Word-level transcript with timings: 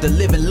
the 0.00 0.08
Living 0.08 0.44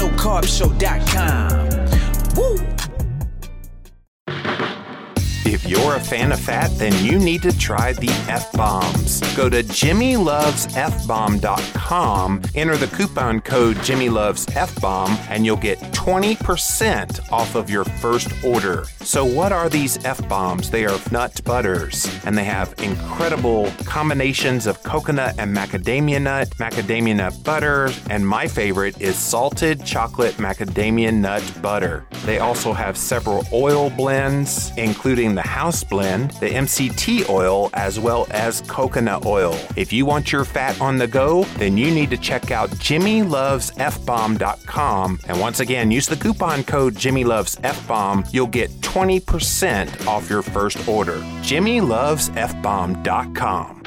you're 5.70 5.96
a 5.96 6.00
fan 6.00 6.32
of 6.32 6.40
fat, 6.40 6.72
then 6.80 7.06
you 7.06 7.20
need 7.20 7.44
to 7.44 7.56
try 7.56 7.94
the 7.94 8.10
F 8.28 8.52
Bombs. 8.54 9.20
Go 9.36 9.50
to 9.50 9.62
jimmylovesfbomb.com, 9.62 12.42
enter 12.56 12.76
the 12.76 12.88
coupon 12.88 13.40
code 13.42 13.78
jimmylovesfbomb, 13.78 15.30
and 15.30 15.46
you'll 15.46 15.58
get 15.58 15.78
20% 15.92 17.32
off 17.32 17.54
of 17.54 17.70
your 17.70 17.84
first 17.84 18.32
order. 18.44 18.86
So, 19.02 19.24
what 19.24 19.52
are 19.52 19.70
these 19.70 20.04
F 20.06 20.28
Bombs? 20.28 20.72
They 20.72 20.86
are 20.86 21.00
nut 21.12 21.40
butters, 21.46 22.10
and 22.26 22.36
they 22.36 22.46
have 22.46 22.74
incredible 22.80 23.72
combinations 23.86 24.66
of 24.66 24.82
coconut 24.82 25.36
and 25.38 25.56
macadamia 25.56 26.20
nut, 26.20 26.50
macadamia 26.58 27.18
nut 27.18 27.36
butter, 27.44 27.92
and 28.10 28.28
my 28.28 28.48
favorite 28.48 29.00
is 29.00 29.16
salted 29.16 29.86
chocolate 29.86 30.34
macadamia 30.36 31.14
nut 31.14 31.44
butter. 31.62 32.08
They 32.26 32.40
also 32.40 32.74
have 32.74 32.98
several 32.98 33.46
oil 33.54 33.92
blends, 33.92 34.72
including 34.76 35.36
the 35.36 35.59
house 35.60 35.84
blend, 35.84 36.32
the 36.40 36.56
MCT 36.64 37.28
oil, 37.28 37.70
as 37.74 38.00
well 38.00 38.26
as 38.32 38.62
coconut 38.62 39.26
oil. 39.26 39.54
If 39.76 39.92
you 39.92 40.06
want 40.06 40.32
your 40.32 40.46
fat 40.46 40.80
on 40.80 40.98
the 40.98 41.08
go, 41.08 41.44
then 41.58 41.76
you 41.76 41.92
need 41.92 42.10
to 42.12 42.18
check 42.18 42.52
out 42.52 42.70
jimmylovesfbomb.com. 42.88 45.20
And 45.28 45.40
once 45.40 45.60
again, 45.60 45.92
use 45.92 46.08
the 46.08 46.16
coupon 46.16 46.64
code 46.64 46.96
jimmylovesfbomb. 46.96 48.34
You'll 48.34 48.48
get 48.48 48.72
20% 48.80 50.08
off 50.08 50.30
your 50.30 50.44
first 50.44 50.88
order. 50.88 51.18
jimmylovesfbomb.com. 51.50 53.84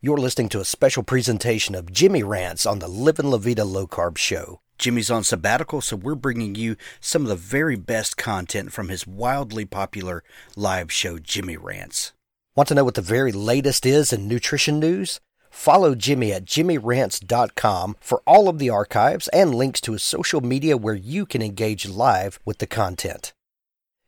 You're 0.00 0.18
listening 0.18 0.48
to 0.50 0.60
a 0.60 0.64
special 0.64 1.02
presentation 1.02 1.74
of 1.74 1.90
Jimmy 1.90 2.22
Rants 2.22 2.66
on 2.66 2.78
the 2.78 2.86
Livin' 2.88 3.30
La 3.30 3.38
Vida 3.38 3.64
Low 3.64 3.88
Carb 3.88 4.16
Show. 4.18 4.60
Jimmy's 4.78 5.10
on 5.10 5.24
sabbatical, 5.24 5.80
so 5.80 5.96
we're 5.96 6.14
bringing 6.14 6.54
you 6.54 6.76
some 7.00 7.22
of 7.22 7.28
the 7.28 7.36
very 7.36 7.76
best 7.76 8.16
content 8.16 8.72
from 8.72 8.88
his 8.88 9.06
wildly 9.06 9.64
popular 9.64 10.22
live 10.56 10.92
show, 10.92 11.18
Jimmy 11.18 11.56
Rants. 11.56 12.12
Want 12.56 12.68
to 12.68 12.74
know 12.74 12.84
what 12.84 12.94
the 12.94 13.02
very 13.02 13.32
latest 13.32 13.86
is 13.86 14.12
in 14.12 14.28
nutrition 14.28 14.78
news? 14.78 15.20
Follow 15.50 15.94
Jimmy 15.94 16.32
at 16.32 16.44
jimmyrants.com 16.44 17.96
for 18.00 18.22
all 18.26 18.48
of 18.48 18.58
the 18.58 18.70
archives 18.70 19.28
and 19.28 19.54
links 19.54 19.80
to 19.82 19.92
his 19.92 20.02
social 20.02 20.40
media 20.40 20.76
where 20.76 20.94
you 20.94 21.26
can 21.26 21.42
engage 21.42 21.88
live 21.88 22.40
with 22.44 22.58
the 22.58 22.66
content. 22.66 23.32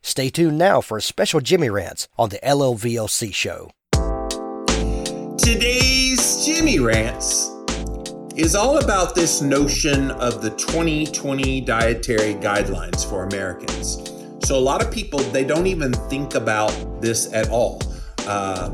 Stay 0.03 0.29
tuned 0.29 0.59
now 0.59 0.81
for 0.81 0.99
a 0.99 1.03
special 1.03 1.41
Jimmy 1.41 1.71
Rants 1.71 2.09
on 2.19 2.29
the 2.29 2.39
LLVLC 2.39 3.33
show. 3.33 3.71
Today's 5.39 6.45
Jimmy 6.45 6.79
Rants 6.81 7.56
is 8.37 8.55
all 8.55 8.79
about 8.79 9.15
this 9.15 9.41
notion 9.41 10.11
of 10.11 10.43
the 10.43 10.51
2020 10.51 11.63
dietary 11.63 12.35
guidelines 12.35 13.09
for 13.09 13.25
Americans. 13.25 14.13
So 14.45 14.59
a 14.59 14.61
lot 14.61 14.85
of 14.85 14.93
people 14.93 15.19
they 15.19 15.43
don't 15.43 15.67
even 15.67 15.93
think 16.11 16.35
about 16.35 17.01
this 17.01 17.33
at 17.33 17.49
all. 17.49 17.81
Uh, 18.27 18.71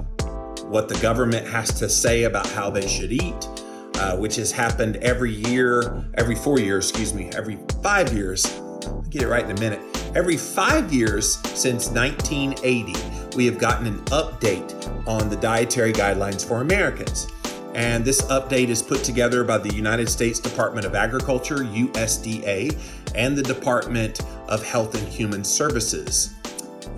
what 0.67 0.89
the 0.89 0.99
government 1.01 1.47
has 1.47 1.73
to 1.75 1.89
say 1.89 2.25
about 2.25 2.47
how 2.49 2.71
they 2.71 2.89
should 2.89 3.13
eat, 3.13 3.49
uh, 3.95 4.17
which 4.17 4.35
has 4.35 4.51
happened 4.51 4.97
every 4.97 5.33
year, 5.33 6.05
every 6.15 6.35
four 6.35 6.59
years, 6.59 6.91
excuse 6.91 7.15
me, 7.15 7.31
every 7.37 7.59
five 7.85 8.13
years. 8.13 8.45
I'll 8.87 9.03
get 9.11 9.23
it 9.23 9.29
right 9.29 9.45
in 9.45 9.57
a 9.57 9.61
minute. 9.61 9.81
Every 10.17 10.37
five 10.37 10.93
years 10.93 11.39
since 11.57 11.89
1980, 11.89 13.37
we 13.37 13.47
have 13.47 13.59
gotten 13.59 13.87
an 13.87 13.99
update 14.07 15.07
on 15.07 15.29
the 15.29 15.37
dietary 15.37 15.93
guidelines 15.93 16.45
for 16.47 16.63
Americans. 16.63 17.29
And 17.75 18.05
this 18.05 18.21
update 18.23 18.69
is 18.69 18.83
put 18.83 19.03
together 19.03 19.45
by 19.45 19.59
the 19.59 19.73
United 19.75 20.09
States 20.09 20.39
Department 20.39 20.87
of 20.87 20.95
Agriculture, 20.95 21.59
USDA, 21.59 22.79
and 23.15 23.37
the 23.37 23.43
Department 23.43 24.21
of 24.49 24.63
Health 24.65 24.95
and 24.95 25.09
Human 25.09 25.43
Services, 25.43 26.35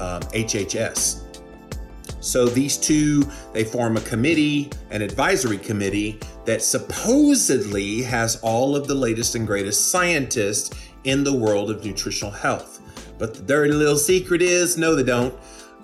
um, 0.01 0.23
HHS. 0.33 1.21
So 2.21 2.47
these 2.47 2.79
two, 2.79 3.23
they 3.53 3.65
form 3.65 3.97
a 3.97 4.01
committee, 4.01 4.71
an 4.91 5.03
advisory 5.03 5.59
committee 5.59 6.19
that 6.47 6.62
supposedly 6.62 8.03
has 8.03 8.37
all 8.37 8.75
of 8.75 8.89
the 8.89 8.95
latest 8.95 9.35
and 9.35 9.47
greatest 9.47 9.91
scientists 9.91 10.75
in 11.05 11.23
the 11.23 11.33
world 11.35 11.71
of 11.71 11.85
nutritional 11.85 12.33
health. 12.33 12.81
But 13.19 13.35
the 13.35 13.43
dirty 13.43 13.73
little 13.73 13.97
secret 13.97 14.43
is 14.43 14.77
no, 14.79 14.97
they 14.97 15.05
don't. 15.05 15.35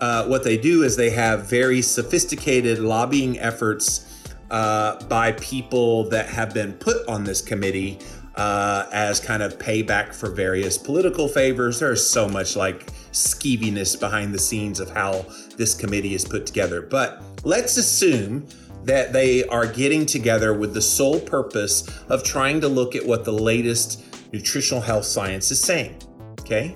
Uh, 0.00 0.26
what 0.26 0.42
they 0.42 0.56
do 0.56 0.82
is 0.82 0.96
they 0.96 1.10
have 1.10 1.44
very 1.44 1.82
sophisticated 1.82 2.78
lobbying 2.78 3.38
efforts 3.38 4.09
uh, 4.50 5.02
by 5.06 5.32
people 5.32 6.04
that 6.10 6.28
have 6.28 6.52
been 6.52 6.72
put 6.74 7.06
on 7.08 7.24
this 7.24 7.40
committee 7.40 7.98
uh, 8.36 8.86
as 8.92 9.20
kind 9.20 9.42
of 9.42 9.58
payback 9.58 10.14
for 10.14 10.30
various 10.30 10.78
political 10.78 11.28
favors. 11.28 11.80
There's 11.80 12.08
so 12.08 12.28
much 12.28 12.56
like 12.56 12.86
skeeviness 13.12 13.98
behind 13.98 14.32
the 14.32 14.38
scenes 14.38 14.80
of 14.80 14.90
how 14.90 15.26
this 15.56 15.74
committee 15.74 16.14
is 16.14 16.24
put 16.24 16.46
together. 16.46 16.80
But 16.82 17.22
let's 17.44 17.76
assume 17.76 18.46
that 18.84 19.12
they 19.12 19.46
are 19.48 19.66
getting 19.66 20.06
together 20.06 20.54
with 20.54 20.74
the 20.74 20.80
sole 20.80 21.20
purpose 21.20 21.86
of 22.08 22.22
trying 22.22 22.60
to 22.62 22.68
look 22.68 22.94
at 22.94 23.04
what 23.04 23.24
the 23.24 23.32
latest 23.32 24.04
nutritional 24.32 24.80
health 24.80 25.04
science 25.04 25.50
is 25.50 25.60
saying. 25.60 25.96
Okay. 26.40 26.74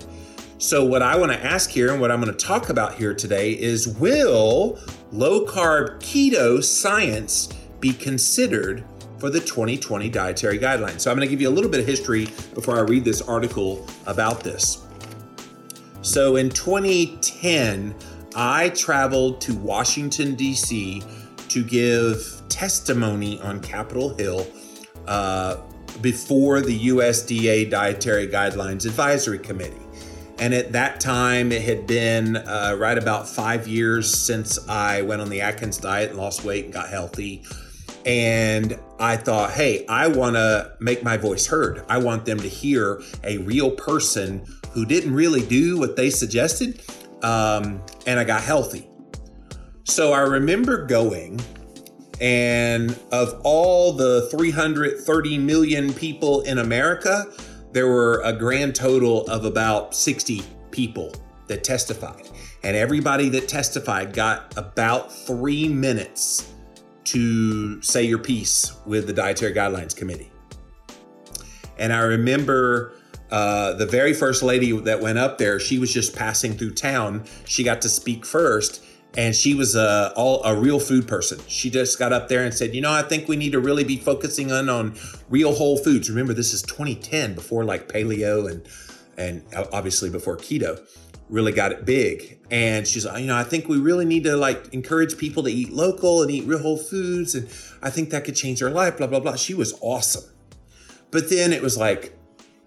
So, 0.57 0.85
what 0.85 1.01
I 1.01 1.17
want 1.17 1.31
to 1.33 1.43
ask 1.43 1.69
here 1.69 1.91
and 1.91 1.99
what 1.99 2.11
I'm 2.11 2.21
going 2.21 2.35
to 2.35 2.45
talk 2.45 2.69
about 2.69 2.93
here 2.93 3.13
today 3.13 3.51
is 3.51 3.87
will 3.87 4.79
low 5.11 5.45
carb 5.45 5.99
keto 5.99 6.63
science 6.63 7.49
be 7.85 7.93
considered 7.93 8.83
for 9.19 9.29
the 9.29 9.39
2020 9.39 10.09
dietary 10.09 10.57
guidelines. 10.57 11.01
So 11.01 11.11
I'm 11.11 11.17
going 11.17 11.27
to 11.27 11.31
give 11.31 11.39
you 11.39 11.49
a 11.49 11.51
little 11.51 11.69
bit 11.69 11.79
of 11.79 11.85
history 11.85 12.25
before 12.55 12.77
I 12.77 12.81
read 12.81 13.05
this 13.05 13.21
article 13.21 13.87
about 14.07 14.43
this. 14.43 14.83
So 16.01 16.35
in 16.37 16.49
2010, 16.49 17.93
I 18.35 18.69
traveled 18.69 19.39
to 19.41 19.53
Washington, 19.53 20.33
D.C. 20.33 21.03
to 21.47 21.63
give 21.63 22.41
testimony 22.49 23.39
on 23.41 23.61
Capitol 23.61 24.15
Hill 24.15 24.47
uh, 25.07 25.57
before 26.01 26.61
the 26.61 26.87
USDA 26.87 27.69
Dietary 27.69 28.27
Guidelines 28.27 28.87
Advisory 28.87 29.37
Committee. 29.37 29.77
And 30.39 30.55
at 30.55 30.71
that 30.71 30.99
time, 30.99 31.51
it 31.51 31.61
had 31.61 31.85
been 31.85 32.35
uh, 32.35 32.75
right 32.79 32.97
about 32.97 33.29
five 33.29 33.67
years 33.67 34.11
since 34.11 34.67
I 34.67 35.03
went 35.03 35.21
on 35.21 35.29
the 35.29 35.41
Atkins 35.41 35.77
diet 35.77 36.09
and 36.09 36.17
lost 36.17 36.43
weight 36.43 36.65
and 36.65 36.73
got 36.73 36.89
healthy. 36.89 37.43
And 38.05 38.79
I 38.99 39.17
thought, 39.17 39.51
hey, 39.51 39.85
I 39.87 40.07
want 40.07 40.35
to 40.35 40.73
make 40.79 41.03
my 41.03 41.17
voice 41.17 41.47
heard. 41.47 41.83
I 41.89 41.97
want 41.97 42.25
them 42.25 42.39
to 42.39 42.47
hear 42.47 43.01
a 43.23 43.39
real 43.39 43.71
person 43.71 44.45
who 44.71 44.85
didn't 44.85 45.13
really 45.13 45.45
do 45.45 45.79
what 45.79 45.95
they 45.95 46.11
suggested. 46.11 46.81
Um, 47.23 47.81
and 48.05 48.19
I 48.19 48.23
got 48.23 48.43
healthy. 48.43 48.87
So 49.85 50.13
I 50.13 50.19
remember 50.19 50.85
going, 50.85 51.39
and 52.21 52.97
of 53.11 53.41
all 53.43 53.93
the 53.93 54.27
330 54.31 55.37
million 55.39 55.93
people 55.93 56.41
in 56.41 56.59
America, 56.59 57.25
there 57.71 57.87
were 57.87 58.21
a 58.23 58.33
grand 58.33 58.75
total 58.75 59.27
of 59.27 59.45
about 59.45 59.95
60 59.95 60.43
people 60.71 61.11
that 61.47 61.63
testified. 61.63 62.29
And 62.63 62.75
everybody 62.75 63.29
that 63.29 63.47
testified 63.47 64.13
got 64.13 64.57
about 64.57 65.11
three 65.11 65.67
minutes 65.67 66.54
to 67.15 67.81
say 67.81 68.03
your 68.03 68.17
piece 68.17 68.75
with 68.85 69.07
the 69.07 69.13
Dietary 69.13 69.53
Guidelines 69.53 69.95
Committee. 69.95 70.29
And 71.77 71.93
I 71.93 71.99
remember 71.99 72.91
uh, 73.31 73.71
the 73.75 73.85
very 73.85 74.13
first 74.13 74.43
lady 74.43 74.77
that 74.81 74.99
went 74.99 75.17
up 75.17 75.37
there, 75.37 75.57
she 75.57 75.79
was 75.79 75.93
just 75.93 76.13
passing 76.13 76.57
through 76.57 76.71
town. 76.71 77.23
She 77.45 77.63
got 77.63 77.81
to 77.83 77.89
speak 77.89 78.25
first, 78.25 78.83
and 79.15 79.33
she 79.33 79.53
was 79.53 79.77
a 79.77 80.11
all 80.17 80.43
a 80.43 80.59
real 80.59 80.77
food 80.77 81.07
person. 81.07 81.39
She 81.47 81.69
just 81.69 81.97
got 81.97 82.11
up 82.11 82.27
there 82.27 82.43
and 82.43 82.53
said, 82.53 82.75
"You 82.75 82.81
know, 82.81 82.91
I 82.91 83.01
think 83.01 83.29
we 83.29 83.37
need 83.37 83.53
to 83.53 83.61
really 83.61 83.85
be 83.85 83.95
focusing 83.95 84.51
on 84.51 84.67
on 84.67 84.95
real 85.29 85.53
whole 85.53 85.77
foods." 85.77 86.09
Remember, 86.09 86.33
this 86.33 86.53
is 86.53 86.63
2010, 86.63 87.33
before 87.33 87.63
like 87.63 87.87
paleo 87.87 88.51
and 88.51 88.67
and 89.17 89.41
obviously 89.71 90.09
before 90.09 90.35
keto 90.35 90.85
really 91.29 91.51
got 91.51 91.71
it 91.71 91.85
big. 91.85 92.39
And 92.51 92.87
she's 92.87 93.05
like, 93.05 93.21
you 93.21 93.27
know, 93.27 93.35
I 93.35 93.43
think 93.43 93.67
we 93.67 93.77
really 93.77 94.05
need 94.05 94.23
to 94.25 94.37
like 94.37 94.73
encourage 94.73 95.17
people 95.17 95.43
to 95.43 95.49
eat 95.49 95.71
local 95.71 96.21
and 96.21 96.29
eat 96.29 96.45
real 96.45 96.59
whole 96.59 96.77
foods. 96.77 97.35
And 97.35 97.47
I 97.81 97.89
think 97.89 98.11
that 98.11 98.25
could 98.25 98.35
change 98.35 98.59
their 98.59 98.69
life, 98.69 98.97
blah, 98.97 99.07
blah, 99.07 99.19
blah. 99.19 99.35
She 99.35 99.53
was 99.53 99.77
awesome. 99.81 100.23
But 101.11 101.29
then 101.29 101.53
it 101.53 101.61
was 101.61 101.77
like 101.77 102.17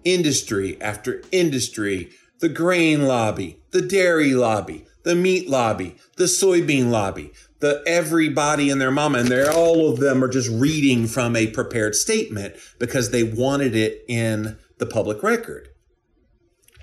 industry 0.03 0.81
after 0.81 1.21
industry, 1.31 2.11
the 2.39 2.49
grain 2.49 3.07
lobby, 3.07 3.61
the 3.71 3.81
dairy 3.81 4.33
lobby, 4.33 4.85
the 5.03 5.15
meat 5.15 5.49
lobby, 5.49 5.95
the 6.17 6.25
soybean 6.25 6.89
lobby, 6.89 7.31
the 7.59 7.83
everybody 7.85 8.69
and 8.69 8.79
their 8.79 8.91
mama, 8.91 9.19
and 9.19 9.27
they're 9.27 9.51
all 9.51 9.89
of 9.89 9.99
them 9.99 10.23
are 10.23 10.29
just 10.29 10.49
reading 10.49 11.07
from 11.07 11.35
a 11.35 11.47
prepared 11.47 11.95
statement 11.95 12.55
because 12.79 13.11
they 13.11 13.23
wanted 13.23 13.75
it 13.75 14.03
in 14.07 14.57
the 14.77 14.85
public 14.85 15.21
record. 15.23 15.69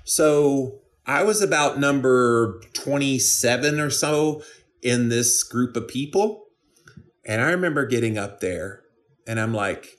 So 0.03 0.79
I 1.07 1.23
was 1.23 1.41
about 1.41 1.79
number 1.79 2.61
27 2.73 3.79
or 3.79 3.89
so 3.89 4.43
in 4.81 5.07
this 5.07 5.41
group 5.41 5.77
of 5.77 5.87
people. 5.87 6.47
And 7.25 7.41
I 7.41 7.49
remember 7.51 7.85
getting 7.85 8.17
up 8.17 8.41
there 8.41 8.81
and 9.25 9.39
I'm 9.39 9.53
like, 9.53 9.97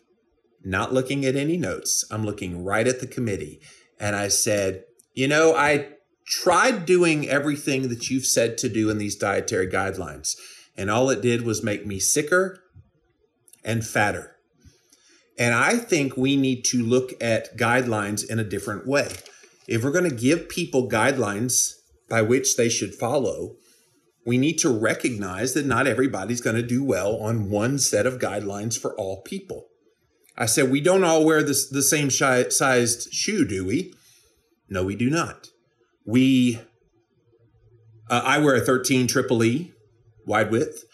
not 0.64 0.93
looking 0.93 1.25
at 1.25 1.34
any 1.34 1.56
notes. 1.56 2.05
I'm 2.10 2.25
looking 2.25 2.62
right 2.62 2.87
at 2.87 3.00
the 3.00 3.06
committee. 3.06 3.60
And 3.99 4.14
I 4.14 4.28
said, 4.28 4.84
you 5.14 5.26
know, 5.26 5.55
I 5.55 5.88
tried 6.26 6.84
doing 6.84 7.28
everything 7.28 7.88
that 7.88 8.11
you've 8.11 8.26
said 8.26 8.58
to 8.58 8.69
do 8.69 8.90
in 8.90 8.99
these 8.99 9.16
dietary 9.16 9.66
guidelines. 9.66 10.37
And 10.76 10.90
all 10.90 11.08
it 11.08 11.22
did 11.22 11.43
was 11.43 11.62
make 11.62 11.87
me 11.87 11.99
sicker 11.99 12.62
and 13.64 13.84
fatter. 13.87 14.37
And 15.38 15.54
I 15.54 15.76
think 15.78 16.16
we 16.16 16.37
need 16.37 16.64
to 16.66 16.82
look 16.82 17.12
at 17.20 17.56
guidelines 17.56 18.28
in 18.28 18.38
a 18.38 18.44
different 18.44 18.87
way. 18.87 19.08
If 19.69 19.85
we're 19.85 19.93
going 19.93 20.09
to 20.09 20.17
give 20.17 20.49
people 20.49 20.88
guidelines 20.88 21.75
by 22.09 22.23
which 22.23 22.56
they 22.56 22.70
should 22.70 22.94
follow, 22.94 23.56
we 24.25 24.38
need 24.38 24.59
to 24.59 24.70
recognize 24.70 25.53
that 25.53 25.67
not 25.67 25.87
everybody's 25.87 26.41
going 26.41 26.56
to 26.56 26.62
do 26.62 26.82
well 26.82 27.17
on 27.17 27.50
one 27.50 27.79
set 27.79 28.06
of 28.06 28.19
guidelines 28.19 28.79
for 28.79 28.94
all 28.94 29.20
people. 29.23 29.67
I 30.37 30.47
said, 30.47 30.70
we 30.70 30.81
don't 30.81 31.05
all 31.05 31.25
wear 31.25 31.43
this, 31.43 31.69
the 31.69 31.82
same 31.82 32.11
sized 32.11 33.12
shoe, 33.12 33.44
do 33.44 33.67
we? 33.67 33.94
No, 34.70 34.85
we 34.85 34.97
do 34.97 35.11
not. 35.11 35.49
We, 36.06 36.61
uh, 38.09 38.23
I 38.25 38.38
wear 38.38 38.55
a 38.55 38.61
13 38.61 39.06
triple 39.06 39.44
E 39.44 39.73
wide 40.25 40.50
width. 40.50 40.85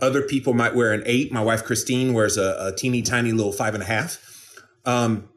Other 0.00 0.22
people 0.22 0.52
might 0.52 0.76
wear 0.76 0.92
an 0.92 1.02
eight. 1.04 1.32
My 1.32 1.42
wife 1.42 1.64
Christine 1.64 2.12
wears 2.12 2.36
a, 2.36 2.56
a 2.60 2.76
teeny 2.76 3.02
tiny 3.02 3.32
little 3.32 3.52
five 3.52 3.74
and 3.74 3.82
a 3.82 3.86
half. 3.86 4.18
Um, 4.84 5.30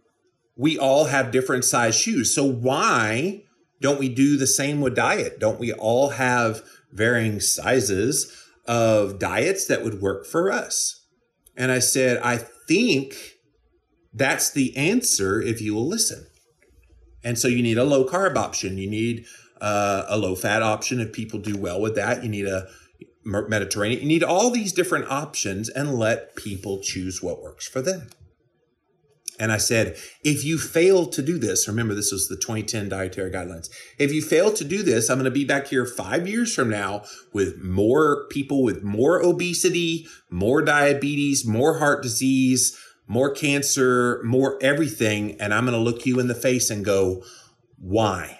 we 0.55 0.77
all 0.77 1.05
have 1.05 1.31
different 1.31 1.65
size 1.65 1.95
shoes. 1.95 2.33
So 2.33 2.45
why 2.45 3.43
don't 3.81 3.99
we 3.99 4.09
do 4.09 4.37
the 4.37 4.47
same 4.47 4.81
with 4.81 4.95
diet? 4.95 5.39
Don't 5.39 5.59
we 5.59 5.73
all 5.73 6.09
have 6.09 6.61
varying 6.91 7.39
sizes 7.39 8.31
of 8.65 9.19
diets 9.19 9.67
that 9.67 9.83
would 9.83 10.01
work 10.01 10.25
for 10.25 10.51
us? 10.51 11.05
And 11.57 11.71
I 11.71 11.79
said, 11.79 12.17
I 12.23 12.37
think 12.67 13.15
that's 14.13 14.51
the 14.51 14.75
answer 14.77 15.41
if 15.41 15.61
you 15.61 15.73
will 15.73 15.87
listen. 15.87 16.27
And 17.23 17.37
so 17.39 17.47
you 17.47 17.63
need 17.63 17.77
a 17.77 17.83
low 17.83 18.05
carb 18.05 18.35
option. 18.35 18.77
You 18.77 18.89
need 18.89 19.25
uh, 19.61 20.03
a 20.07 20.17
low 20.17 20.35
fat 20.35 20.61
option 20.61 20.99
if 20.99 21.13
people 21.13 21.39
do 21.39 21.57
well 21.57 21.79
with 21.81 21.95
that. 21.95 22.23
You 22.23 22.29
need 22.29 22.45
a 22.45 22.67
Mediterranean. 23.25 24.01
You 24.01 24.07
need 24.07 24.23
all 24.23 24.49
these 24.49 24.73
different 24.73 25.09
options 25.09 25.69
and 25.69 25.95
let 25.95 26.35
people 26.35 26.81
choose 26.81 27.23
what 27.23 27.41
works 27.41 27.67
for 27.67 27.81
them. 27.81 28.09
And 29.39 29.51
I 29.51 29.57
said, 29.57 29.97
if 30.23 30.45
you 30.45 30.59
fail 30.59 31.07
to 31.07 31.21
do 31.21 31.39
this, 31.39 31.67
remember 31.67 31.95
this 31.95 32.11
was 32.11 32.27
the 32.27 32.35
2010 32.35 32.89
dietary 32.89 33.31
guidelines. 33.31 33.67
If 33.97 34.11
you 34.11 34.21
fail 34.21 34.53
to 34.53 34.63
do 34.63 34.83
this, 34.83 35.09
I'm 35.09 35.17
going 35.17 35.25
to 35.25 35.31
be 35.31 35.45
back 35.45 35.67
here 35.67 35.85
five 35.85 36.27
years 36.27 36.53
from 36.53 36.69
now 36.69 37.03
with 37.33 37.61
more 37.61 38.27
people 38.29 38.63
with 38.63 38.83
more 38.83 39.23
obesity, 39.23 40.07
more 40.29 40.61
diabetes, 40.61 41.47
more 41.47 41.79
heart 41.79 42.03
disease, 42.03 42.77
more 43.07 43.31
cancer, 43.31 44.21
more 44.23 44.59
everything. 44.61 45.39
And 45.41 45.53
I'm 45.53 45.65
going 45.65 45.77
to 45.77 45.83
look 45.83 46.05
you 46.05 46.19
in 46.19 46.27
the 46.27 46.35
face 46.35 46.69
and 46.69 46.85
go, 46.85 47.23
why? 47.79 48.39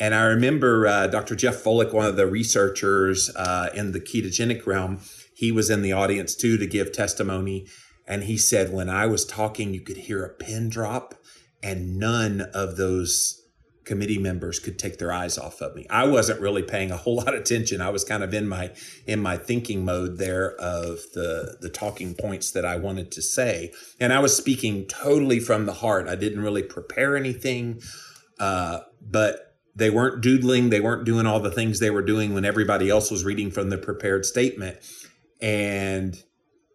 And 0.00 0.14
I 0.14 0.24
remember 0.24 0.86
uh, 0.86 1.06
Dr. 1.08 1.34
Jeff 1.34 1.62
Volek, 1.62 1.92
one 1.92 2.06
of 2.06 2.16
the 2.16 2.26
researchers 2.26 3.30
uh, 3.36 3.70
in 3.74 3.92
the 3.92 4.00
ketogenic 4.00 4.66
realm, 4.66 5.00
he 5.34 5.52
was 5.52 5.70
in 5.70 5.82
the 5.82 5.92
audience 5.92 6.34
too 6.34 6.56
to 6.56 6.66
give 6.66 6.92
testimony. 6.92 7.66
And 8.08 8.24
he 8.24 8.38
said, 8.38 8.72
when 8.72 8.88
I 8.88 9.06
was 9.06 9.26
talking, 9.26 9.74
you 9.74 9.80
could 9.82 9.98
hear 9.98 10.24
a 10.24 10.30
pin 10.30 10.70
drop, 10.70 11.14
and 11.62 11.98
none 11.98 12.40
of 12.54 12.76
those 12.76 13.44
committee 13.84 14.18
members 14.18 14.58
could 14.58 14.78
take 14.78 14.98
their 14.98 15.10
eyes 15.10 15.38
off 15.38 15.62
of 15.62 15.74
me. 15.74 15.86
I 15.88 16.06
wasn't 16.06 16.40
really 16.40 16.62
paying 16.62 16.90
a 16.90 16.96
whole 16.96 17.16
lot 17.16 17.34
of 17.34 17.40
attention. 17.40 17.80
I 17.80 17.88
was 17.90 18.04
kind 18.04 18.22
of 18.22 18.34
in 18.34 18.46
my 18.48 18.70
in 19.06 19.20
my 19.20 19.36
thinking 19.36 19.84
mode 19.84 20.18
there 20.18 20.52
of 20.56 21.00
the 21.14 21.56
the 21.60 21.70
talking 21.70 22.14
points 22.14 22.50
that 22.52 22.64
I 22.64 22.76
wanted 22.76 23.10
to 23.12 23.22
say, 23.22 23.72
and 23.98 24.12
I 24.12 24.20
was 24.20 24.36
speaking 24.36 24.86
totally 24.86 25.40
from 25.40 25.66
the 25.66 25.72
heart. 25.74 26.06
I 26.06 26.16
didn't 26.16 26.42
really 26.42 26.62
prepare 26.62 27.16
anything, 27.16 27.80
uh, 28.38 28.80
but 29.00 29.56
they 29.74 29.90
weren't 29.90 30.22
doodling. 30.22 30.70
They 30.70 30.80
weren't 30.80 31.04
doing 31.04 31.26
all 31.26 31.40
the 31.40 31.50
things 31.50 31.78
they 31.78 31.90
were 31.90 32.02
doing 32.02 32.34
when 32.34 32.44
everybody 32.44 32.90
else 32.90 33.10
was 33.10 33.24
reading 33.24 33.50
from 33.50 33.70
the 33.70 33.78
prepared 33.78 34.26
statement, 34.26 34.78
and 35.40 36.22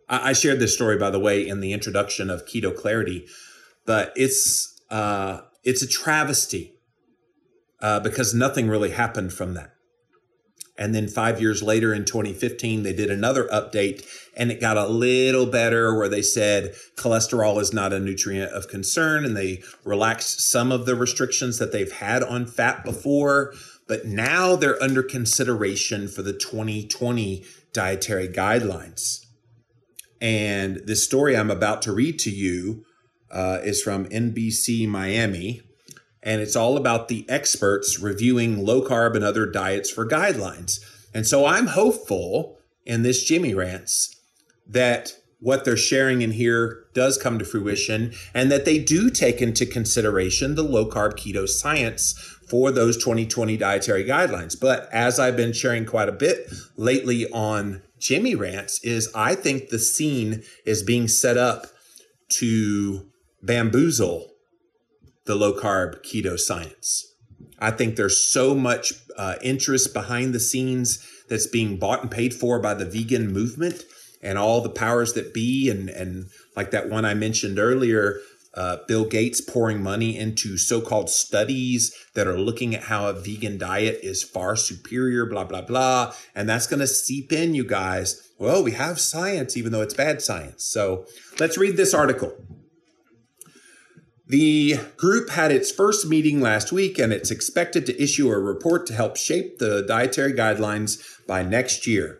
I 0.10 0.34
shared 0.34 0.60
this 0.60 0.74
story, 0.74 0.98
by 0.98 1.10
the 1.10 1.20
way, 1.20 1.48
in 1.48 1.60
the 1.60 1.74
introduction 1.74 2.30
of 2.30 2.46
Keto 2.46 2.76
Clarity, 2.76 3.26
but 3.86 4.12
it's 4.16 4.82
uh, 4.90 5.42
it's 5.64 5.82
a 5.82 5.88
travesty 5.88 6.74
uh, 7.82 8.00
because 8.00 8.34
nothing 8.34 8.68
really 8.68 8.92
happened 8.92 9.34
from 9.34 9.54
that. 9.54 9.74
And 10.76 10.96
then 10.96 11.08
five 11.08 11.40
years 11.40 11.62
later, 11.62 11.94
in 11.94 12.04
2015, 12.04 12.82
they 12.82 12.94
did 12.94 13.12
another 13.12 13.48
update, 13.50 14.06
and 14.36 14.52
it 14.52 14.60
got 14.60 14.76
a 14.76 14.88
little 14.88 15.46
better, 15.46 15.96
where 15.96 16.10
they 16.10 16.24
said 16.24 16.74
cholesterol 16.96 17.62
is 17.62 17.72
not 17.72 17.94
a 17.94 18.00
nutrient 18.00 18.52
of 18.52 18.68
concern, 18.68 19.24
and 19.24 19.38
they 19.38 19.62
relaxed 19.84 20.42
some 20.42 20.72
of 20.72 20.88
the 20.88 20.96
restrictions 20.96 21.60
that 21.60 21.72
they've 21.72 21.92
had 21.92 22.24
on 22.24 22.48
fat 22.48 22.84
before. 22.84 23.54
But 23.88 24.06
now 24.06 24.56
they're 24.56 24.82
under 24.82 25.04
consideration 25.04 26.08
for 26.08 26.24
the 26.24 26.34
2020 26.34 27.46
dietary 27.72 28.28
guidelines. 28.28 29.23
And 30.24 30.78
this 30.86 31.04
story 31.04 31.36
I'm 31.36 31.52
about 31.52 31.82
to 31.82 31.92
read 31.92 32.18
to 32.20 32.32
you 32.32 32.86
uh, 33.30 33.60
is 33.62 33.82
from 33.82 34.06
NBC 34.06 34.88
Miami. 34.88 35.62
And 36.24 36.40
it's 36.40 36.56
all 36.56 36.78
about 36.78 37.10
the 37.10 37.26
experts 37.30 38.00
reviewing 38.00 38.66
low 38.66 38.82
carb 38.82 39.16
and 39.16 39.26
other 39.26 39.46
diets 39.46 39.92
for 39.92 40.08
guidelines. 40.08 40.80
And 41.14 41.28
so 41.28 41.46
I'm 41.46 41.68
hopeful 41.68 42.58
in 42.86 43.04
this 43.04 43.22
Jimmy 43.26 43.54
Rants 43.54 44.16
that 44.66 45.18
what 45.42 45.66
they're 45.66 45.76
sharing 45.76 46.22
in 46.22 46.32
here 46.32 46.86
does 46.94 47.18
come 47.18 47.38
to 47.38 47.44
fruition 47.44 48.14
and 48.34 48.50
that 48.50 48.64
they 48.64 48.80
do 48.80 49.10
take 49.10 49.42
into 49.42 49.66
consideration 49.66 50.56
the 50.56 50.64
low 50.64 50.90
carb 50.90 51.16
keto 51.16 51.50
science 51.50 52.33
for 52.54 52.70
those 52.70 52.98
2020 52.98 53.58
dietary 53.58 54.04
guidelines. 54.04 54.56
But 54.60 54.88
as 54.94 55.20
I've 55.20 55.36
been 55.36 55.54
sharing 55.54 55.88
quite 55.88 56.08
a 56.08 56.12
bit 56.12 56.54
lately 56.78 57.28
on 57.32 57.82
Jimmy 57.98 58.36
Rants 58.36 58.80
is 58.84 59.12
I 59.16 59.34
think 59.34 59.70
the 59.70 59.80
scene 59.80 60.44
is 60.64 60.84
being 60.84 61.08
set 61.08 61.36
up 61.36 61.66
to 62.34 63.08
bamboozle 63.42 64.28
the 65.26 65.34
low 65.34 65.60
carb 65.60 66.04
keto 66.04 66.38
science. 66.38 67.16
I 67.58 67.72
think 67.72 67.96
there's 67.96 68.22
so 68.22 68.54
much 68.54 68.94
uh, 69.18 69.38
interest 69.42 69.92
behind 69.92 70.36
the 70.36 70.40
scenes 70.40 71.04
that's 71.30 71.48
being 71.48 71.80
bought 71.80 72.04
and 72.04 72.12
paid 72.12 72.36
for 72.36 72.60
by 72.60 72.76
the 72.76 72.86
vegan 72.86 73.34
movement 73.34 73.82
and 74.22 74.38
all 74.38 74.62
the 74.62 74.70
powers 74.70 75.14
that 75.14 75.34
be 75.34 75.72
and 75.72 75.90
and 75.90 76.30
like 76.56 76.70
that 76.70 76.88
one 76.88 77.04
I 77.04 77.16
mentioned 77.16 77.58
earlier 77.58 78.20
uh, 78.54 78.78
Bill 78.88 79.06
Gates 79.06 79.42
pouring 79.42 79.82
money 79.82 80.16
into 80.16 80.60
so 80.60 80.82
called 80.82 81.10
studies 81.10 81.92
that 82.14 82.28
are 82.28 82.38
looking 82.38 82.76
at 82.76 82.84
how 82.84 83.08
a 83.08 83.14
vegan 83.14 83.58
diet 83.58 84.00
is 84.04 84.24
far 84.24 84.56
superior, 84.56 85.26
blah, 85.26 85.44
blah, 85.44 85.62
blah. 85.62 86.14
And 86.36 86.48
that's 86.48 86.68
going 86.68 86.80
to 86.80 86.88
seep 86.88 87.32
in, 87.32 87.56
you 87.56 87.64
guys. 87.64 88.30
Well, 88.38 88.64
we 88.64 88.72
have 88.72 89.00
science, 89.00 89.58
even 89.58 89.72
though 89.72 89.82
it's 89.82 89.94
bad 89.94 90.22
science. 90.22 90.64
So 90.64 91.06
let's 91.40 91.58
read 91.58 91.78
this 91.78 91.94
article. 91.94 92.36
The 94.28 94.80
group 94.96 95.30
had 95.32 95.52
its 95.52 95.72
first 95.72 96.08
meeting 96.08 96.40
last 96.40 96.72
week, 96.72 96.98
and 96.98 97.12
it's 97.12 97.30
expected 97.30 97.86
to 97.86 98.02
issue 98.02 98.32
a 98.32 98.40
report 98.40 98.88
to 98.88 98.94
help 98.94 99.18
shape 99.18 99.60
the 99.60 99.84
dietary 99.86 100.34
guidelines 100.34 101.02
by 101.28 101.44
next 101.44 101.86
year. 101.86 102.20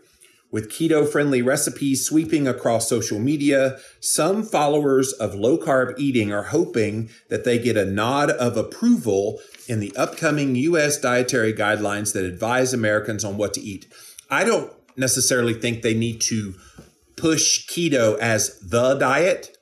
With 0.52 0.70
keto 0.70 1.10
friendly 1.10 1.42
recipes 1.42 2.06
sweeping 2.06 2.48
across 2.48 2.88
social 2.88 3.18
media, 3.18 3.80
some 4.00 4.44
followers 4.44 5.12
of 5.14 5.34
low 5.34 5.58
carb 5.58 5.98
eating 5.98 6.32
are 6.32 6.44
hoping 6.44 7.10
that 7.30 7.44
they 7.44 7.58
get 7.58 7.76
a 7.76 7.86
nod 7.86 8.30
of 8.30 8.56
approval 8.56 9.40
in 9.68 9.80
the 9.80 9.96
upcoming 9.96 10.56
US 10.56 10.98
dietary 10.98 11.54
guidelines 11.54 12.14
that 12.14 12.26
advise 12.26 12.74
Americans 12.74 13.24
on 13.24 13.38
what 13.38 13.54
to 13.54 13.62
eat. 13.62 13.92
I 14.30 14.44
don't 14.44 14.72
necessarily 14.98 15.54
think 15.54 15.82
they 15.82 15.94
need 15.94 16.22
to 16.22 16.56
push 17.16 17.68
keto 17.68 18.18
as 18.20 18.60
the 18.60 18.96
diet. 18.96 19.58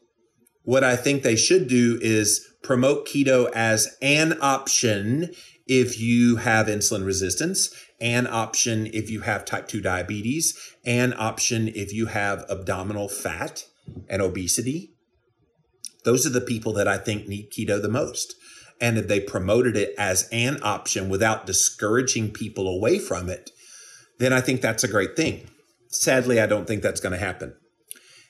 What 0.63 0.83
I 0.83 0.95
think 0.95 1.23
they 1.23 1.35
should 1.35 1.67
do 1.67 1.99
is 2.01 2.47
promote 2.63 3.07
keto 3.07 3.51
as 3.53 3.97
an 4.01 4.37
option 4.41 5.31
if 5.67 5.99
you 5.99 6.37
have 6.37 6.67
insulin 6.67 7.05
resistance 7.05 7.73
an 8.01 8.25
option 8.25 8.87
if 8.87 9.09
you 9.09 9.21
have 9.21 9.45
type 9.45 9.67
2 9.67 9.79
diabetes, 9.79 10.57
an 10.83 11.13
option 11.17 11.67
if 11.69 11.93
you 11.93 12.07
have 12.07 12.43
abdominal 12.49 13.07
fat 13.07 13.65
and 14.09 14.21
obesity. 14.21 14.95
those 16.03 16.25
are 16.25 16.31
the 16.31 16.41
people 16.41 16.73
that 16.73 16.87
I 16.87 16.97
think 16.97 17.27
need 17.27 17.51
keto 17.51 17.79
the 17.79 17.87
most. 17.87 18.35
And 18.81 18.97
if 18.97 19.07
they 19.07 19.19
promoted 19.19 19.77
it 19.77 19.93
as 19.97 20.27
an 20.31 20.57
option 20.63 21.07
without 21.07 21.45
discouraging 21.45 22.31
people 22.31 22.67
away 22.67 22.99
from 22.99 23.29
it, 23.29 23.51
then 24.17 24.33
I 24.33 24.41
think 24.41 24.59
that's 24.59 24.83
a 24.83 24.89
great 24.89 25.15
thing. 25.15 25.49
Sadly, 25.87 26.39
I 26.39 26.47
don't 26.47 26.67
think 26.67 26.81
that's 26.81 26.99
going 26.99 27.13
to 27.13 27.19
happen. 27.19 27.55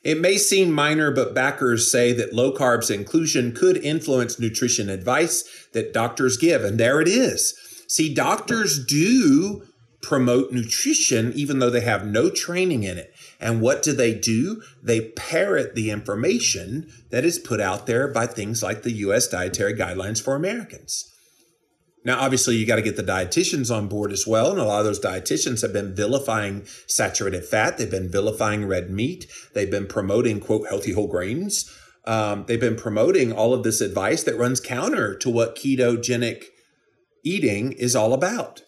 It 0.04 0.20
may 0.20 0.38
seem 0.38 0.72
minor, 0.72 1.12
but 1.12 1.34
backers 1.34 1.92
say 1.92 2.12
that 2.14 2.34
low 2.34 2.52
carbs 2.52 2.94
inclusion 2.94 3.54
could 3.54 3.78
influence 3.78 4.40
nutrition 4.40 4.90
advice 4.90 5.68
that 5.74 5.94
doctors 5.94 6.38
give. 6.38 6.64
And 6.64 6.80
there 6.80 7.00
it 7.02 7.08
is. 7.08 7.56
See, 7.88 8.14
doctors 8.14 8.84
do 8.84 9.64
promote 10.02 10.52
nutrition 10.52 11.32
even 11.34 11.60
though 11.60 11.70
they 11.70 11.82
have 11.82 12.08
no 12.08 12.30
training 12.30 12.84
in 12.84 12.98
it. 12.98 13.14
And 13.42 13.60
what 13.60 13.82
do 13.82 13.92
they 13.92 14.14
do? 14.14 14.62
They 14.82 15.10
parrot 15.10 15.74
the 15.74 15.90
information 15.90 16.90
that 17.10 17.26
is 17.26 17.40
put 17.40 17.60
out 17.60 17.88
there 17.88 18.08
by 18.08 18.28
things 18.28 18.62
like 18.62 18.84
the 18.84 18.92
US 18.92 19.28
Dietary 19.28 19.74
Guidelines 19.74 20.24
for 20.24 20.36
Americans. 20.36 21.12
Now, 22.04 22.20
obviously, 22.20 22.56
you 22.56 22.66
got 22.66 22.78
to 22.78 22.82
get 22.82 22.96
the 22.96 23.04
dietitians 23.04 23.76
on 23.76 23.88
board 23.88 24.12
as 24.12 24.26
well. 24.26 24.52
And 24.52 24.60
a 24.60 24.64
lot 24.64 24.80
of 24.80 24.86
those 24.86 25.00
dietitians 25.00 25.62
have 25.62 25.74
been 25.74 25.96
vilifying 25.96 26.66
saturated 26.88 27.46
fat. 27.46 27.78
They've 27.78 27.92
been 27.92 28.12
vilifying 28.12 28.66
red 28.66 28.90
meat. 28.90 29.28
They've 29.54 29.70
been 29.70 29.88
promoting, 29.88 30.40
quote, 30.40 30.68
healthy 30.68 30.94
whole 30.94 31.08
grains. 31.08 31.70
Um, 32.06 32.46
they've 32.48 32.60
been 32.60 32.76
promoting 32.76 33.32
all 33.32 33.54
of 33.54 33.64
this 33.64 33.82
advice 33.82 34.24
that 34.24 34.38
runs 34.38 34.60
counter 34.60 35.16
to 35.18 35.30
what 35.30 35.56
ketogenic 35.56 36.46
eating 37.24 37.74
is 37.74 37.96
all 37.96 38.14
about. 38.14 38.64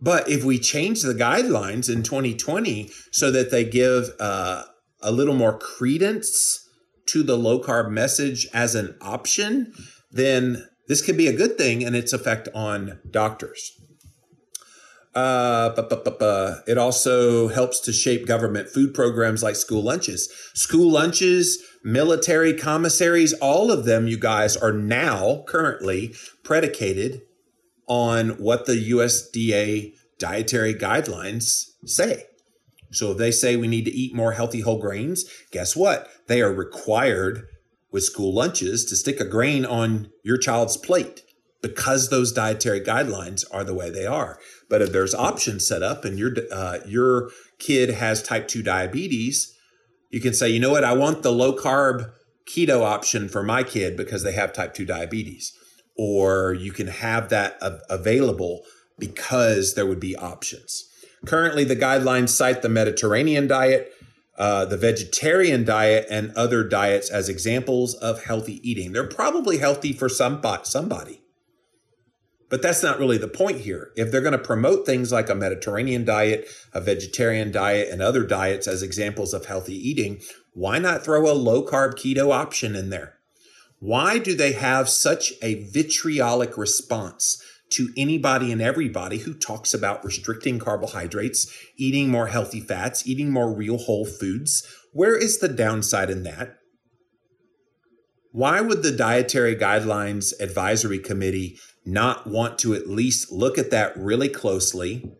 But 0.00 0.28
if 0.28 0.44
we 0.44 0.58
change 0.58 1.02
the 1.02 1.14
guidelines 1.14 1.92
in 1.92 2.02
2020 2.02 2.90
so 3.12 3.30
that 3.30 3.50
they 3.50 3.64
give 3.64 4.10
uh, 4.20 4.64
a 5.02 5.12
little 5.12 5.34
more 5.34 5.58
credence 5.58 6.60
to 7.06 7.22
the 7.22 7.36
low 7.36 7.60
carb 7.60 7.90
message 7.90 8.46
as 8.52 8.74
an 8.74 8.96
option, 9.00 9.72
then 10.10 10.66
this 10.88 11.00
could 11.00 11.16
be 11.16 11.28
a 11.28 11.32
good 11.32 11.56
thing 11.56 11.84
and 11.84 11.94
its 11.96 12.12
effect 12.12 12.48
on 12.54 12.98
doctors. 13.10 13.72
Uh, 15.14 15.70
but, 15.76 15.88
but, 15.88 16.18
but, 16.18 16.64
it 16.66 16.76
also 16.76 17.46
helps 17.46 17.78
to 17.78 17.92
shape 17.92 18.26
government 18.26 18.68
food 18.68 18.92
programs 18.92 19.44
like 19.44 19.54
school 19.54 19.82
lunches. 19.82 20.28
School 20.54 20.90
lunches, 20.90 21.62
military 21.84 22.52
commissaries, 22.52 23.32
all 23.34 23.70
of 23.70 23.84
them, 23.84 24.08
you 24.08 24.18
guys, 24.18 24.56
are 24.56 24.72
now 24.72 25.44
currently 25.46 26.14
predicated 26.42 27.22
on 27.86 28.30
what 28.30 28.66
the 28.66 28.90
USDA 28.90 29.94
dietary 30.18 30.74
guidelines 30.74 31.70
say. 31.84 32.24
So 32.90 33.12
if 33.12 33.18
they 33.18 33.30
say 33.30 33.56
we 33.56 33.68
need 33.68 33.84
to 33.86 33.90
eat 33.90 34.14
more 34.14 34.32
healthy 34.32 34.60
whole 34.60 34.80
grains, 34.80 35.24
guess 35.50 35.74
what? 35.74 36.08
They 36.26 36.40
are 36.40 36.52
required 36.52 37.48
with 37.90 38.04
school 38.04 38.32
lunches 38.32 38.84
to 38.86 38.96
stick 38.96 39.20
a 39.20 39.24
grain 39.24 39.64
on 39.64 40.10
your 40.22 40.38
child's 40.38 40.76
plate 40.76 41.22
because 41.62 42.10
those 42.10 42.32
dietary 42.32 42.80
guidelines 42.80 43.44
are 43.50 43.64
the 43.64 43.74
way 43.74 43.88
they 43.88 44.04
are. 44.04 44.38
But 44.68 44.82
if 44.82 44.92
there's 44.92 45.14
options 45.14 45.66
set 45.66 45.82
up 45.82 46.04
and 46.04 46.18
your 46.18 46.34
uh, 46.52 46.78
your 46.86 47.30
kid 47.58 47.90
has 47.90 48.22
type 48.22 48.48
2 48.48 48.62
diabetes, 48.62 49.56
you 50.10 50.20
can 50.20 50.34
say, 50.34 50.50
"You 50.50 50.60
know 50.60 50.70
what? 50.70 50.84
I 50.84 50.92
want 50.92 51.22
the 51.22 51.32
low 51.32 51.54
carb 51.54 52.10
keto 52.46 52.82
option 52.82 53.28
for 53.28 53.42
my 53.42 53.62
kid 53.62 53.96
because 53.96 54.22
they 54.22 54.32
have 54.32 54.52
type 54.52 54.74
2 54.74 54.84
diabetes." 54.84 55.58
Or 55.96 56.52
you 56.54 56.72
can 56.72 56.88
have 56.88 57.28
that 57.28 57.56
available 57.88 58.62
because 58.98 59.74
there 59.74 59.86
would 59.86 60.00
be 60.00 60.16
options. 60.16 60.88
Currently, 61.26 61.64
the 61.64 61.76
guidelines 61.76 62.30
cite 62.30 62.62
the 62.62 62.68
Mediterranean 62.68 63.46
diet, 63.46 63.92
uh, 64.36 64.64
the 64.64 64.76
vegetarian 64.76 65.64
diet 65.64 66.06
and 66.10 66.32
other 66.36 66.64
diets 66.64 67.10
as 67.10 67.28
examples 67.28 67.94
of 67.94 68.24
healthy 68.24 68.60
eating. 68.68 68.92
They're 68.92 69.06
probably 69.06 69.58
healthy 69.58 69.92
for 69.92 70.08
some 70.08 70.42
somebody. 70.64 71.22
But 72.50 72.62
that's 72.62 72.82
not 72.82 72.98
really 72.98 73.18
the 73.18 73.26
point 73.26 73.62
here. 73.62 73.90
If 73.96 74.10
they're 74.12 74.20
going 74.20 74.32
to 74.32 74.38
promote 74.38 74.86
things 74.86 75.10
like 75.10 75.28
a 75.28 75.34
Mediterranean 75.34 76.04
diet, 76.04 76.46
a 76.72 76.80
vegetarian 76.80 77.50
diet, 77.50 77.88
and 77.90 78.02
other 78.02 78.24
diets 78.24 78.68
as 78.68 78.82
examples 78.82 79.32
of 79.32 79.46
healthy 79.46 79.74
eating, 79.74 80.20
why 80.52 80.78
not 80.78 81.04
throw 81.04 81.28
a 81.28 81.32
low 81.32 81.64
carb 81.64 81.94
keto 81.94 82.32
option 82.32 82.76
in 82.76 82.90
there? 82.90 83.13
Why 83.84 84.16
do 84.16 84.34
they 84.34 84.52
have 84.52 84.88
such 84.88 85.34
a 85.42 85.64
vitriolic 85.64 86.56
response 86.56 87.42
to 87.72 87.92
anybody 87.98 88.50
and 88.50 88.62
everybody 88.62 89.18
who 89.18 89.34
talks 89.34 89.74
about 89.74 90.02
restricting 90.02 90.58
carbohydrates, 90.58 91.54
eating 91.76 92.08
more 92.08 92.28
healthy 92.28 92.60
fats, 92.60 93.06
eating 93.06 93.30
more 93.30 93.54
real 93.54 93.76
whole 93.76 94.06
foods. 94.06 94.66
Where 94.94 95.14
is 95.14 95.38
the 95.38 95.48
downside 95.48 96.08
in 96.08 96.22
that? 96.22 96.56
Why 98.32 98.62
would 98.62 98.82
the 98.82 98.90
Dietary 98.90 99.54
Guidelines 99.54 100.32
Advisory 100.40 100.98
Committee 100.98 101.58
not 101.84 102.26
want 102.26 102.58
to 102.60 102.72
at 102.72 102.88
least 102.88 103.30
look 103.30 103.58
at 103.58 103.70
that 103.70 103.94
really 103.98 104.30
closely? 104.30 105.12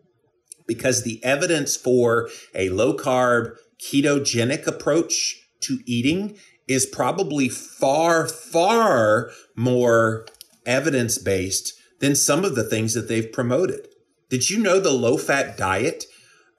Because 0.67 1.03
the 1.03 1.23
evidence 1.23 1.77
for 1.77 2.31
a 2.55 2.71
low 2.71 2.97
carb, 2.97 3.57
ketogenic 3.79 4.67
approach 4.67 5.37
to 5.61 5.81
eating 5.85 6.39
is 6.67 6.87
probably 6.87 7.49
far, 7.49 8.27
far 8.27 9.31
more 9.57 10.27
evidence 10.67 11.19
based 11.19 11.75
than 12.01 12.17
some 12.17 12.45
of 12.45 12.55
the 12.55 12.65
things 12.65 12.95
that 12.95 13.09
they've 13.09 13.33
promoted. 13.33 13.89
Did 14.29 14.51
you 14.51 14.59
know 14.59 14.81
the 14.81 14.93
low 14.93 15.17
fat 15.17 15.57
diet 15.57 16.05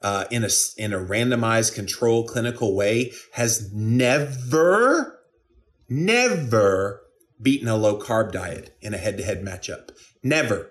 uh, 0.02 0.24
in 0.30 0.44
a 0.44 0.48
in 0.76 0.92
a 0.92 0.98
randomized 0.98 1.74
control 1.74 2.24
clinical 2.24 2.74
way 2.74 3.12
has 3.32 3.72
never 3.72 5.20
never 5.88 7.02
beaten 7.40 7.68
a 7.68 7.76
low 7.76 7.98
carb 7.98 8.32
diet 8.32 8.76
in 8.80 8.94
a 8.94 8.98
head 8.98 9.18
to 9.18 9.24
head 9.24 9.44
matchup? 9.44 9.90
Never. 10.22 10.70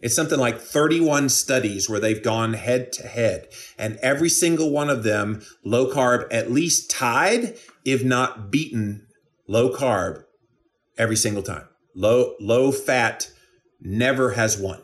It's 0.00 0.14
something 0.14 0.38
like 0.38 0.60
31 0.60 1.30
studies 1.30 1.88
where 1.88 2.00
they've 2.00 2.22
gone 2.22 2.52
head 2.52 2.92
to 2.94 3.08
head, 3.08 3.48
and 3.78 3.96
every 4.02 4.28
single 4.28 4.70
one 4.70 4.90
of 4.90 5.02
them, 5.02 5.40
low 5.64 5.90
carb 5.90 6.26
at 6.30 6.52
least 6.52 6.90
tied, 6.90 7.56
if 7.84 8.04
not 8.04 8.50
beaten, 8.50 9.06
low 9.46 9.74
carb 9.74 10.24
every 10.96 11.16
single 11.16 11.42
time. 11.42 11.68
Low 11.94 12.34
low 12.40 12.72
fat 12.72 13.30
never 13.80 14.32
has 14.32 14.58
won. 14.58 14.82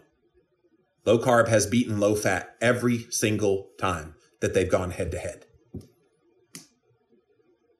Low 1.04 1.18
carb 1.18 1.48
has 1.48 1.66
beaten 1.66 1.98
low 1.98 2.14
fat 2.14 2.56
every 2.60 3.06
single 3.10 3.70
time 3.78 4.14
that 4.40 4.54
they've 4.54 4.70
gone 4.70 4.92
head 4.92 5.10
to 5.10 5.18
head. 5.18 5.46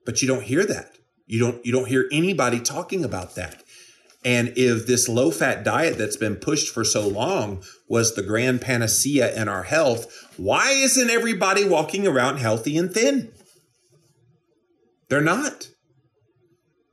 But 0.05 0.23
you 0.23 0.29
don't 0.29 0.43
hear 0.43 0.65
that. 0.65 0.97
You 1.27 1.39
don't 1.39 1.65
you 1.65 1.73
don't 1.73 1.89
hear 1.89 2.09
anybody 2.11 2.61
talking 2.61 3.05
about 3.05 3.35
that. 3.37 3.63
And 4.25 4.53
if 4.57 4.87
this 4.87 5.09
low 5.09 5.31
fat 5.31 5.65
diet 5.65 5.97
that's 5.97 6.17
been 6.17 6.37
pushed 6.37 6.75
for 6.75 6.85
so 6.85 7.09
long 7.09 7.63
was 7.89 8.15
the 8.15 8.23
grand 8.23 8.61
panacea 8.61 9.35
in 9.41 9.49
our 9.49 9.63
health, 9.63 10.31
why 10.37 10.73
isn't 10.73 11.09
everybody 11.09 11.67
walking 11.67 12.07
around 12.07 12.37
healthy 12.37 12.77
and 12.77 12.93
thin? 12.93 13.33
They're 15.11 15.21
not. 15.21 15.69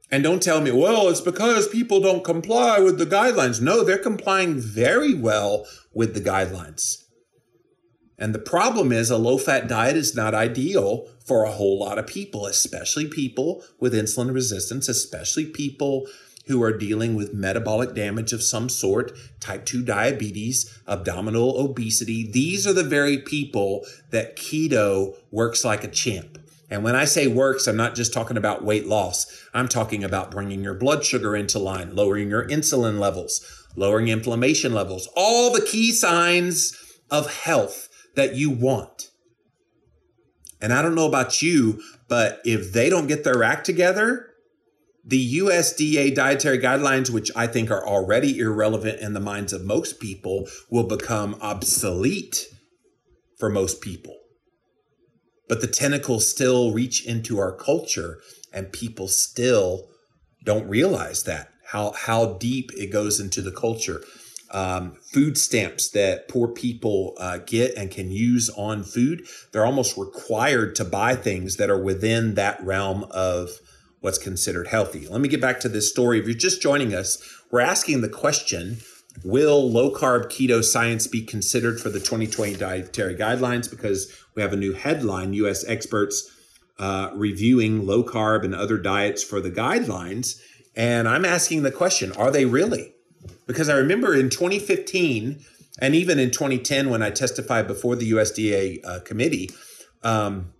And 0.09 0.23
don't 0.23 0.41
tell 0.41 0.59
me, 0.59 0.71
well, 0.71 1.07
it's 1.09 1.21
because 1.21 1.67
people 1.67 1.99
don't 1.99 2.23
comply 2.23 2.79
with 2.79 2.97
the 2.97 3.05
guidelines. 3.05 3.61
No, 3.61 3.83
they're 3.83 3.97
complying 3.97 4.59
very 4.59 5.13
well 5.13 5.65
with 5.93 6.13
the 6.13 6.21
guidelines. 6.21 7.03
And 8.17 8.33
the 8.33 8.39
problem 8.39 8.91
is 8.91 9.11
a 9.11 9.17
low 9.17 9.37
fat 9.37 9.67
diet 9.67 9.95
is 9.95 10.15
not 10.15 10.33
ideal 10.33 11.07
for 11.25 11.43
a 11.43 11.51
whole 11.51 11.79
lot 11.79 11.99
of 11.99 12.07
people, 12.07 12.47
especially 12.47 13.07
people 13.07 13.63
with 13.79 13.93
insulin 13.93 14.33
resistance, 14.33 14.89
especially 14.89 15.45
people 15.45 16.07
who 16.47 16.63
are 16.63 16.75
dealing 16.75 17.13
with 17.13 17.33
metabolic 17.33 17.93
damage 17.93 18.33
of 18.33 18.41
some 18.41 18.69
sort, 18.69 19.11
type 19.39 19.65
2 19.65 19.83
diabetes, 19.83 20.81
abdominal 20.87 21.59
obesity. 21.59 22.31
These 22.31 22.65
are 22.65 22.73
the 22.73 22.83
very 22.83 23.19
people 23.19 23.85
that 24.09 24.37
keto 24.37 25.15
works 25.29 25.63
like 25.63 25.83
a 25.83 25.89
champ. 25.89 26.36
And 26.69 26.83
when 26.83 26.95
I 26.95 27.05
say 27.05 27.27
works, 27.27 27.67
I'm 27.67 27.77
not 27.77 27.95
just 27.95 28.13
talking 28.13 28.37
about 28.37 28.63
weight 28.63 28.87
loss. 28.87 29.25
I'm 29.53 29.67
talking 29.67 30.03
about 30.03 30.31
bringing 30.31 30.63
your 30.63 30.73
blood 30.73 31.05
sugar 31.05 31.35
into 31.35 31.59
line, 31.59 31.95
lowering 31.95 32.29
your 32.29 32.47
insulin 32.47 32.99
levels, 32.99 33.65
lowering 33.75 34.09
inflammation 34.09 34.73
levels, 34.73 35.07
all 35.15 35.53
the 35.53 35.61
key 35.61 35.91
signs 35.91 36.75
of 37.09 37.33
health 37.43 37.87
that 38.15 38.35
you 38.35 38.49
want. 38.49 39.11
And 40.59 40.73
I 40.73 40.81
don't 40.81 40.95
know 40.95 41.07
about 41.07 41.41
you, 41.41 41.81
but 42.09 42.41
if 42.43 42.73
they 42.73 42.89
don't 42.89 43.07
get 43.07 43.23
their 43.23 43.43
act 43.43 43.65
together, 43.65 44.25
the 45.05 45.37
USDA 45.37 46.13
dietary 46.13 46.59
guidelines, 46.59 47.09
which 47.09 47.31
I 47.33 47.47
think 47.47 47.71
are 47.71 47.87
already 47.87 48.39
irrelevant 48.39 48.99
in 48.99 49.13
the 49.13 49.21
minds 49.21 49.53
of 49.53 49.63
most 49.63 50.01
people, 50.01 50.49
will 50.69 50.83
become 50.83 51.37
obsolete 51.39 52.47
for 53.37 53.49
most 53.49 53.79
people 53.79 54.16
but 55.47 55.61
the 55.61 55.67
tentacles 55.67 56.29
still 56.29 56.71
reach 56.71 57.05
into 57.05 57.39
our 57.39 57.51
culture 57.51 58.19
and 58.53 58.71
people 58.71 59.07
still 59.07 59.89
don't 60.43 60.67
realize 60.67 61.23
that 61.23 61.49
how 61.71 61.91
how 61.91 62.33
deep 62.33 62.71
it 62.77 62.87
goes 62.87 63.19
into 63.19 63.41
the 63.41 63.51
culture 63.51 64.01
um, 64.51 64.93
food 65.11 65.37
stamps 65.37 65.89
that 65.89 66.29
poor 66.29 66.47
people 66.47 67.13
uh, 67.19 67.39
get 67.39 67.75
and 67.75 67.91
can 67.91 68.09
use 68.09 68.49
on 68.51 68.83
food 68.83 69.25
they're 69.51 69.65
almost 69.65 69.97
required 69.97 70.75
to 70.75 70.85
buy 70.85 71.15
things 71.15 71.57
that 71.57 71.69
are 71.69 71.81
within 71.81 72.35
that 72.35 72.61
realm 72.63 73.03
of 73.11 73.59
what's 73.99 74.17
considered 74.17 74.67
healthy. 74.67 75.07
Let 75.07 75.21
me 75.21 75.27
get 75.27 75.41
back 75.41 75.59
to 75.61 75.69
this 75.69 75.89
story. 75.89 76.19
If 76.19 76.27
you're 76.27 76.35
just 76.35 76.61
joining 76.61 76.93
us, 76.93 77.17
we're 77.51 77.61
asking 77.61 78.01
the 78.01 78.09
question 78.09 78.77
Will 79.23 79.71
low 79.71 79.91
carb 79.91 80.25
keto 80.25 80.63
science 80.63 81.07
be 81.07 81.23
considered 81.23 81.81
for 81.81 81.89
the 81.89 81.99
2020 81.99 82.55
dietary 82.55 83.15
guidelines? 83.15 83.69
Because 83.69 84.13
we 84.37 84.43
have 84.43 84.53
a 84.53 84.57
new 84.57 84.73
headline 84.73 85.33
U.S. 85.33 85.65
experts 85.67 86.31
uh, 86.79 87.09
reviewing 87.15 87.87
low 87.87 88.03
carb 88.03 88.45
and 88.45 88.53
other 88.53 88.77
diets 88.77 89.23
for 89.23 89.41
the 89.41 89.49
guidelines. 89.49 90.39
And 90.75 91.09
I'm 91.09 91.25
asking 91.25 91.63
the 91.63 91.71
question 91.71 92.13
Are 92.13 92.31
they 92.31 92.45
really? 92.45 92.93
Because 93.47 93.67
I 93.67 93.75
remember 93.75 94.13
in 94.13 94.29
2015 94.29 95.43
and 95.79 95.95
even 95.95 96.19
in 96.19 96.31
2010, 96.31 96.89
when 96.89 97.01
I 97.01 97.09
testified 97.09 97.67
before 97.67 97.95
the 97.95 98.11
USDA 98.11 98.85
uh, 98.85 98.99
committee, 99.01 99.49
um, 100.03 100.53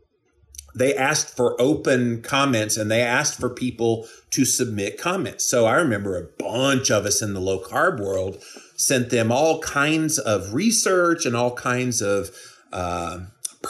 they 0.75 0.95
asked 0.95 1.35
for 1.35 1.59
open 1.59 2.21
comments 2.21 2.77
and 2.77 2.89
they 2.89 3.01
asked 3.01 3.39
for 3.39 3.49
people 3.49 4.07
to 4.31 4.43
submit 4.43 4.99
comments. 4.99 5.47
So 5.47 5.65
I 5.65 5.75
remember 5.75 6.17
a 6.17 6.27
bunch 6.39 6.91
of 6.91 7.05
us 7.05 7.21
in 7.21 7.33
the 7.33 7.39
low 7.39 7.59
carb 7.59 7.99
world 7.99 8.43
sent 8.75 9.09
them 9.11 9.31
all 9.31 9.59
kinds 9.59 10.19
of 10.19 10.53
research 10.53 11.25
and 11.25 11.35
all 11.35 11.55
kinds 11.55 12.01
of 12.01 12.29
uh, 12.71 13.19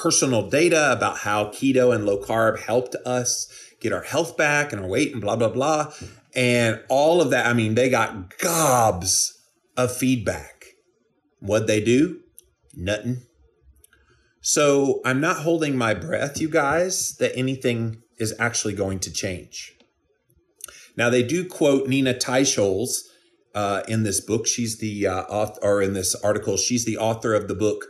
personal 0.02 0.48
data 0.50 0.92
about 0.92 1.20
how 1.20 1.46
keto 1.46 1.94
and 1.94 2.06
low 2.06 2.22
carb 2.22 2.60
helped 2.60 2.96
us 3.06 3.48
get 3.82 3.92
our 3.92 4.04
health 4.04 4.38
back 4.38 4.72
and 4.72 4.82
our 4.82 4.88
weight 4.88 5.12
and 5.12 5.22
blah, 5.22 5.36
blah, 5.36 5.50
blah. 5.50 5.92
And 6.36 6.82
all 6.88 7.22
of 7.22 7.32
that, 7.32 7.48
I 7.48 7.54
mean, 7.54 7.76
they 7.76 7.90
got 7.90 8.38
gobs 8.38 9.38
of 9.76 9.96
feedback. 9.96 10.66
What'd 11.40 11.68
they 11.68 11.82
do? 11.82 12.20
Nothing. 12.76 13.24
So 14.42 15.02
I'm 15.04 15.20
not 15.20 15.38
holding 15.38 15.76
my 15.76 15.94
breath, 15.94 16.40
you 16.40 16.50
guys, 16.50 17.16
that 17.18 17.36
anything 17.36 18.02
is 18.18 18.34
actually 18.40 18.74
going 18.74 19.00
to 19.00 19.12
change. 19.12 19.74
Now 20.96 21.10
they 21.10 21.24
do 21.24 21.48
quote 21.48 21.88
Nina 21.88 22.14
Teicholz 22.14 23.02
uh, 23.54 23.84
in 23.88 24.04
this 24.04 24.20
book. 24.20 24.48
She's 24.48 24.78
the 24.78 25.08
uh, 25.08 25.22
author, 25.24 25.60
or 25.62 25.82
in 25.82 25.94
this 25.94 26.16
article, 26.16 26.58
she's 26.58 26.86
the 26.86 26.98
author 26.98 27.34
of 27.34 27.48
the 27.48 27.56
book, 27.56 27.86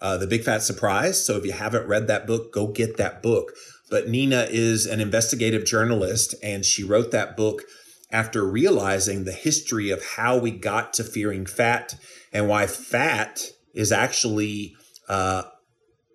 uh, 0.00 0.16
The 0.16 0.26
Big 0.26 0.44
Fat 0.44 0.62
Surprise. 0.62 1.24
So 1.24 1.36
if 1.36 1.44
you 1.44 1.52
haven't 1.52 1.88
read 1.88 2.06
that 2.08 2.26
book, 2.26 2.52
go 2.52 2.66
get 2.68 2.96
that 2.96 3.22
book. 3.22 3.52
But 3.90 4.08
Nina 4.08 4.46
is 4.50 4.86
an 4.86 5.00
investigative 5.00 5.64
journalist, 5.64 6.34
and 6.42 6.64
she 6.64 6.84
wrote 6.84 7.10
that 7.10 7.36
book 7.36 7.62
after 8.10 8.44
realizing 8.44 9.24
the 9.24 9.32
history 9.32 9.90
of 9.90 10.04
how 10.16 10.38
we 10.38 10.50
got 10.50 10.92
to 10.94 11.04
fearing 11.04 11.46
fat 11.46 11.94
and 12.32 12.48
why 12.48 12.66
fat 12.66 13.42
is 13.74 13.92
actually 13.92 14.74
uh, 15.08 15.42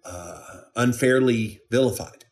uh, 0.05 0.41
unfairly 0.75 1.59
vilified. 1.69 2.25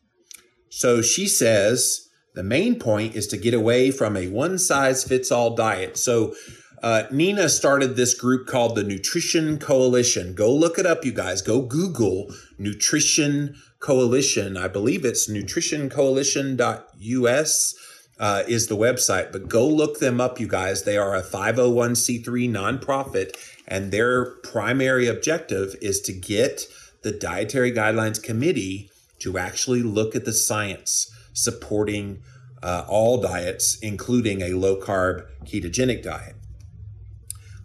So 0.68 1.02
she 1.02 1.28
says 1.28 2.08
the 2.34 2.42
main 2.42 2.78
point 2.78 3.14
is 3.14 3.26
to 3.28 3.36
get 3.36 3.54
away 3.54 3.90
from 3.90 4.16
a 4.16 4.28
one 4.28 4.58
size 4.58 5.04
fits 5.04 5.30
all 5.30 5.54
diet. 5.54 5.96
So 5.96 6.34
uh, 6.82 7.04
Nina 7.12 7.48
started 7.48 7.94
this 7.94 8.14
group 8.14 8.48
called 8.48 8.74
the 8.74 8.82
Nutrition 8.82 9.58
Coalition. 9.58 10.34
Go 10.34 10.52
look 10.52 10.76
it 10.78 10.86
up, 10.86 11.04
you 11.04 11.12
guys. 11.12 11.40
Go 11.40 11.62
Google 11.62 12.34
Nutrition 12.58 13.54
Coalition. 13.78 14.56
I 14.56 14.66
believe 14.66 15.04
it's 15.04 15.30
nutritioncoalition.us. 15.30 17.74
Uh, 18.18 18.42
is 18.46 18.66
the 18.68 18.76
website, 18.76 19.32
but 19.32 19.48
go 19.48 19.66
look 19.66 19.98
them 19.98 20.20
up, 20.20 20.38
you 20.38 20.46
guys. 20.46 20.84
They 20.84 20.96
are 20.96 21.16
a 21.16 21.22
501c3 21.22 22.24
nonprofit, 22.48 23.36
and 23.66 23.90
their 23.90 24.36
primary 24.42 25.08
objective 25.08 25.74
is 25.82 26.00
to 26.02 26.12
get 26.12 26.68
the 27.02 27.10
Dietary 27.10 27.72
Guidelines 27.72 28.22
Committee 28.22 28.92
to 29.20 29.38
actually 29.38 29.82
look 29.82 30.14
at 30.14 30.24
the 30.24 30.32
science 30.32 31.12
supporting 31.32 32.22
uh, 32.62 32.84
all 32.86 33.20
diets, 33.20 33.76
including 33.80 34.40
a 34.40 34.50
low 34.50 34.76
carb 34.76 35.26
ketogenic 35.44 36.04
diet. 36.04 36.36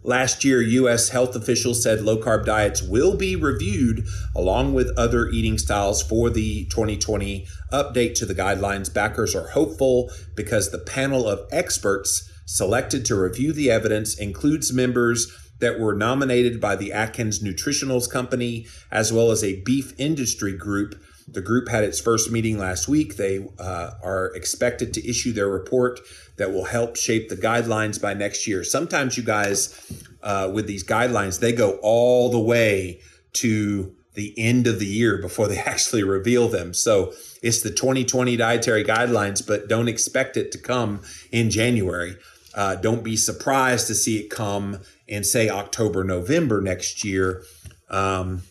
Last 0.08 0.42
year, 0.42 0.62
U.S. 0.62 1.10
health 1.10 1.36
officials 1.36 1.82
said 1.82 2.00
low 2.00 2.16
carb 2.16 2.46
diets 2.46 2.80
will 2.80 3.14
be 3.14 3.36
reviewed 3.36 4.06
along 4.34 4.72
with 4.72 4.96
other 4.96 5.28
eating 5.28 5.58
styles 5.58 6.00
for 6.02 6.30
the 6.30 6.64
2020 6.70 7.46
update 7.70 8.14
to 8.14 8.24
the 8.24 8.34
guidelines. 8.34 8.90
Backers 8.90 9.34
are 9.34 9.48
hopeful 9.48 10.10
because 10.34 10.70
the 10.70 10.78
panel 10.78 11.28
of 11.28 11.46
experts 11.52 12.26
selected 12.46 13.04
to 13.04 13.20
review 13.20 13.52
the 13.52 13.70
evidence 13.70 14.18
includes 14.18 14.72
members 14.72 15.30
that 15.58 15.78
were 15.78 15.94
nominated 15.94 16.58
by 16.58 16.74
the 16.74 16.90
Atkins 16.90 17.42
Nutritionals 17.42 18.10
Company 18.10 18.66
as 18.90 19.12
well 19.12 19.30
as 19.30 19.44
a 19.44 19.60
beef 19.60 19.92
industry 19.98 20.56
group. 20.56 20.98
The 21.30 21.42
group 21.42 21.68
had 21.68 21.84
its 21.84 22.00
first 22.00 22.32
meeting 22.32 22.56
last 22.56 22.88
week. 22.88 23.16
They 23.16 23.46
uh, 23.58 23.90
are 24.02 24.34
expected 24.34 24.94
to 24.94 25.06
issue 25.06 25.34
their 25.34 25.50
report 25.50 26.00
that 26.38 26.52
will 26.52 26.64
help 26.64 26.96
shape 26.96 27.28
the 27.28 27.36
guidelines 27.36 28.00
by 28.00 28.14
next 28.14 28.46
year. 28.46 28.64
Sometimes, 28.64 29.16
you 29.16 29.22
guys, 29.22 29.92
uh, 30.22 30.50
with 30.52 30.66
these 30.66 30.84
guidelines, 30.84 31.40
they 31.40 31.52
go 31.52 31.78
all 31.82 32.30
the 32.30 32.38
way 32.38 33.00
to 33.34 33.94
the 34.14 34.34
end 34.36 34.66
of 34.66 34.78
the 34.78 34.86
year 34.86 35.18
before 35.18 35.48
they 35.48 35.58
actually 35.74 36.02
reveal 36.02 36.48
them. 36.48 36.72
So 36.72 37.12
it's 37.42 37.62
the 37.62 37.70
2020 37.70 38.36
dietary 38.36 38.84
guidelines, 38.84 39.46
but 39.46 39.68
don't 39.68 39.88
expect 39.88 40.36
it 40.36 40.50
to 40.52 40.58
come 40.58 41.02
in 41.30 41.50
January. 41.50 42.16
Uh, 42.54 42.76
don't 42.76 43.04
be 43.04 43.16
surprised 43.16 43.86
to 43.86 43.94
see 43.94 44.18
it 44.18 44.30
come 44.30 44.80
in, 45.06 45.22
say, 45.22 45.48
October, 45.48 46.02
November 46.02 46.60
next 46.60 47.04
year. 47.04 47.44
Um, 47.90 48.42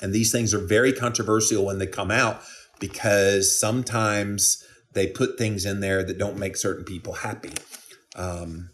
and 0.00 0.12
these 0.12 0.32
things 0.32 0.54
are 0.54 0.58
very 0.58 0.92
controversial 0.92 1.64
when 1.64 1.78
they 1.78 1.86
come 1.86 2.10
out 2.10 2.40
because 2.80 3.58
sometimes 3.58 4.65
they 4.96 5.06
put 5.06 5.38
things 5.38 5.64
in 5.64 5.78
there 5.78 6.02
that 6.02 6.18
don't 6.18 6.36
make 6.36 6.56
certain 6.56 6.84
people 6.84 7.12
happy. 7.12 7.52
Um, 8.16 8.70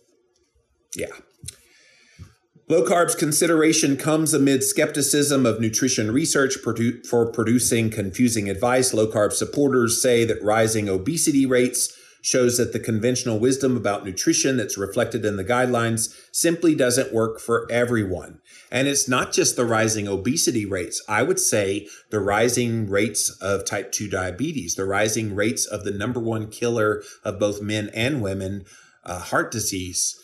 yeah. 0.97 1.13
Low 2.69 2.85
carbs 2.85 3.19
consideration 3.19 3.99
comes 3.99 4.33
amid 4.33 4.63
skepticism 4.65 5.45
of 5.45 5.61
nutrition 5.61 6.11
research 6.11 6.57
produ- 6.65 7.05
for 7.05 7.31
producing 7.31 7.91
confusing 7.91 8.49
advice. 8.49 8.95
Low 8.95 9.07
carb 9.07 9.33
supporters 9.33 10.01
say 10.01 10.25
that 10.25 10.43
rising 10.43 10.89
obesity 10.89 11.45
rates 11.45 11.95
shows 12.23 12.57
that 12.57 12.73
the 12.73 12.79
conventional 12.79 13.39
wisdom 13.39 13.77
about 13.77 14.05
nutrition 14.05 14.57
that's 14.57 14.79
reflected 14.79 15.25
in 15.25 15.37
the 15.37 15.45
guidelines 15.45 16.15
simply 16.33 16.75
doesn't 16.75 17.13
work 17.13 17.41
for 17.41 17.67
everyone. 17.71 18.41
And 18.73 18.89
it's 18.89 19.07
not 19.07 19.33
just 19.33 19.55
the 19.55 19.67
rising 19.67 20.09
obesity 20.09 20.65
rates. 20.65 21.05
I 21.07 21.23
would 21.23 21.39
say 21.39 21.89
the 22.11 22.21
rising 22.21 22.89
rates 22.89 23.29
of 23.43 23.67
type 23.67 23.93
2 23.93 24.09
diabetes, 24.09 24.77
the 24.77 24.87
rising 24.87 25.35
rates 25.35 25.67
of 25.67 25.85
the 25.85 25.91
number 25.91 26.19
one 26.19 26.49
killer 26.49 27.03
of 27.23 27.39
both 27.39 27.61
men 27.61 27.91
and 27.93 28.23
women, 28.23 28.65
uh, 29.05 29.19
heart 29.19 29.53
disease. 29.53 30.19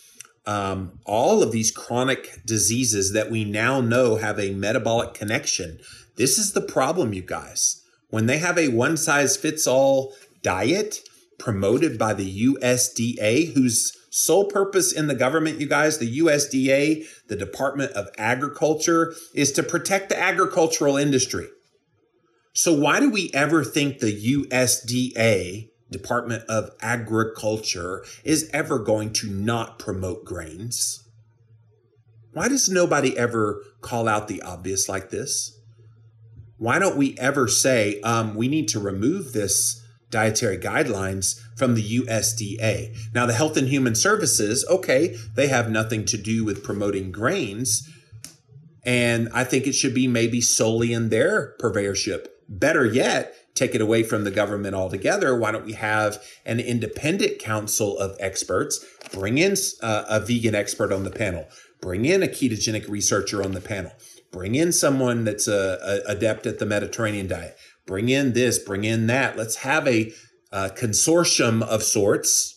Um, 0.46 0.98
all 1.04 1.42
of 1.42 1.52
these 1.52 1.70
chronic 1.70 2.40
diseases 2.46 3.12
that 3.12 3.30
we 3.30 3.44
now 3.44 3.82
know 3.82 4.16
have 4.16 4.40
a 4.40 4.54
metabolic 4.54 5.12
connection. 5.12 5.78
This 6.16 6.38
is 6.38 6.54
the 6.54 6.62
problem, 6.62 7.12
you 7.12 7.20
guys. 7.20 7.82
When 8.08 8.24
they 8.24 8.38
have 8.38 8.56
a 8.56 8.68
one 8.68 8.96
size 8.96 9.36
fits 9.36 9.66
all 9.66 10.14
diet, 10.42 11.00
promoted 11.38 11.98
by 11.98 12.14
the 12.14 12.46
USDA, 12.46 13.52
whose 13.52 13.92
sole 14.10 14.46
purpose 14.46 14.92
in 14.92 15.06
the 15.06 15.14
government, 15.14 15.60
you 15.60 15.68
guys, 15.68 15.98
the 15.98 16.18
USDA, 16.18 17.04
the 17.28 17.36
Department 17.36 17.92
of 17.92 18.08
Agriculture, 18.16 19.14
is 19.34 19.52
to 19.52 19.62
protect 19.62 20.08
the 20.08 20.20
agricultural 20.20 20.96
industry. 20.96 21.48
So, 22.52 22.72
why 22.72 23.00
do 23.00 23.10
we 23.10 23.30
ever 23.34 23.62
think 23.62 23.98
the 23.98 24.46
USDA, 24.46 25.68
Department 25.90 26.44
of 26.48 26.70
Agriculture, 26.80 28.04
is 28.24 28.50
ever 28.52 28.78
going 28.78 29.12
to 29.14 29.28
not 29.28 29.78
promote 29.78 30.24
grains? 30.24 31.04
Why 32.32 32.48
does 32.48 32.68
nobody 32.68 33.16
ever 33.16 33.62
call 33.80 34.08
out 34.08 34.28
the 34.28 34.42
obvious 34.42 34.88
like 34.88 35.10
this? 35.10 35.58
Why 36.56 36.78
don't 36.78 36.96
we 36.96 37.16
ever 37.18 37.46
say, 37.46 38.00
um, 38.00 38.34
we 38.34 38.48
need 38.48 38.68
to 38.68 38.80
remove 38.80 39.32
this 39.32 39.80
dietary 40.10 40.58
guidelines 40.58 41.40
from 41.56 41.74
the 41.74 42.00
USDA. 42.00 42.96
Now, 43.14 43.26
the 43.26 43.34
Health 43.34 43.56
and 43.56 43.68
Human 43.68 43.94
Services, 43.94 44.64
okay, 44.68 45.16
they 45.34 45.48
have 45.48 45.70
nothing 45.70 46.04
to 46.06 46.16
do 46.16 46.44
with 46.44 46.64
promoting 46.64 47.12
grains. 47.12 47.88
And 48.84 49.28
I 49.34 49.44
think 49.44 49.66
it 49.66 49.74
should 49.74 49.94
be 49.94 50.08
maybe 50.08 50.40
solely 50.40 50.92
in 50.92 51.10
their 51.10 51.54
purveyorship. 51.60 52.28
Better 52.48 52.86
yet, 52.86 53.34
take 53.54 53.74
it 53.74 53.80
away 53.80 54.02
from 54.02 54.24
the 54.24 54.30
government 54.30 54.74
altogether. 54.74 55.36
Why 55.36 55.50
don't 55.50 55.66
we 55.66 55.74
have 55.74 56.24
an 56.46 56.60
independent 56.60 57.38
council 57.38 57.98
of 57.98 58.16
experts? 58.20 58.84
Bring 59.12 59.36
in 59.36 59.56
uh, 59.82 60.04
a 60.08 60.20
vegan 60.20 60.54
expert 60.54 60.92
on 60.92 61.04
the 61.04 61.10
panel, 61.10 61.46
bring 61.80 62.04
in 62.04 62.22
a 62.22 62.28
ketogenic 62.28 62.88
researcher 62.88 63.42
on 63.42 63.52
the 63.52 63.60
panel, 63.60 63.92
bring 64.30 64.54
in 64.54 64.72
someone 64.72 65.24
that's 65.24 65.48
a, 65.48 65.78
a 66.06 66.12
adept 66.12 66.46
at 66.46 66.58
the 66.58 66.66
Mediterranean 66.66 67.26
diet, 67.26 67.58
bring 67.88 68.10
in 68.10 68.34
this, 68.34 68.60
bring 68.60 68.84
in 68.84 69.08
that. 69.08 69.36
Let's 69.36 69.56
have 69.56 69.88
a, 69.88 70.12
a 70.52 70.68
consortium 70.68 71.62
of 71.62 71.82
sorts 71.82 72.54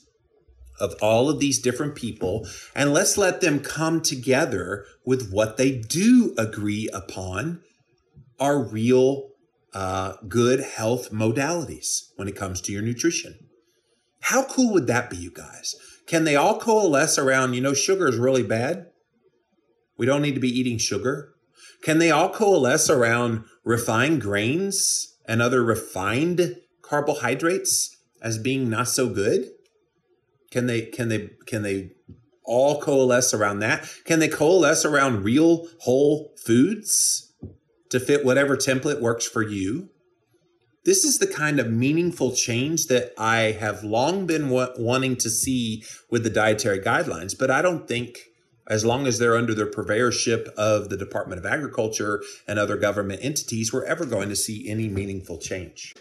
of 0.80 0.94
all 1.02 1.30
of 1.30 1.40
these 1.40 1.60
different 1.60 1.96
people, 1.96 2.46
and 2.76 2.94
let's 2.94 3.18
let 3.18 3.40
them 3.40 3.60
come 3.60 4.02
together 4.02 4.86
with 5.06 5.32
what 5.32 5.58
they 5.58 5.72
do 5.72 6.36
agree 6.38 6.90
upon 6.94 7.62
are 8.40 8.62
real 8.62 9.30
uh, 9.74 10.14
good 10.28 10.60
health 10.60 11.12
modalities 11.12 12.10
when 12.18 12.28
it 12.28 12.36
comes 12.36 12.60
to 12.62 12.72
your 12.72 12.82
nutrition. 12.82 13.40
How 14.22 14.44
cool 14.44 14.74
would 14.74 14.88
that 14.88 15.10
be, 15.10 15.18
you 15.18 15.32
guys? 15.32 15.76
Can 16.08 16.26
they 16.26 16.36
all 16.36 16.60
coalesce 16.60 17.18
around, 17.18 17.54
you 17.54 17.62
know, 17.62 17.74
sugar 17.74 18.08
is 18.08 18.18
really 18.18 18.44
bad? 18.44 18.88
We 19.98 20.06
don't 20.06 20.22
need 20.22 20.36
to 20.36 20.42
be 20.42 20.60
eating 20.60 20.78
sugar. 20.78 21.30
Can 21.84 22.00
they 22.00 22.12
all 22.12 22.30
coalesce 22.30 22.90
around 22.90 23.46
refined 23.64 24.22
grains 24.22 25.11
and 25.32 25.42
other 25.42 25.64
refined 25.64 26.58
carbohydrates 26.82 27.96
as 28.22 28.38
being 28.38 28.70
not 28.70 28.90
so 28.90 29.08
good? 29.08 29.50
Can 30.52 30.68
they 30.68 30.82
can 30.82 31.08
they 31.08 31.30
can 31.46 31.64
they 31.64 31.92
all 32.44 32.82
coalesce 32.82 33.34
around 33.34 33.60
that? 33.60 33.90
Can 34.04 34.20
they 34.20 34.28
coalesce 34.28 34.84
around 34.84 35.24
real 35.24 35.70
whole 35.80 36.34
foods 36.36 37.32
to 37.90 37.98
fit 37.98 38.26
whatever 38.26 38.58
template 38.58 39.00
works 39.00 39.26
for 39.26 39.42
you? 39.42 39.90
This 40.84 41.06
is 41.06 41.20
the 41.20 41.28
kind 41.28 41.62
of 41.62 41.72
meaningful 41.72 42.36
change 42.36 42.88
that 42.88 43.14
I 43.18 43.54
have 43.54 43.86
long 43.86 44.26
been 44.26 44.50
wa- 44.50 44.74
wanting 44.78 45.16
to 45.18 45.30
see 45.30 45.86
with 46.10 46.26
the 46.26 46.30
dietary 46.30 46.80
guidelines, 46.80 47.38
but 47.40 47.50
I 47.50 47.62
don't 47.62 47.88
think 47.88 48.18
as 48.72 48.86
long 48.86 49.06
as 49.06 49.20
they're 49.20 49.36
under 49.36 49.54
the 49.54 49.66
purveyorship 49.66 50.48
of 50.54 50.88
the 50.88 50.96
Department 50.96 51.38
of 51.38 51.46
Agriculture 51.46 52.24
and 52.48 52.58
other 52.58 52.78
government 52.78 53.20
entities, 53.22 53.74
we're 53.74 53.84
ever 53.84 54.06
going 54.06 54.30
to 54.30 54.36
see 54.36 54.70
any 54.70 54.88
meaningful 54.88 55.38
change. 55.38 55.94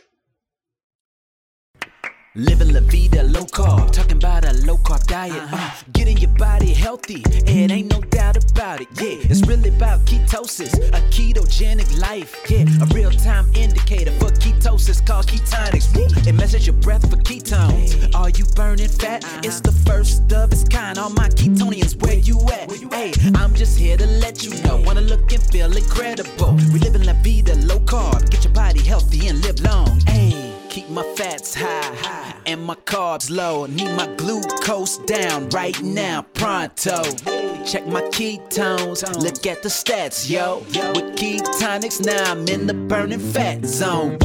Living 2.37 2.73
la 2.73 2.79
vida 2.83 3.25
low 3.25 3.45
carb, 3.45 3.91
talking 3.91 4.17
about 4.17 4.45
a 4.45 4.53
low 4.65 4.77
carb 4.77 5.05
diet. 5.09 5.43
Uh, 5.51 5.71
getting 5.93 6.17
your 6.17 6.31
body 6.39 6.73
healthy, 6.73 7.25
and 7.49 7.73
ain't 7.73 7.91
no 7.91 8.01
doubt 8.03 8.37
about 8.37 8.81
it. 8.81 8.87
Yeah, 9.03 9.19
it's 9.29 9.45
really 9.49 9.71
about 9.71 10.07
ketosis, 10.07 10.73
a 10.91 11.01
ketogenic 11.11 11.91
life. 12.01 12.33
Yeah, 12.49 12.67
a 12.83 12.87
real 12.95 13.11
time 13.11 13.51
indicator 13.57 14.13
for 14.13 14.27
ketosis 14.27 15.05
called 15.05 15.27
Ketonix. 15.27 15.91
It 16.25 16.33
measures 16.35 16.69
your 16.69 16.77
breath 16.77 17.11
for 17.11 17.17
ketones. 17.17 18.15
Are 18.15 18.31
you 18.31 18.45
burning 18.55 18.91
fat? 18.91 19.25
It's 19.45 19.61
the 19.61 19.73
first 19.73 20.33
of 20.33 20.53
its 20.53 20.63
kind. 20.63 20.99
All 20.99 21.11
my 21.11 21.31
ketonians, 21.31 22.01
where 22.01 22.15
you 22.15 22.39
at? 22.53 22.71
Hey, 22.93 23.13
I'm 23.35 23.55
just 23.55 23.77
here 23.77 23.97
to 23.97 24.07
let 24.07 24.45
you 24.45 24.55
know. 24.63 24.81
Wanna 24.87 25.01
look 25.01 25.33
and 25.33 25.43
feel 25.43 25.77
incredible. 25.77 26.55
We 26.73 26.79
live 26.79 26.95
in 26.95 27.05
la 27.07 27.15
vida 27.25 27.57
low 27.57 27.81
carb, 27.81 28.31
get 28.31 28.45
your 28.45 28.53
body 28.53 28.83
healthy 28.85 29.27
and 29.27 29.43
live 29.45 29.59
long. 29.63 29.99
Hey. 30.07 30.50
Keep 30.71 30.89
my 30.91 31.03
fats 31.17 31.53
high 31.53 31.83
high 31.97 32.33
and 32.47 32.63
my 32.63 32.77
carbs 32.77 33.29
low. 33.29 33.67
Need 33.67 33.93
my 33.97 34.07
glucose 34.17 34.99
down 34.99 35.49
right 35.49 35.83
now, 35.83 36.23
pronto. 36.23 37.03
Check 37.67 37.89
my 37.89 38.03
ketones, 38.03 39.03
look 39.21 39.47
at 39.49 39.65
the 39.65 39.69
stats, 39.69 40.31
yo. 40.31 40.59
With 40.95 41.17
Ketonix, 41.17 42.07
now 42.07 42.31
I'm 42.31 42.47
in 42.47 42.69
the 42.69 42.75
burning 42.75 43.19
fat 43.19 43.67
zone. 43.67 44.17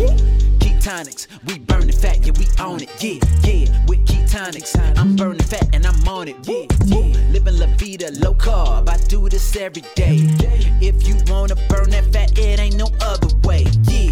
Ketonix, 0.59 1.25
we 1.47 1.57
burning 1.57 1.91
fat, 1.91 2.23
yeah, 2.23 2.33
we 2.37 2.45
own 2.63 2.79
it, 2.81 2.89
yeah, 3.03 3.19
yeah. 3.41 3.85
With 3.87 4.05
Ketonix, 4.05 4.77
I'm 4.99 5.15
burning 5.15 5.41
fat 5.41 5.67
and 5.73 5.83
I'm 5.83 6.07
on 6.07 6.27
it, 6.27 6.35
yeah, 6.43 6.67
yeah. 6.85 7.31
Living 7.31 7.57
la 7.57 7.65
vida 7.77 8.11
low 8.19 8.35
carb, 8.35 8.87
I 8.87 8.97
do 9.07 9.27
this 9.29 9.55
every 9.55 9.81
day. 9.95 10.19
If 10.79 11.07
you 11.07 11.15
wanna 11.27 11.55
burn 11.69 11.89
that 11.89 12.05
fat, 12.13 12.37
it 12.37 12.59
ain't 12.59 12.77
no 12.77 12.91
other 13.01 13.35
way, 13.43 13.65
yeah. 13.89 14.11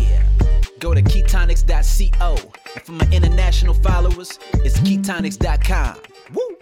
Go 0.83 0.93
to 0.93 1.01
ketonix.co. 1.01 2.35
And 2.75 2.83
for 2.83 2.91
my 2.91 3.07
international 3.09 3.73
followers, 3.73 4.37
it's 4.65 4.77
ketonix.com. 4.81 6.01
Woo! 6.33 6.57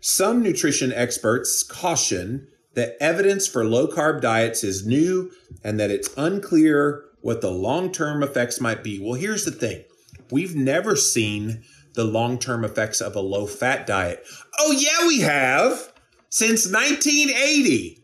Some 0.00 0.44
nutrition 0.44 0.92
experts 0.92 1.64
caution 1.64 2.46
that 2.74 2.96
evidence 3.00 3.48
for 3.48 3.64
low 3.64 3.88
carb 3.88 4.20
diets 4.20 4.62
is 4.62 4.86
new 4.86 5.32
and 5.64 5.80
that 5.80 5.90
it's 5.90 6.08
unclear 6.16 7.02
what 7.20 7.40
the 7.40 7.50
long 7.50 7.90
term 7.90 8.22
effects 8.22 8.60
might 8.60 8.84
be. 8.84 9.00
Well, 9.00 9.14
here's 9.14 9.44
the 9.44 9.50
thing 9.50 9.82
we've 10.30 10.54
never 10.54 10.94
seen 10.94 11.64
the 11.94 12.04
long 12.04 12.38
term 12.38 12.64
effects 12.64 13.00
of 13.00 13.16
a 13.16 13.20
low 13.20 13.48
fat 13.48 13.88
diet. 13.88 14.24
Oh, 14.60 14.70
yeah, 14.70 15.08
we 15.08 15.18
have 15.22 15.92
since 16.28 16.70
1980. 16.72 18.03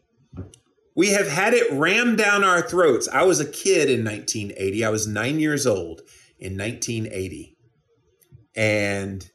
We 1.00 1.12
have 1.12 1.28
had 1.28 1.54
it 1.54 1.72
rammed 1.72 2.18
down 2.18 2.44
our 2.44 2.60
throats. 2.60 3.08
I 3.08 3.22
was 3.22 3.40
a 3.40 3.50
kid 3.50 3.88
in 3.88 4.04
1980. 4.04 4.84
I 4.84 4.90
was 4.90 5.06
nine 5.06 5.40
years 5.40 5.66
old 5.66 6.02
in 6.38 6.58
1980. 6.58 7.56
And 8.54 9.26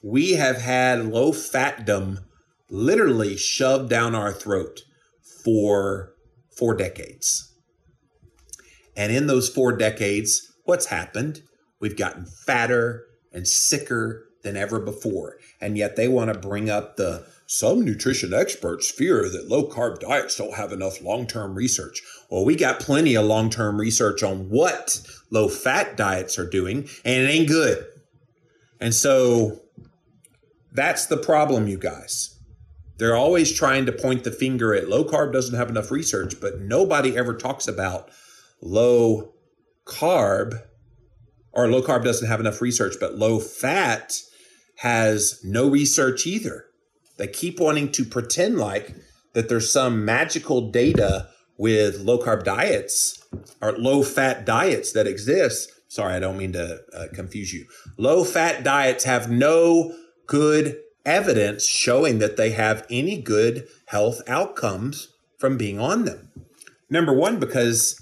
we 0.00 0.34
have 0.34 0.58
had 0.58 1.06
low 1.06 1.32
fatdom 1.32 2.18
literally 2.70 3.36
shoved 3.36 3.90
down 3.90 4.14
our 4.14 4.32
throat 4.32 4.82
for 5.44 6.14
four 6.56 6.76
decades. 6.76 7.52
And 8.96 9.10
in 9.10 9.26
those 9.26 9.48
four 9.48 9.76
decades, 9.76 10.52
what's 10.66 10.86
happened? 10.86 11.42
We've 11.80 11.98
gotten 11.98 12.26
fatter 12.26 13.06
and 13.32 13.48
sicker 13.48 14.28
than 14.44 14.56
ever 14.56 14.78
before. 14.78 15.38
And 15.60 15.76
yet 15.76 15.96
they 15.96 16.06
want 16.06 16.32
to 16.32 16.38
bring 16.38 16.70
up 16.70 16.94
the 16.94 17.26
some 17.50 17.82
nutrition 17.82 18.34
experts 18.34 18.90
fear 18.90 19.26
that 19.30 19.48
low 19.48 19.66
carb 19.66 20.00
diets 20.00 20.36
don't 20.36 20.54
have 20.54 20.70
enough 20.70 21.00
long 21.00 21.26
term 21.26 21.54
research. 21.54 22.02
Well, 22.30 22.44
we 22.44 22.54
got 22.54 22.78
plenty 22.78 23.16
of 23.16 23.24
long 23.24 23.48
term 23.48 23.80
research 23.80 24.22
on 24.22 24.50
what 24.50 25.00
low 25.30 25.48
fat 25.48 25.96
diets 25.96 26.38
are 26.38 26.48
doing, 26.48 26.88
and 27.06 27.22
it 27.24 27.30
ain't 27.30 27.48
good. 27.48 27.86
And 28.80 28.94
so 28.94 29.62
that's 30.72 31.06
the 31.06 31.16
problem, 31.16 31.68
you 31.68 31.78
guys. 31.78 32.38
They're 32.98 33.16
always 33.16 33.50
trying 33.50 33.86
to 33.86 33.92
point 33.92 34.24
the 34.24 34.30
finger 34.30 34.74
at 34.74 34.90
low 34.90 35.02
carb 35.02 35.32
doesn't 35.32 35.56
have 35.56 35.70
enough 35.70 35.90
research, 35.90 36.34
but 36.42 36.60
nobody 36.60 37.16
ever 37.16 37.34
talks 37.34 37.66
about 37.66 38.10
low 38.60 39.32
carb 39.86 40.60
or 41.52 41.66
low 41.68 41.80
carb 41.80 42.04
doesn't 42.04 42.28
have 42.28 42.40
enough 42.40 42.60
research, 42.60 42.96
but 43.00 43.14
low 43.14 43.38
fat 43.38 44.12
has 44.76 45.40
no 45.42 45.66
research 45.66 46.26
either. 46.26 46.66
They 47.18 47.26
keep 47.26 47.60
wanting 47.60 47.92
to 47.92 48.04
pretend 48.04 48.58
like 48.58 48.94
that 49.34 49.48
there's 49.48 49.70
some 49.70 50.04
magical 50.04 50.70
data 50.70 51.28
with 51.58 51.98
low 52.00 52.18
carb 52.18 52.44
diets 52.44 53.22
or 53.60 53.72
low 53.72 54.02
fat 54.02 54.46
diets 54.46 54.92
that 54.92 55.06
exist. 55.06 55.70
Sorry, 55.88 56.14
I 56.14 56.20
don't 56.20 56.38
mean 56.38 56.52
to 56.52 56.80
uh, 56.94 57.06
confuse 57.12 57.52
you. 57.52 57.66
Low 57.96 58.24
fat 58.24 58.62
diets 58.62 59.04
have 59.04 59.30
no 59.30 59.94
good 60.26 60.78
evidence 61.04 61.66
showing 61.66 62.18
that 62.18 62.36
they 62.36 62.50
have 62.50 62.86
any 62.90 63.20
good 63.20 63.66
health 63.86 64.22
outcomes 64.28 65.08
from 65.38 65.56
being 65.56 65.80
on 65.80 66.04
them. 66.04 66.30
Number 66.90 67.12
one, 67.12 67.40
because 67.40 68.00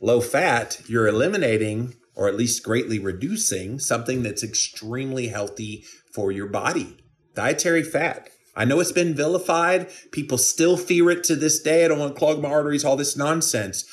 low 0.00 0.20
fat, 0.20 0.80
you're 0.86 1.06
eliminating 1.06 1.94
or 2.14 2.28
at 2.28 2.36
least 2.36 2.62
greatly 2.62 2.98
reducing 2.98 3.78
something 3.78 4.22
that's 4.22 4.42
extremely 4.42 5.28
healthy 5.28 5.84
for 6.10 6.32
your 6.32 6.46
body 6.46 6.96
dietary 7.34 7.82
fat. 7.82 8.30
I 8.56 8.64
know 8.64 8.80
it's 8.80 8.90
been 8.90 9.14
vilified. 9.14 9.88
People 10.12 10.38
still 10.38 10.78
fear 10.78 11.10
it 11.10 11.22
to 11.24 11.36
this 11.36 11.60
day. 11.60 11.84
I 11.84 11.88
don't 11.88 11.98
want 11.98 12.14
to 12.14 12.18
clog 12.18 12.40
my 12.40 12.48
arteries, 12.48 12.84
all 12.84 12.96
this 12.96 13.16
nonsense. 13.16 13.84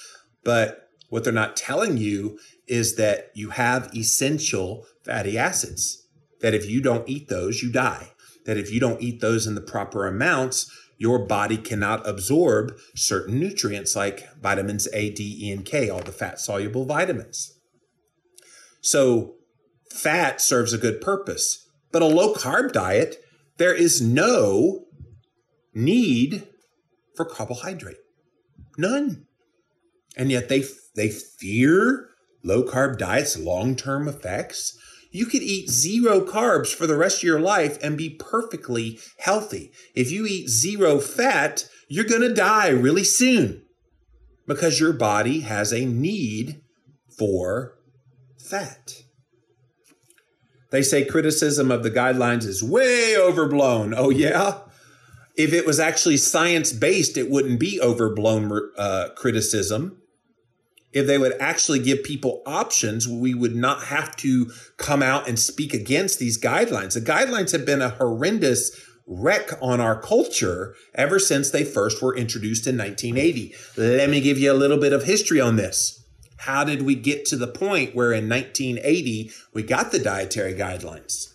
But 0.43 0.87
what 1.09 1.23
they're 1.23 1.33
not 1.33 1.57
telling 1.57 1.97
you 1.97 2.39
is 2.67 2.95
that 2.95 3.29
you 3.35 3.49
have 3.49 3.93
essential 3.95 4.85
fatty 5.03 5.37
acids, 5.37 6.07
that 6.39 6.53
if 6.53 6.69
you 6.69 6.81
don't 6.81 7.07
eat 7.09 7.27
those, 7.27 7.61
you 7.61 7.71
die. 7.71 8.13
That 8.45 8.57
if 8.57 8.71
you 8.71 8.79
don't 8.79 9.01
eat 9.01 9.19
those 9.19 9.45
in 9.45 9.55
the 9.55 9.61
proper 9.61 10.07
amounts, 10.07 10.71
your 10.97 11.19
body 11.19 11.57
cannot 11.57 12.07
absorb 12.07 12.77
certain 12.95 13.39
nutrients 13.39 13.95
like 13.95 14.33
vitamins 14.41 14.87
A, 14.93 15.09
D, 15.09 15.37
E, 15.41 15.51
and 15.51 15.65
K, 15.65 15.89
all 15.89 15.99
the 15.99 16.11
fat 16.11 16.39
soluble 16.39 16.85
vitamins. 16.85 17.57
So, 18.81 19.35
fat 19.91 20.41
serves 20.41 20.73
a 20.73 20.77
good 20.77 21.01
purpose. 21.01 21.69
But 21.91 22.01
a 22.01 22.05
low 22.05 22.33
carb 22.33 22.71
diet 22.71 23.22
there 23.57 23.73
is 23.73 24.01
no 24.01 24.85
need 25.73 26.47
for 27.15 27.25
carbohydrate. 27.25 27.97
None. 28.77 29.25
And 30.15 30.31
yet 30.31 30.49
they 30.49 30.63
they 30.95 31.09
fear 31.09 32.09
low 32.43 32.63
carb 32.63 32.97
diets 32.97 33.37
long-term 33.37 34.07
effects. 34.07 34.77
You 35.11 35.25
could 35.27 35.43
eat 35.43 35.69
zero 35.69 36.21
carbs 36.21 36.73
for 36.73 36.87
the 36.87 36.97
rest 36.97 37.17
of 37.17 37.23
your 37.23 37.39
life 37.39 37.77
and 37.83 37.97
be 37.97 38.09
perfectly 38.09 38.99
healthy. 39.19 39.71
If 39.95 40.11
you 40.11 40.25
eat 40.25 40.49
zero 40.49 40.99
fat, 40.99 41.67
you're 41.87 42.03
going 42.03 42.21
to 42.21 42.33
die 42.33 42.69
really 42.69 43.03
soon 43.03 43.63
because 44.47 44.79
your 44.79 44.93
body 44.93 45.41
has 45.41 45.71
a 45.71 45.85
need 45.85 46.61
for 47.15 47.77
fat. 48.39 49.02
They 50.73 50.81
say 50.81 51.05
criticism 51.05 51.69
of 51.69 51.83
the 51.83 51.91
guidelines 51.91 52.47
is 52.47 52.63
way 52.63 53.15
overblown. 53.15 53.93
Oh, 53.95 54.09
yeah? 54.09 54.61
If 55.37 55.53
it 55.53 55.67
was 55.67 55.79
actually 55.79 56.17
science 56.17 56.73
based, 56.73 57.15
it 57.15 57.29
wouldn't 57.29 57.59
be 57.59 57.79
overblown 57.79 58.71
uh, 58.75 59.09
criticism. 59.15 60.01
If 60.91 61.05
they 61.05 61.19
would 61.19 61.39
actually 61.39 61.77
give 61.77 62.03
people 62.03 62.41
options, 62.47 63.07
we 63.07 63.35
would 63.35 63.55
not 63.55 63.83
have 63.83 64.15
to 64.17 64.51
come 64.77 65.03
out 65.03 65.27
and 65.27 65.37
speak 65.37 65.75
against 65.75 66.17
these 66.17 66.41
guidelines. 66.41 66.95
The 66.95 67.01
guidelines 67.01 67.51
have 67.51 67.67
been 67.67 67.83
a 67.83 67.89
horrendous 67.89 68.75
wreck 69.05 69.51
on 69.61 69.79
our 69.79 70.01
culture 70.01 70.73
ever 70.95 71.19
since 71.19 71.51
they 71.51 71.65
first 71.65 72.01
were 72.01 72.17
introduced 72.17 72.65
in 72.65 72.79
1980. 72.79 73.53
Let 73.77 74.09
me 74.09 74.21
give 74.21 74.39
you 74.39 74.51
a 74.51 74.55
little 74.57 74.79
bit 74.79 74.91
of 74.93 75.03
history 75.03 75.39
on 75.39 75.55
this. 75.55 76.02
How 76.43 76.65
did 76.65 76.81
we 76.81 76.95
get 76.95 77.25
to 77.27 77.37
the 77.37 77.47
point 77.47 77.95
where 77.95 78.11
in 78.11 78.27
1980 78.27 79.31
we 79.53 79.63
got 79.63 79.93
the 79.93 79.99
dietary 79.99 80.53
guidelines? 80.53 81.33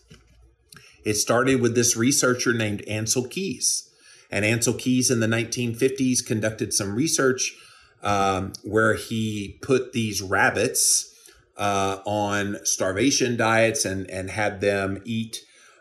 It 1.03 1.15
started 1.15 1.63
with 1.63 1.75
this 1.75 1.97
researcher 1.97 2.53
named 2.53 2.83
Ancel 2.87 3.31
Keys. 3.31 3.89
And 4.31 4.45
Ancel 4.45 4.79
Keys 4.79 5.11
in 5.11 5.21
the 5.21 5.27
1950s 5.27 6.25
conducted 6.27 6.75
some 6.75 6.95
research 6.95 7.57
um, 8.03 8.53
where 8.63 8.95
he 8.95 9.59
put 9.63 9.95
these 9.95 10.21
rabbits 10.21 11.11
uh, 11.57 12.01
on 12.05 12.59
starvation 12.65 13.39
diets 13.39 13.87
and, 13.87 14.11
and 14.11 14.29
had 14.29 14.61
them 14.61 15.01
eat 15.07 15.39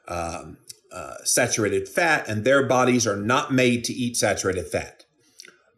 um, 0.08 0.58
uh, 0.90 1.16
saturated 1.26 1.90
fat, 1.90 2.30
and 2.30 2.46
their 2.46 2.66
bodies 2.66 3.06
are 3.06 3.18
not 3.18 3.52
made 3.52 3.84
to 3.84 3.94
eat 3.94 4.16
saturated 4.16 4.68
fat. 4.68 5.04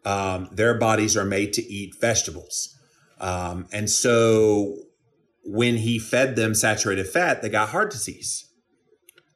Um, 0.04 0.48
their 0.52 0.74
bodies 0.74 1.16
are 1.16 1.24
made 1.24 1.52
to 1.54 1.62
eat 1.62 2.00
vegetables. 2.00 2.76
Um, 3.20 3.66
and 3.72 3.88
so 3.88 4.76
when 5.44 5.76
he 5.76 5.98
fed 5.98 6.36
them 6.36 6.54
saturated 6.54 7.06
fat, 7.06 7.42
they 7.42 7.48
got 7.48 7.68
heart 7.68 7.90
disease. 7.90 8.46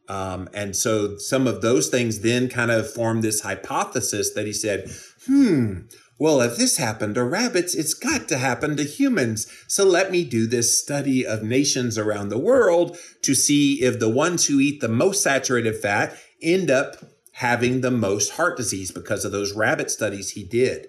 Um, 0.08 0.48
and 0.52 0.76
so 0.76 1.16
some 1.16 1.46
of 1.46 1.62
those 1.62 1.88
things 1.88 2.20
then 2.20 2.48
kind 2.48 2.70
of 2.70 2.92
formed 2.92 3.22
this 3.22 3.40
hypothesis 3.40 4.32
that 4.34 4.46
he 4.46 4.52
said, 4.52 4.90
hmm, 5.26 5.80
well, 6.18 6.40
if 6.40 6.56
this 6.56 6.76
happened 6.76 7.16
to 7.16 7.24
rabbits, 7.24 7.74
it's 7.74 7.94
got 7.94 8.28
to 8.28 8.38
happen 8.38 8.76
to 8.76 8.84
humans. 8.84 9.50
So 9.66 9.84
let 9.84 10.10
me 10.10 10.24
do 10.24 10.46
this 10.46 10.78
study 10.78 11.26
of 11.26 11.42
nations 11.42 11.98
around 11.98 12.28
the 12.28 12.38
world 12.38 12.96
to 13.22 13.34
see 13.34 13.82
if 13.82 13.98
the 13.98 14.08
ones 14.08 14.46
who 14.46 14.60
eat 14.60 14.80
the 14.80 14.88
most 14.88 15.22
saturated 15.22 15.76
fat 15.76 16.16
end 16.42 16.70
up 16.70 16.96
having 17.32 17.80
the 17.80 17.90
most 17.90 18.32
heart 18.32 18.56
disease 18.56 18.92
because 18.92 19.24
of 19.24 19.32
those 19.32 19.54
rabbit 19.54 19.90
studies 19.90 20.30
he 20.30 20.44
did. 20.44 20.86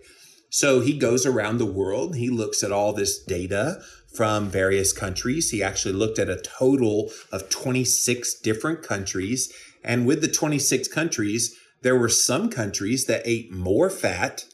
So 0.49 0.79
he 0.79 0.97
goes 0.97 1.25
around 1.25 1.57
the 1.57 1.65
world, 1.65 2.15
he 2.15 2.29
looks 2.29 2.63
at 2.63 2.71
all 2.71 2.93
this 2.93 3.21
data 3.21 3.81
from 4.15 4.49
various 4.49 4.93
countries. 4.93 5.51
He 5.51 5.61
actually 5.61 5.93
looked 5.93 6.19
at 6.19 6.29
a 6.29 6.41
total 6.41 7.11
of 7.31 7.49
26 7.49 8.39
different 8.39 8.81
countries. 8.81 9.51
And 9.83 10.05
with 10.05 10.21
the 10.21 10.27
26 10.29 10.87
countries, 10.87 11.55
there 11.81 11.97
were 11.97 12.09
some 12.09 12.49
countries 12.49 13.05
that 13.05 13.21
ate 13.25 13.51
more 13.51 13.89
fat 13.89 14.45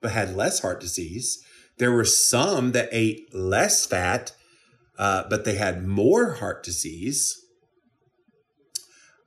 but 0.00 0.12
had 0.12 0.36
less 0.36 0.60
heart 0.60 0.80
disease. 0.80 1.44
There 1.78 1.92
were 1.92 2.04
some 2.04 2.72
that 2.72 2.88
ate 2.92 3.34
less 3.34 3.86
fat, 3.86 4.32
uh, 4.98 5.24
but 5.28 5.44
they 5.44 5.54
had 5.54 5.86
more 5.86 6.34
heart 6.34 6.62
disease. 6.62 7.44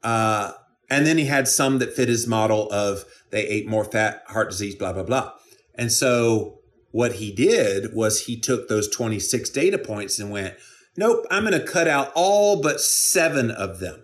Uh, 0.04 0.54
and 0.90 1.06
then 1.06 1.18
he 1.18 1.26
had 1.26 1.48
some 1.48 1.80
that 1.80 1.94
fit 1.94 2.10
his 2.10 2.28
model 2.28 2.72
of 2.72 3.06
they 3.32 3.48
ate 3.48 3.68
more 3.68 3.86
fat, 3.86 4.24
heart 4.28 4.50
disease, 4.50 4.76
blah, 4.76 4.94
blah, 4.94 5.04
blah. 5.04 5.32
And 5.76 5.92
so 5.92 6.60
what 6.92 7.14
he 7.14 7.32
did 7.32 7.94
was 7.94 8.26
he 8.26 8.40
took 8.40 8.68
those 8.68 8.90
26 8.90 9.50
data 9.50 9.78
points 9.78 10.20
and 10.20 10.32
went, 10.32 10.56
nope, 10.98 11.26
I'm 11.32 11.46
going 11.46 11.60
to 11.60 11.66
cut 11.66 11.88
out 11.88 12.12
all 12.16 12.62
but 12.62 12.82
seven 12.82 13.50
of 13.52 13.80
them. 13.80 14.04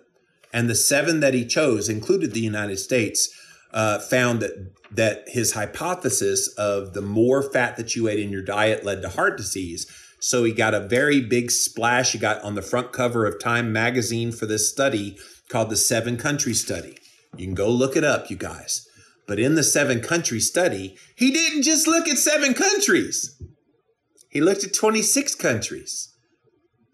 And 0.52 0.68
the 0.68 0.74
seven 0.74 1.20
that 1.20 1.34
he 1.34 1.44
chose 1.44 1.88
included 1.88 2.32
the 2.32 2.40
United 2.40 2.78
States 2.78 3.28
uh, 3.72 3.98
found 3.98 4.40
that 4.40 4.72
that 4.90 5.24
his 5.26 5.52
hypothesis 5.52 6.48
of 6.56 6.94
the 6.94 7.02
more 7.02 7.42
fat 7.42 7.76
that 7.76 7.94
you 7.94 8.08
ate 8.08 8.18
in 8.18 8.30
your 8.30 8.42
diet 8.42 8.84
led 8.84 9.02
to 9.02 9.08
heart 9.10 9.36
disease. 9.36 9.86
So 10.18 10.44
he 10.44 10.52
got 10.52 10.72
a 10.72 10.80
very 10.80 11.20
big 11.20 11.50
splash. 11.50 12.12
He 12.12 12.18
got 12.18 12.42
on 12.42 12.54
the 12.54 12.62
front 12.62 12.92
cover 12.92 13.26
of 13.26 13.38
Time 13.38 13.70
magazine 13.70 14.32
for 14.32 14.46
this 14.46 14.70
study 14.70 15.18
called 15.50 15.68
the 15.68 15.76
Seven 15.76 16.16
Country 16.16 16.54
Study. 16.54 16.98
You 17.36 17.44
can 17.44 17.54
go 17.54 17.68
look 17.68 17.96
it 17.96 18.04
up, 18.04 18.30
you 18.30 18.36
guys. 18.36 18.87
But 19.28 19.38
in 19.38 19.54
the 19.54 19.62
seven 19.62 20.00
country 20.00 20.40
study, 20.40 20.96
he 21.14 21.30
didn't 21.30 21.62
just 21.62 21.86
look 21.86 22.08
at 22.08 22.18
seven 22.18 22.54
countries. 22.54 23.40
He 24.30 24.40
looked 24.40 24.64
at 24.64 24.74
26 24.74 25.34
countries, 25.36 26.14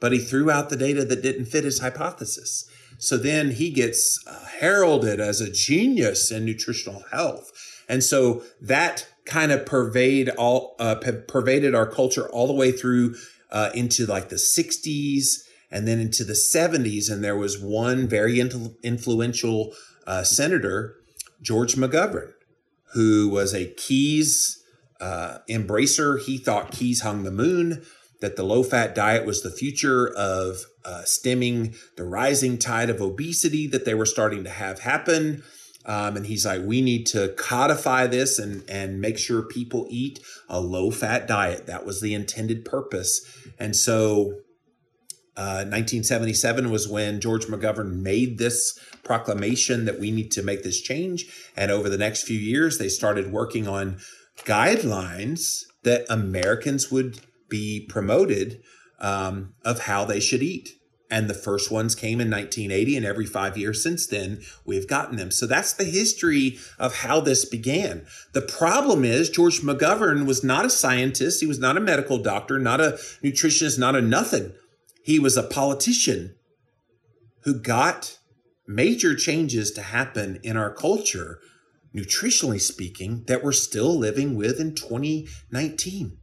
but 0.01 0.13
he 0.13 0.19
threw 0.19 0.51
out 0.51 0.69
the 0.69 0.77
data 0.77 1.05
that 1.05 1.23
didn't 1.23 1.47
fit 1.47 1.65
his 1.65 1.81
hypothesis. 1.81 2.69
So 2.99 3.17
then 3.17 3.53
he 3.53 3.71
gets 3.71 4.23
uh, 4.27 4.47
heralded 4.59 5.21
as 5.21 5.41
a 5.41 5.51
genius 5.51 6.31
in 6.31 6.45
nutritional 6.45 7.05
health. 7.13 7.51
And 7.89 8.03
so 8.03 8.43
that 8.61 9.07
kind 9.27 9.53
of 9.53 9.65
pervade 9.65 10.29
all 10.31 10.75
uh, 10.79 10.97
pervaded 10.97 11.75
our 11.75 11.87
culture 11.87 12.29
all 12.31 12.47
the 12.47 12.53
way 12.53 12.73
through 12.73 13.15
uh, 13.51 13.71
into 13.75 14.07
like 14.07 14.29
the 14.29 14.37
60s 14.37 15.45
and 15.71 15.87
then 15.87 16.01
into 16.01 16.25
the 16.25 16.33
70s. 16.33 17.11
And 17.11 17.23
there 17.23 17.37
was 17.37 17.61
one 17.61 18.09
very 18.09 18.41
influential 18.41 19.73
uh, 20.07 20.25
senator, 20.25 20.97
George 21.45 21.77
McGovern, 21.77 22.33
who 22.95 23.29
was 23.29 23.55
a 23.55 23.67
Keys 23.75 24.63
uh, 25.01 25.39
embracer. 25.49 26.21
He 26.21 26.39
thought 26.39 26.73
Keys 26.73 27.03
hung 27.03 27.23
the 27.23 27.31
moon 27.31 27.85
that 28.21 28.37
the 28.37 28.43
low 28.43 28.63
fat 28.63 28.95
diet 28.95 29.27
was 29.27 29.43
the 29.43 29.51
future 29.51 30.09
of 30.17 30.65
uh, 30.85 31.03
stemming 31.05 31.75
the 31.97 32.05
rising 32.05 32.59
tide 32.59 32.89
of 32.89 33.03
obesity 33.03 33.67
that 33.67 33.85
they 33.85 33.95
were 33.95 34.07
starting 34.07 34.45
to 34.45 34.51
have 34.51 34.81
happen. 34.81 35.43
Um, 35.85 36.17
and 36.17 36.25
he's 36.25 36.47
like, 36.47 36.63
we 36.65 36.81
need 36.81 37.05
to 37.09 37.35
codify 37.37 38.07
this 38.07 38.39
and, 38.39 38.65
and 38.71 39.03
make 39.03 39.19
sure 39.19 39.43
people 39.43 39.87
eat 39.91 40.21
a 40.49 40.59
low 40.59 40.91
fat 40.91 41.29
diet. 41.29 41.67
That 41.67 41.85
was 41.85 42.01
the 42.01 42.15
intended 42.15 42.65
purpose. 42.65 43.21
And 43.59 43.77
so 43.77 44.39
uh, 45.37 45.67
1977 45.67 46.71
was 46.71 46.89
when 46.89 47.21
George 47.21 47.47
McGovern 47.47 48.01
made 48.01 48.39
this 48.39 48.79
proclamation 49.03 49.85
that 49.85 49.99
we 49.99 50.11
need 50.11 50.31
to 50.33 50.43
make 50.43 50.63
this 50.63 50.81
change. 50.81 51.27
And 51.57 51.73
over 51.73 51.89
the 51.89 51.99
next 51.99 52.23
few 52.23 52.39
years, 52.39 52.79
they 52.79 52.89
started 52.89 53.33
working 53.33 53.67
on 53.67 53.99
guidelines 54.45 55.65
that 55.83 56.07
Americans 56.09 56.91
would 56.91 57.21
be 57.49 57.85
promoted 57.89 58.63
um, 59.01 59.55
of 59.65 59.81
how 59.81 60.05
they 60.05 60.21
should 60.21 60.43
eat. 60.43 60.71
And 61.11 61.29
the 61.29 61.35
first 61.35 61.71
ones 61.71 61.95
came 61.95 62.21
in 62.21 62.31
1980, 62.31 62.97
and 62.97 63.07
every 63.07 63.27
five 63.27 63.59
years 63.59 63.83
since 63.83 64.07
then, 64.07 64.41
we've 64.65 64.89
gotten 64.89 65.17
them. 65.17 65.31
So 65.31 65.47
that's 65.47 65.73
the 65.73 65.85
history 65.85 66.59
of 66.79 66.97
how 66.97 67.21
this 67.21 67.45
began. 67.45 68.07
The 68.33 68.41
problem 68.41 69.05
is, 69.05 69.31
George 69.31 69.61
McGovern 69.61 70.27
was 70.27 70.43
not 70.43 70.65
a 70.65 70.71
scientist, 70.71 71.41
he 71.41 71.47
was 71.47 71.59
not 71.59 71.77
a 71.77 71.81
medical 71.81 72.19
doctor, 72.19 72.59
not 72.59 72.81
a 72.81 72.99
nutritionist, 73.23 73.79
not 73.79 73.95
a 73.95 74.01
nothing. 74.01 74.55
He 75.05 75.19
was 75.19 75.37
a 75.37 75.43
politician 75.43 76.35
who 77.43 77.61
got 77.61 78.19
major 78.67 79.15
changes 79.15 79.71
to 79.73 79.83
happen 79.83 80.41
in 80.43 80.57
our 80.57 80.73
culture, 80.73 81.41
nutritionally 81.95 82.59
speaking, 82.59 83.23
that 83.27 83.45
we're 83.45 83.53
still 83.53 83.95
living 83.95 84.35
with 84.35 84.59
in 84.59 84.75
2019. 84.75 86.17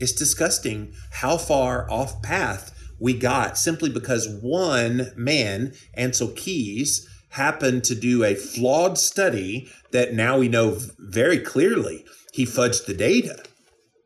It's 0.00 0.12
disgusting 0.12 0.94
how 1.12 1.36
far 1.36 1.88
off 1.88 2.20
path 2.22 2.76
we 2.98 3.16
got 3.16 3.56
simply 3.56 3.88
because 3.88 4.28
one 4.28 5.12
man, 5.14 5.72
Ancel 5.96 6.36
Keys, 6.36 7.08
happened 7.28 7.84
to 7.84 7.94
do 7.94 8.24
a 8.24 8.34
flawed 8.34 8.98
study 8.98 9.70
that 9.92 10.12
now 10.12 10.38
we 10.38 10.48
know 10.48 10.76
very 10.98 11.38
clearly 11.38 12.04
he 12.32 12.44
fudged 12.44 12.86
the 12.86 12.94
data. 12.94 13.44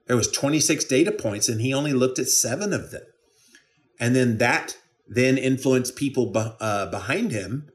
There 0.07 0.19
was 0.19 0.31
26 0.31 0.85
data 0.85 1.13
points 1.13 1.49
and 1.49 1.63
he 1.63 1.73
only 1.73 1.95
looked 1.95 2.19
at 2.19 2.29
seven 2.29 2.75
of 2.75 2.91
them. 2.91 3.03
And 3.99 4.15
then 4.15 4.39
that 4.39 4.77
then 5.09 5.39
influenced 5.39 5.97
people 5.97 6.27
be, 6.27 6.41
uh, 6.61 6.87
behind 6.91 7.31
him 7.31 7.71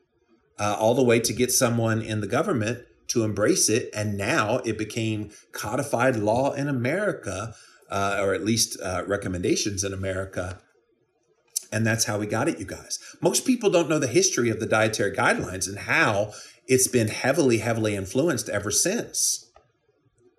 uh, 0.60 0.76
all 0.80 0.94
the 0.94 1.04
way 1.04 1.20
to 1.20 1.34
get 1.34 1.52
someone 1.52 2.02
in 2.02 2.22
the 2.22 2.28
government 2.28 2.80
to 3.08 3.24
embrace 3.24 3.70
it. 3.70 3.90
And 3.94 4.18
now 4.18 4.58
it 4.60 4.78
became 4.78 5.32
codified 5.52 6.16
law 6.16 6.54
in 6.54 6.68
America 6.68 7.54
uh, 7.90 8.20
or 8.22 8.34
at 8.34 8.46
least 8.46 8.80
uh, 8.82 9.04
recommendations 9.06 9.84
in 9.84 9.94
America. 9.94 10.62
And 11.72 11.86
that's 11.86 12.06
how 12.06 12.18
we 12.18 12.26
got 12.26 12.48
it, 12.48 12.60
you 12.60 12.66
guys. 12.66 13.00
Most 13.22 13.46
people 13.46 13.70
don't 13.70 13.90
know 13.90 14.00
the 14.00 14.08
history 14.08 14.50
of 14.50 14.60
the 14.60 14.66
dietary 14.66 15.16
guidelines 15.16 15.68
and 15.68 15.80
how 15.80 16.32
it's 16.68 16.88
been 16.88 17.10
heavily, 17.10 17.58
heavily 17.60 17.96
influenced 17.96 18.50
ever 18.50 18.72
since 18.72 19.50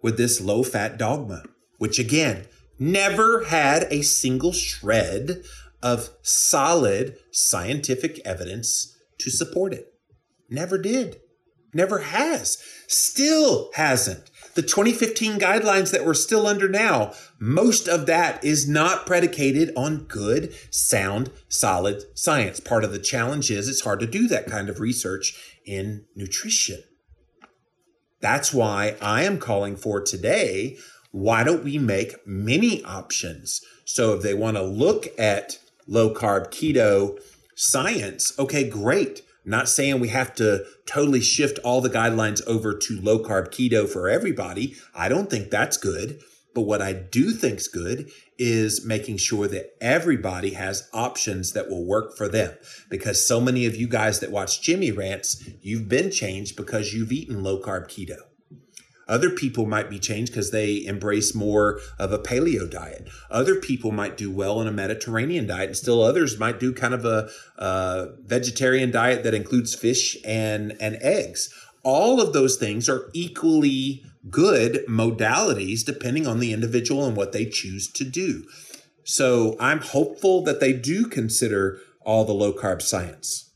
with 0.02 0.16
this 0.16 0.40
low 0.40 0.62
fat 0.62 0.98
dogma, 0.98 1.42
which 1.78 1.98
again, 1.98 2.46
never 2.78 3.44
had 3.44 3.86
a 3.90 4.02
single 4.02 4.52
shred 4.52 5.42
of 5.82 6.10
solid 6.22 7.16
scientific 7.30 8.20
evidence 8.24 8.96
to 9.18 9.30
support 9.30 9.72
it. 9.72 9.94
Never 10.48 10.78
did. 10.78 11.20
Never 11.74 11.98
has. 12.00 12.62
Still 12.86 13.70
hasn't 13.74 14.30
the 14.54 14.62
2015 14.62 15.38
guidelines 15.38 15.92
that 15.92 16.04
we're 16.04 16.14
still 16.14 16.46
under 16.46 16.68
now, 16.68 17.12
most 17.38 17.88
of 17.88 18.06
that 18.06 18.42
is 18.44 18.68
not 18.68 19.06
predicated 19.06 19.72
on 19.76 20.04
good, 20.04 20.54
sound, 20.70 21.30
solid 21.48 22.02
science. 22.14 22.60
Part 22.60 22.84
of 22.84 22.92
the 22.92 22.98
challenge 22.98 23.50
is 23.50 23.68
it's 23.68 23.80
hard 23.80 24.00
to 24.00 24.06
do 24.06 24.28
that 24.28 24.46
kind 24.46 24.68
of 24.68 24.80
research 24.80 25.56
in 25.64 26.04
nutrition. 26.14 26.82
That's 28.20 28.52
why 28.52 28.96
I 29.00 29.24
am 29.24 29.38
calling 29.38 29.76
for 29.76 30.00
today 30.00 30.76
why 31.10 31.44
don't 31.44 31.62
we 31.62 31.76
make 31.76 32.26
many 32.26 32.82
options? 32.84 33.60
So 33.84 34.14
if 34.14 34.22
they 34.22 34.32
want 34.32 34.56
to 34.56 34.62
look 34.62 35.08
at 35.18 35.58
low 35.86 36.12
carb 36.14 36.48
keto 36.48 37.18
science, 37.54 38.32
okay, 38.38 38.68
great 38.68 39.22
not 39.44 39.68
saying 39.68 40.00
we 40.00 40.08
have 40.08 40.34
to 40.36 40.64
totally 40.86 41.20
shift 41.20 41.58
all 41.60 41.80
the 41.80 41.90
guidelines 41.90 42.46
over 42.46 42.76
to 42.76 43.00
low 43.00 43.18
carb 43.18 43.48
keto 43.48 43.88
for 43.88 44.08
everybody. 44.08 44.76
I 44.94 45.08
don't 45.08 45.28
think 45.28 45.50
that's 45.50 45.76
good. 45.76 46.20
But 46.54 46.62
what 46.62 46.82
I 46.82 46.92
do 46.92 47.30
think's 47.30 47.66
good 47.66 48.10
is 48.38 48.84
making 48.84 49.16
sure 49.16 49.48
that 49.48 49.70
everybody 49.80 50.50
has 50.52 50.88
options 50.92 51.52
that 51.52 51.70
will 51.70 51.86
work 51.86 52.14
for 52.14 52.28
them. 52.28 52.52
Because 52.90 53.26
so 53.26 53.40
many 53.40 53.64
of 53.64 53.74
you 53.74 53.88
guys 53.88 54.20
that 54.20 54.30
watch 54.30 54.60
Jimmy 54.60 54.90
Rants, 54.90 55.42
you've 55.62 55.88
been 55.88 56.10
changed 56.10 56.56
because 56.56 56.92
you've 56.92 57.10
eaten 57.10 57.42
low 57.42 57.58
carb 57.58 57.86
keto. 57.88 58.18
Other 59.08 59.30
people 59.30 59.66
might 59.66 59.90
be 59.90 59.98
changed 59.98 60.32
because 60.32 60.50
they 60.50 60.84
embrace 60.84 61.34
more 61.34 61.80
of 61.98 62.12
a 62.12 62.18
paleo 62.18 62.70
diet. 62.70 63.08
Other 63.30 63.56
people 63.56 63.90
might 63.90 64.16
do 64.16 64.30
well 64.30 64.60
in 64.60 64.66
a 64.66 64.72
Mediterranean 64.72 65.46
diet, 65.46 65.68
and 65.68 65.76
still 65.76 66.02
others 66.02 66.38
might 66.38 66.60
do 66.60 66.72
kind 66.72 66.94
of 66.94 67.04
a, 67.04 67.28
a 67.56 68.08
vegetarian 68.24 68.90
diet 68.90 69.24
that 69.24 69.34
includes 69.34 69.74
fish 69.74 70.16
and, 70.24 70.76
and 70.80 70.96
eggs. 71.02 71.52
All 71.82 72.20
of 72.20 72.32
those 72.32 72.56
things 72.56 72.88
are 72.88 73.10
equally 73.12 74.04
good 74.30 74.84
modalities 74.88 75.84
depending 75.84 76.26
on 76.26 76.38
the 76.38 76.52
individual 76.52 77.04
and 77.04 77.16
what 77.16 77.32
they 77.32 77.44
choose 77.44 77.90
to 77.92 78.04
do. 78.04 78.44
So 79.04 79.56
I'm 79.58 79.80
hopeful 79.80 80.42
that 80.44 80.60
they 80.60 80.72
do 80.72 81.06
consider 81.06 81.80
all 82.04 82.24
the 82.24 82.32
low 82.32 82.52
carb 82.52 82.82
science. 82.82 83.51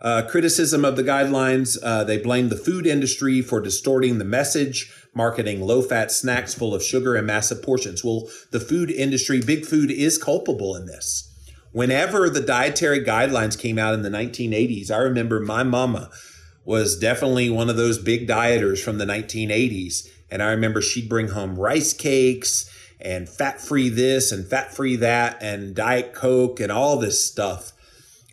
Uh, 0.00 0.22
criticism 0.22 0.84
of 0.84 0.94
the 0.94 1.02
guidelines 1.02 1.76
uh, 1.82 2.04
they 2.04 2.18
blame 2.18 2.50
the 2.50 2.56
food 2.56 2.86
industry 2.86 3.42
for 3.42 3.60
distorting 3.60 4.18
the 4.18 4.24
message, 4.24 4.92
marketing 5.12 5.60
low 5.60 5.82
fat 5.82 6.12
snacks 6.12 6.54
full 6.54 6.72
of 6.72 6.82
sugar 6.82 7.16
and 7.16 7.26
massive 7.26 7.62
portions. 7.62 8.04
Well, 8.04 8.28
the 8.52 8.60
food 8.60 8.92
industry, 8.92 9.40
big 9.40 9.66
food, 9.66 9.90
is 9.90 10.16
culpable 10.16 10.76
in 10.76 10.86
this. 10.86 11.24
Whenever 11.72 12.30
the 12.30 12.40
dietary 12.40 13.04
guidelines 13.04 13.58
came 13.58 13.76
out 13.76 13.92
in 13.92 14.02
the 14.02 14.08
1980s, 14.08 14.90
I 14.90 14.98
remember 14.98 15.40
my 15.40 15.64
mama 15.64 16.10
was 16.64 16.96
definitely 16.96 17.50
one 17.50 17.68
of 17.68 17.76
those 17.76 17.98
big 17.98 18.28
dieters 18.28 18.78
from 18.78 18.98
the 18.98 19.04
1980s. 19.04 20.06
And 20.30 20.42
I 20.42 20.50
remember 20.50 20.80
she'd 20.80 21.08
bring 21.08 21.28
home 21.28 21.58
rice 21.58 21.92
cakes 21.92 22.70
and 23.00 23.28
fat 23.28 23.60
free 23.60 23.88
this 23.88 24.30
and 24.30 24.46
fat 24.46 24.74
free 24.74 24.94
that 24.96 25.38
and 25.40 25.74
Diet 25.74 26.12
Coke 26.12 26.60
and 26.60 26.70
all 26.70 26.98
this 26.98 27.24
stuff 27.24 27.72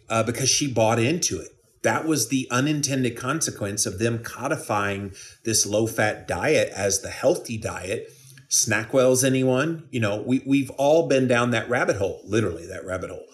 uh, 0.10 0.22
because 0.24 0.50
she 0.50 0.72
bought 0.72 1.00
into 1.00 1.40
it 1.40 1.55
that 1.86 2.06
was 2.06 2.28
the 2.28 2.48
unintended 2.50 3.16
consequence 3.16 3.86
of 3.86 4.00
them 4.00 4.20
codifying 4.20 5.14
this 5.44 5.68
low 5.68 5.86
fat 5.86 6.28
diet 6.28 6.70
as 6.76 7.02
the 7.02 7.10
healthy 7.10 7.58
diet. 7.58 8.10
Snackwell's 8.50 9.24
anyone? 9.24 9.88
You 9.92 10.00
know, 10.00 10.24
we, 10.26 10.42
we've 10.48 10.72
all 10.72 11.08
been 11.08 11.28
down 11.28 11.52
that 11.52 11.70
rabbit 11.70 11.98
hole, 11.98 12.22
literally 12.26 12.66
that 12.66 12.86
rabbit 12.86 13.12
hole 13.12 13.26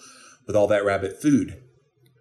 with 0.46 0.54
all 0.54 0.66
that 0.66 0.84
rabbit 0.84 1.20
food. 1.20 1.62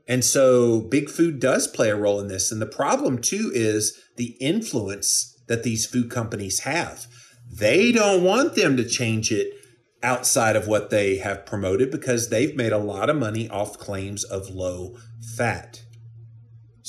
And 0.08 0.24
so 0.24 0.80
big 0.80 1.10
food 1.10 1.42
does 1.42 1.68
play 1.68 1.90
a 1.90 1.98
role 1.98 2.22
in 2.22 2.30
this. 2.30 2.50
And 2.50 2.62
the 2.62 2.66
problem 2.66 3.20
too 3.20 3.52
is 3.54 4.00
the 4.16 4.38
influence 4.40 5.38
that 5.48 5.64
these 5.64 5.86
food 5.86 6.10
companies 6.10 6.62
have. 6.62 7.08
They 7.52 7.92
don't 7.92 8.24
want 8.24 8.56
them 8.56 8.78
to 8.78 8.88
change 8.88 9.34
it 9.34 9.54
outside 10.02 10.56
of 10.56 10.68
what 10.68 10.92
they 10.92 11.18
have 11.18 11.46
promoted 11.46 11.92
because 11.92 12.30
they've 12.30 12.56
made 12.56 12.72
a 12.72 12.78
lot 12.78 13.10
of 13.10 13.18
money 13.18 13.50
off 13.50 13.78
claims 13.78 14.24
of 14.24 14.50
low 14.50 14.96
fat. 15.36 15.82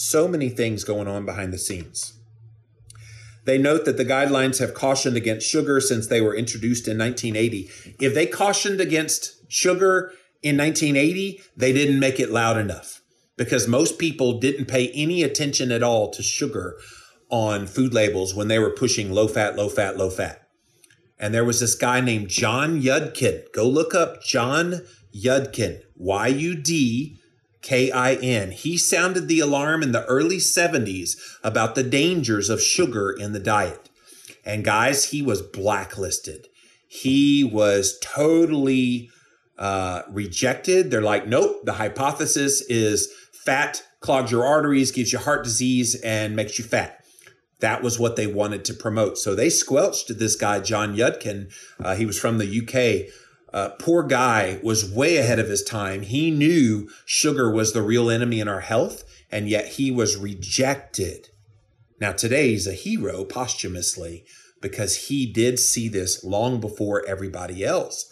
So 0.02 0.26
many 0.26 0.48
things 0.48 0.82
going 0.82 1.06
on 1.06 1.24
behind 1.24 1.52
the 1.52 1.58
scenes. 1.58 2.18
They 3.44 3.56
note 3.56 3.84
that 3.84 3.96
the 3.96 4.04
guidelines 4.04 4.58
have 4.58 4.74
cautioned 4.74 5.16
against 5.16 5.48
sugar 5.48 5.80
since 5.80 6.08
they 6.08 6.20
were 6.20 6.34
introduced 6.34 6.88
in 6.88 6.98
1980. 6.98 7.70
If 8.00 8.12
they 8.12 8.26
cautioned 8.26 8.80
against 8.80 9.48
sugar 9.50 10.12
in 10.42 10.56
1980, 10.56 11.40
they 11.56 11.72
didn't 11.72 12.00
make 12.00 12.18
it 12.18 12.30
loud 12.30 12.58
enough 12.58 13.00
because 13.36 13.68
most 13.68 13.96
people 13.96 14.40
didn't 14.40 14.66
pay 14.66 14.88
any 14.88 15.22
attention 15.22 15.70
at 15.70 15.84
all 15.84 16.10
to 16.10 16.22
sugar 16.22 16.76
on 17.28 17.68
food 17.68 17.94
labels 17.94 18.34
when 18.34 18.48
they 18.48 18.58
were 18.58 18.70
pushing 18.70 19.12
low 19.12 19.28
fat, 19.28 19.54
low 19.54 19.68
fat, 19.68 19.96
low 19.96 20.10
fat. 20.10 20.48
And 21.16 21.32
there 21.32 21.44
was 21.44 21.60
this 21.60 21.76
guy 21.76 22.00
named 22.00 22.28
John 22.28 22.82
Yudkin. 22.82 23.44
Go 23.54 23.68
look 23.68 23.94
up 23.94 24.20
John 24.24 24.82
Yudkin, 25.14 25.80
Y 25.94 26.26
U 26.26 26.56
D 26.56 27.21
K 27.62 27.90
I 27.90 28.14
N. 28.14 28.51
He 28.51 28.77
sounded 28.77 29.29
the 29.29 29.40
alarm 29.40 29.83
in 29.83 29.92
the 29.92 30.05
early 30.07 30.38
70s 30.38 31.16
about 31.42 31.75
the 31.75 31.83
dangers 31.83 32.51
of 32.51 32.61
sugar 32.61 33.11
in 33.11 33.33
the 33.33 33.40
diet. 33.40 33.88
And 34.44 34.64
guys, 34.64 35.07
he 35.07 35.22
was 35.22 35.40
blacklisted. 35.40 36.48
He 36.88 37.44
was 37.44 37.98
totally 38.03 39.11
uh, 39.57 40.03
rejected. 40.11 40.90
They're 40.90 41.01
like, 41.01 41.27
nope, 41.27 41.64
the 41.64 41.75
hypothesis 41.75 42.61
is 42.62 43.09
fat 43.33 43.83
clogs 44.01 44.33
your 44.33 44.44
arteries, 44.44 44.90
gives 44.90 45.12
you 45.12 45.18
heart 45.18 45.44
disease, 45.44 45.94
and 46.03 46.37
makes 46.37 46.59
you 46.59 46.64
fat. 46.64 47.05
That 47.61 47.83
was 47.83 47.98
what 47.98 48.16
they 48.16 48.27
wanted 48.27 48.64
to 48.66 48.75
promote. 48.75 49.18
So 49.18 49.37
they 49.37 49.48
squelched 49.48 50.18
this 50.18 50.35
guy, 50.35 50.59
John 50.59 50.96
Yudkin. 50.96 51.53
Uh, 51.83 51.94
he 51.94 52.05
was 52.05 52.18
from 52.18 52.38
the 52.38 52.61
UK 52.61 53.12
uh, 53.52 53.70
poor 53.78 54.02
guy 54.02 54.58
was 54.62 54.90
way 54.90 55.16
ahead 55.18 55.38
of 55.38 55.48
his 55.48 55.62
time. 55.62 56.02
He 56.02 56.30
knew 56.30 56.88
sugar 57.04 57.50
was 57.50 57.72
the 57.72 57.82
real 57.82 58.10
enemy 58.10 58.40
in 58.40 58.48
our 58.48 58.60
health, 58.60 59.04
and 59.30 59.48
yet 59.48 59.66
he 59.66 59.90
was 59.90 60.16
rejected. 60.16 61.28
Now, 62.00 62.12
today 62.12 62.50
he's 62.50 62.66
a 62.66 62.72
hero 62.72 63.24
posthumously 63.24 64.24
because 64.60 65.08
he 65.08 65.26
did 65.26 65.58
see 65.58 65.88
this 65.88 66.24
long 66.24 66.60
before 66.60 67.04
everybody 67.06 67.64
else. 67.64 68.08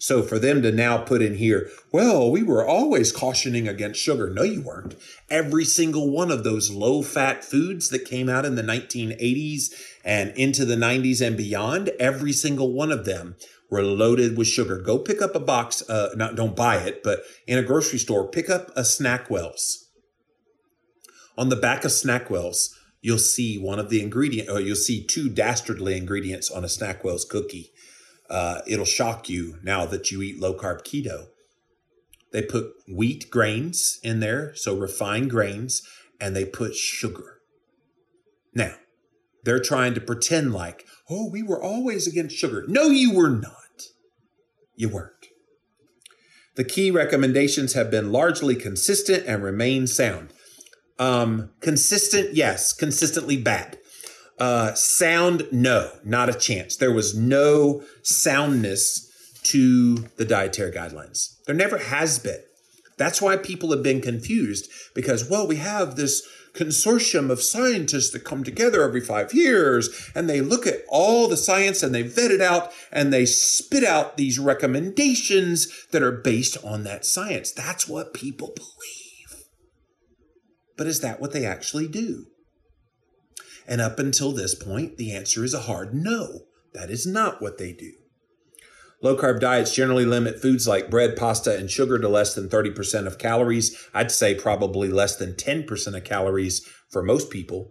So 0.00 0.22
for 0.22 0.38
them 0.38 0.62
to 0.62 0.70
now 0.70 0.98
put 0.98 1.22
in 1.22 1.34
here, 1.34 1.68
well, 1.90 2.30
we 2.30 2.44
were 2.44 2.64
always 2.64 3.10
cautioning 3.10 3.66
against 3.66 4.00
sugar. 4.00 4.30
No, 4.30 4.44
you 4.44 4.62
weren't. 4.62 4.94
Every 5.28 5.64
single 5.64 6.08
one 6.10 6.30
of 6.30 6.44
those 6.44 6.70
low 6.70 7.02
fat 7.02 7.44
foods 7.44 7.88
that 7.90 8.04
came 8.04 8.28
out 8.28 8.44
in 8.44 8.54
the 8.54 8.62
1980s 8.62 9.74
and 10.04 10.30
into 10.36 10.64
the 10.64 10.76
90s 10.76 11.20
and 11.20 11.36
beyond, 11.36 11.88
every 11.98 12.32
single 12.32 12.72
one 12.72 12.92
of 12.92 13.04
them 13.04 13.34
were 13.70 13.82
loaded 13.82 14.36
with 14.36 14.46
sugar. 14.46 14.80
Go 14.80 14.98
pick 14.98 15.20
up 15.20 15.34
a 15.34 15.40
box, 15.40 15.88
uh, 15.88 16.10
not, 16.16 16.36
don't 16.36 16.56
buy 16.56 16.76
it, 16.76 17.02
but 17.02 17.20
in 17.46 17.58
a 17.58 17.62
grocery 17.62 17.98
store, 17.98 18.28
pick 18.28 18.48
up 18.48 18.68
a 18.76 18.82
Snackwells. 18.82 19.84
On 21.36 21.50
the 21.50 21.56
back 21.56 21.84
of 21.84 21.90
Snackwells, 21.90 22.74
you'll 23.00 23.18
see 23.18 23.58
one 23.58 23.78
of 23.78 23.90
the 23.90 24.02
ingredient, 24.02 24.48
or 24.48 24.60
you'll 24.60 24.76
see 24.76 25.04
two 25.04 25.28
dastardly 25.28 25.96
ingredients 25.96 26.50
on 26.50 26.64
a 26.64 26.68
Snackwells 26.68 27.28
cookie. 27.28 27.70
Uh, 28.28 28.60
it'll 28.66 28.84
shock 28.84 29.28
you 29.28 29.58
now 29.62 29.86
that 29.86 30.10
you 30.10 30.22
eat 30.22 30.40
low 30.40 30.54
carb 30.54 30.82
keto. 30.82 31.26
They 32.32 32.42
put 32.42 32.72
wheat 32.86 33.30
grains 33.30 34.00
in 34.02 34.20
there, 34.20 34.54
so 34.54 34.76
refined 34.76 35.30
grains, 35.30 35.82
and 36.20 36.34
they 36.34 36.44
put 36.44 36.74
sugar. 36.74 37.40
Now, 38.54 38.74
they're 39.48 39.58
trying 39.58 39.94
to 39.94 40.00
pretend 40.00 40.52
like, 40.52 40.84
oh, 41.08 41.28
we 41.30 41.42
were 41.42 41.62
always 41.62 42.06
against 42.06 42.36
sugar. 42.36 42.64
No, 42.68 42.88
you 42.88 43.14
were 43.14 43.30
not. 43.30 43.54
You 44.76 44.90
weren't. 44.90 45.12
The 46.56 46.64
key 46.64 46.90
recommendations 46.90 47.74
have 47.74 47.90
been 47.90 48.12
largely 48.12 48.54
consistent 48.54 49.24
and 49.26 49.42
remain 49.42 49.86
sound. 49.86 50.32
Um, 50.98 51.50
consistent, 51.60 52.34
yes. 52.34 52.72
Consistently 52.72 53.36
bad. 53.36 53.78
Uh, 54.38 54.74
sound, 54.74 55.48
no, 55.50 55.92
not 56.04 56.28
a 56.28 56.34
chance. 56.34 56.76
There 56.76 56.92
was 56.92 57.16
no 57.16 57.82
soundness 58.02 59.08
to 59.44 59.96
the 60.16 60.24
dietary 60.24 60.72
guidelines. 60.72 61.42
There 61.46 61.54
never 61.54 61.78
has 61.78 62.18
been. 62.18 62.42
That's 62.98 63.22
why 63.22 63.36
people 63.36 63.70
have 63.70 63.82
been 63.82 64.00
confused 64.00 64.68
because, 64.94 65.28
well, 65.28 65.46
we 65.46 65.56
have 65.56 65.96
this 65.96 66.28
consortium 66.58 67.30
of 67.30 67.42
scientists 67.42 68.10
that 68.10 68.24
come 68.24 68.42
together 68.42 68.82
every 68.82 69.00
five 69.00 69.32
years 69.32 70.10
and 70.14 70.28
they 70.28 70.40
look 70.40 70.66
at 70.66 70.82
all 70.88 71.28
the 71.28 71.36
science 71.36 71.82
and 71.82 71.94
they 71.94 72.02
vet 72.02 72.30
it 72.30 72.40
out 72.40 72.72
and 72.90 73.12
they 73.12 73.24
spit 73.24 73.84
out 73.84 74.16
these 74.16 74.38
recommendations 74.38 75.68
that 75.92 76.02
are 76.02 76.12
based 76.12 76.56
on 76.64 76.82
that 76.84 77.04
science. 77.04 77.52
That's 77.52 77.88
what 77.88 78.12
people 78.12 78.52
believe. 78.56 79.44
But 80.76 80.86
is 80.86 81.00
that 81.00 81.20
what 81.20 81.32
they 81.32 81.46
actually 81.46 81.88
do? 81.88 82.26
And 83.66 83.80
up 83.80 83.98
until 83.98 84.32
this 84.32 84.54
point, 84.54 84.96
the 84.96 85.14
answer 85.14 85.44
is 85.44 85.54
a 85.54 85.60
hard 85.60 85.94
no. 85.94 86.40
That 86.74 86.90
is 86.90 87.06
not 87.06 87.40
what 87.40 87.58
they 87.58 87.72
do. 87.72 87.92
Low 89.00 89.16
carb 89.16 89.38
diets 89.38 89.74
generally 89.74 90.04
limit 90.04 90.42
foods 90.42 90.66
like 90.66 90.90
bread, 90.90 91.16
pasta, 91.16 91.56
and 91.56 91.70
sugar 91.70 91.98
to 91.98 92.08
less 92.08 92.34
than 92.34 92.48
30% 92.48 93.06
of 93.06 93.18
calories. 93.18 93.88
I'd 93.94 94.10
say 94.10 94.34
probably 94.34 94.88
less 94.88 95.14
than 95.16 95.34
10% 95.34 95.96
of 95.96 96.04
calories 96.04 96.66
for 96.90 97.02
most 97.02 97.30
people. 97.30 97.70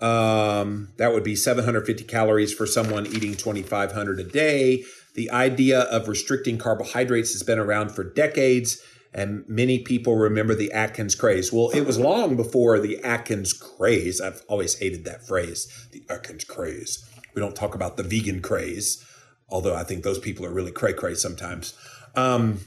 Um, 0.00 0.94
that 0.96 1.12
would 1.12 1.24
be 1.24 1.36
750 1.36 2.04
calories 2.04 2.54
for 2.54 2.66
someone 2.66 3.06
eating 3.06 3.34
2,500 3.34 4.20
a 4.20 4.24
day. 4.24 4.84
The 5.14 5.30
idea 5.30 5.80
of 5.80 6.08
restricting 6.08 6.56
carbohydrates 6.56 7.32
has 7.32 7.42
been 7.42 7.58
around 7.58 7.90
for 7.90 8.02
decades, 8.02 8.80
and 9.12 9.44
many 9.46 9.80
people 9.80 10.16
remember 10.16 10.54
the 10.54 10.72
Atkins 10.72 11.14
craze. 11.14 11.52
Well, 11.52 11.68
it 11.70 11.82
was 11.82 11.98
long 11.98 12.36
before 12.36 12.78
the 12.78 12.98
Atkins 13.04 13.52
craze. 13.52 14.22
I've 14.22 14.42
always 14.48 14.78
hated 14.78 15.04
that 15.04 15.26
phrase, 15.26 15.88
the 15.92 16.02
Atkins 16.08 16.44
craze. 16.44 17.04
We 17.34 17.40
don't 17.40 17.56
talk 17.56 17.74
about 17.74 17.98
the 17.98 18.02
vegan 18.02 18.40
craze 18.40 19.04
although 19.50 19.74
I 19.74 19.84
think 19.84 20.04
those 20.04 20.18
people 20.18 20.46
are 20.46 20.52
really 20.52 20.72
cray 20.72 20.92
cray 20.92 21.14
sometimes. 21.14 21.74
Um, 22.14 22.60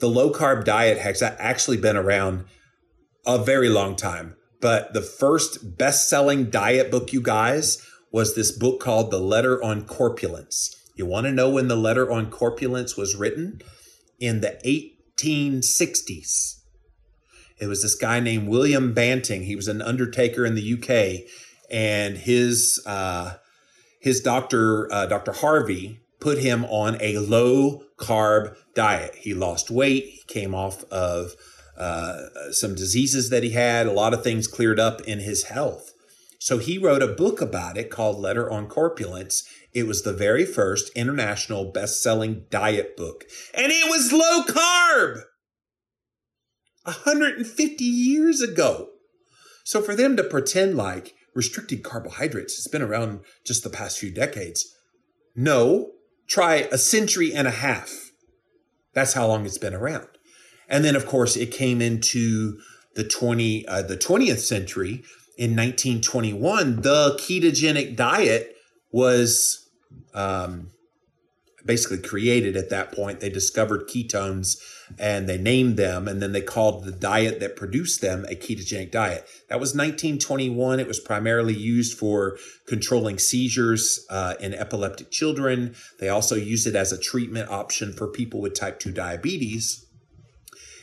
the 0.00 0.08
low 0.08 0.32
carb 0.32 0.64
diet 0.64 0.98
has 0.98 1.22
actually 1.22 1.76
been 1.76 1.96
around 1.96 2.44
a 3.26 3.38
very 3.38 3.68
long 3.68 3.96
time, 3.96 4.36
but 4.60 4.94
the 4.94 5.02
first 5.02 5.76
best 5.76 6.08
selling 6.08 6.50
diet 6.50 6.90
book, 6.90 7.12
you 7.12 7.20
guys, 7.20 7.84
was 8.12 8.34
this 8.34 8.52
book 8.52 8.80
called 8.80 9.10
The 9.10 9.18
Letter 9.18 9.62
on 9.62 9.84
Corpulence. 9.84 10.74
You 10.94 11.06
want 11.06 11.26
to 11.26 11.32
know 11.32 11.48
when 11.48 11.68
the 11.68 11.76
letter 11.76 12.10
on 12.10 12.28
corpulence 12.28 12.96
was 12.96 13.14
written? 13.14 13.60
In 14.18 14.40
the 14.40 14.58
1860s. 15.20 16.56
It 17.60 17.66
was 17.66 17.82
this 17.82 17.94
guy 17.94 18.18
named 18.18 18.48
William 18.48 18.92
Banting. 18.94 19.44
He 19.44 19.54
was 19.54 19.68
an 19.68 19.80
undertaker 19.80 20.44
in 20.44 20.56
the 20.56 20.74
UK, 20.74 21.28
and 21.70 22.18
his 22.18 22.82
uh, 22.84 23.34
his 24.00 24.20
doctor, 24.20 24.92
uh, 24.92 25.06
Dr. 25.06 25.32
Harvey, 25.32 26.00
put 26.20 26.38
him 26.38 26.64
on 26.66 26.96
a 27.00 27.18
low 27.18 27.82
carb 27.96 28.56
diet. 28.74 29.14
He 29.16 29.34
lost 29.34 29.70
weight. 29.70 30.04
He 30.04 30.22
came 30.26 30.54
off 30.54 30.84
of 30.84 31.34
uh, 31.76 32.50
some 32.50 32.74
diseases 32.74 33.30
that 33.30 33.42
he 33.42 33.50
had. 33.50 33.86
A 33.86 33.92
lot 33.92 34.14
of 34.14 34.22
things 34.22 34.48
cleared 34.48 34.80
up 34.80 35.00
in 35.02 35.20
his 35.20 35.44
health. 35.44 35.92
So 36.40 36.58
he 36.58 36.78
wrote 36.78 37.02
a 37.02 37.08
book 37.08 37.40
about 37.40 37.76
it 37.76 37.90
called 37.90 38.18
Letter 38.18 38.50
on 38.50 38.68
Corpulence. 38.68 39.48
It 39.74 39.86
was 39.86 40.02
the 40.02 40.12
very 40.12 40.44
first 40.44 40.90
international 40.94 41.70
best 41.72 42.02
selling 42.02 42.44
diet 42.50 42.96
book, 42.96 43.24
and 43.54 43.70
it 43.70 43.90
was 43.90 44.12
low 44.12 44.42
carb. 44.44 45.22
150 46.84 47.84
years 47.84 48.40
ago. 48.40 48.88
So 49.64 49.82
for 49.82 49.94
them 49.94 50.16
to 50.16 50.24
pretend 50.24 50.76
like 50.76 51.14
restricted 51.34 51.82
carbohydrates—it's 51.82 52.68
been 52.68 52.82
around 52.82 53.20
just 53.44 53.62
the 53.62 53.70
past 53.70 53.98
few 53.98 54.10
decades, 54.10 54.74
no, 55.34 55.92
try 56.26 56.68
a 56.72 56.78
century 56.78 57.32
and 57.32 57.46
a 57.46 57.52
half. 57.52 58.10
That's 58.94 59.12
how 59.12 59.26
long 59.26 59.46
it's 59.46 59.58
been 59.58 59.74
around. 59.74 60.08
And 60.68 60.84
then, 60.84 60.96
of 60.96 61.06
course, 61.06 61.36
it 61.36 61.50
came 61.50 61.80
into 61.80 62.58
the 62.94 63.04
20 63.04 63.66
uh, 63.66 63.82
the 63.82 63.96
20th 63.96 64.40
century 64.40 65.04
in 65.36 65.56
1921. 65.56 66.82
The 66.82 67.16
ketogenic 67.20 67.96
diet 67.96 68.56
was 68.90 69.68
um, 70.14 70.70
basically 71.68 71.98
created 71.98 72.56
at 72.56 72.70
that 72.70 72.90
point. 72.90 73.20
They 73.20 73.28
discovered 73.28 73.88
ketones 73.88 74.56
and 74.98 75.28
they 75.28 75.36
named 75.36 75.76
them, 75.76 76.08
and 76.08 76.22
then 76.22 76.32
they 76.32 76.40
called 76.40 76.84
the 76.84 76.92
diet 76.92 77.40
that 77.40 77.56
produced 77.56 78.00
them 78.00 78.24
a 78.24 78.34
ketogenic 78.34 78.90
diet. 78.90 79.28
That 79.50 79.60
was 79.60 79.74
1921. 79.74 80.80
It 80.80 80.88
was 80.88 80.98
primarily 80.98 81.52
used 81.52 81.98
for 81.98 82.38
controlling 82.66 83.18
seizures 83.18 84.06
uh, 84.08 84.34
in 84.40 84.54
epileptic 84.54 85.10
children. 85.10 85.74
They 86.00 86.08
also 86.08 86.36
used 86.36 86.66
it 86.66 86.74
as 86.74 86.90
a 86.90 86.98
treatment 86.98 87.50
option 87.50 87.92
for 87.92 88.08
people 88.08 88.40
with 88.40 88.54
type 88.54 88.80
2 88.80 88.90
diabetes. 88.90 89.84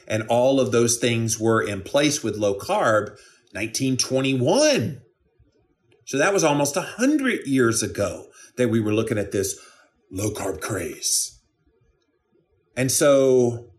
And 0.08 0.22
all 0.30 0.60
of 0.60 0.72
those 0.72 0.98
things 0.98 1.40
were 1.40 1.64
in 1.64 1.82
place 1.82 2.24
with 2.24 2.38
low 2.38 2.54
carb 2.54 3.18
1921. 3.54 5.02
So 6.06 6.20
that 6.20 6.32
was 6.32 6.44
almost 6.44 6.76
100 6.76 7.48
years 7.48 7.82
ago 7.82 8.28
that 8.58 8.70
we 8.70 8.80
were 8.80 8.94
looking 8.94 9.18
at 9.18 9.32
this 9.32 9.60
low 10.12 10.32
carb 10.32 10.62
craze. 10.62 11.40
And 12.76 12.92
so 12.92 13.72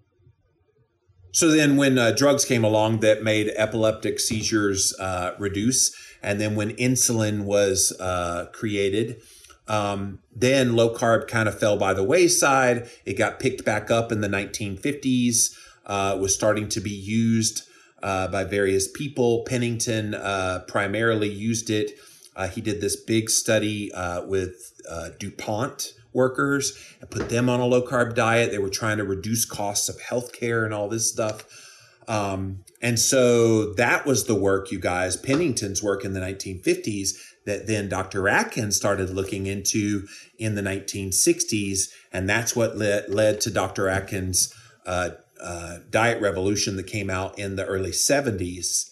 so 1.32 1.50
then 1.50 1.76
when 1.76 1.98
uh, 1.98 2.12
drugs 2.12 2.46
came 2.46 2.64
along 2.64 3.00
that 3.00 3.22
made 3.22 3.52
epileptic 3.56 4.18
seizures 4.20 4.94
uh, 4.98 5.32
reduce 5.38 5.94
and 6.22 6.40
then 6.40 6.56
when 6.56 6.70
insulin 6.76 7.44
was 7.44 7.92
uh, 8.00 8.46
created 8.52 9.20
um, 9.68 10.20
then 10.34 10.76
low 10.76 10.94
carb 10.94 11.28
kind 11.28 11.48
of 11.48 11.58
fell 11.58 11.76
by 11.76 11.92
the 11.92 12.04
wayside. 12.04 12.88
It 13.04 13.14
got 13.14 13.40
picked 13.40 13.64
back 13.64 13.90
up 13.90 14.12
in 14.12 14.20
the 14.20 14.28
1950s 14.28 15.56
uh, 15.86 16.16
was 16.20 16.34
starting 16.34 16.68
to 16.70 16.80
be 16.80 16.90
used 16.90 17.62
uh, 18.02 18.28
by 18.28 18.44
various 18.44 18.88
people. 18.88 19.44
Pennington 19.44 20.14
uh, 20.14 20.64
primarily 20.68 21.28
used 21.28 21.70
it. 21.70 21.92
He 22.52 22.60
did 22.60 22.80
this 22.80 22.96
big 22.96 23.30
study 23.30 23.90
with 24.26 24.80
dupont 25.18 25.94
workers 26.16 26.76
and 27.00 27.08
put 27.08 27.28
them 27.28 27.48
on 27.48 27.60
a 27.60 27.66
low 27.66 27.82
carb 27.82 28.16
diet. 28.16 28.50
They 28.50 28.58
were 28.58 28.70
trying 28.70 28.96
to 28.96 29.04
reduce 29.04 29.44
costs 29.44 29.88
of 29.88 30.00
healthcare 30.00 30.64
and 30.64 30.74
all 30.74 30.88
this 30.88 31.08
stuff. 31.08 31.44
Um, 32.08 32.64
and 32.80 32.98
so 32.98 33.72
that 33.74 34.06
was 34.06 34.24
the 34.24 34.34
work, 34.34 34.70
you 34.70 34.78
guys, 34.78 35.16
Pennington's 35.16 35.82
work 35.82 36.04
in 36.04 36.12
the 36.12 36.20
1950s 36.20 37.10
that 37.44 37.66
then 37.66 37.88
Dr. 37.88 38.28
Atkins 38.28 38.76
started 38.76 39.10
looking 39.10 39.46
into 39.46 40.06
in 40.38 40.56
the 40.56 40.62
1960s. 40.62 41.88
And 42.12 42.28
that's 42.28 42.56
what 42.56 42.76
led, 42.76 43.08
led 43.08 43.40
to 43.42 43.50
Dr. 43.50 43.88
Atkins' 43.88 44.52
uh, 44.84 45.10
uh, 45.40 45.78
diet 45.90 46.20
revolution 46.20 46.76
that 46.76 46.86
came 46.86 47.10
out 47.10 47.38
in 47.38 47.56
the 47.56 47.64
early 47.64 47.90
70s 47.90 48.90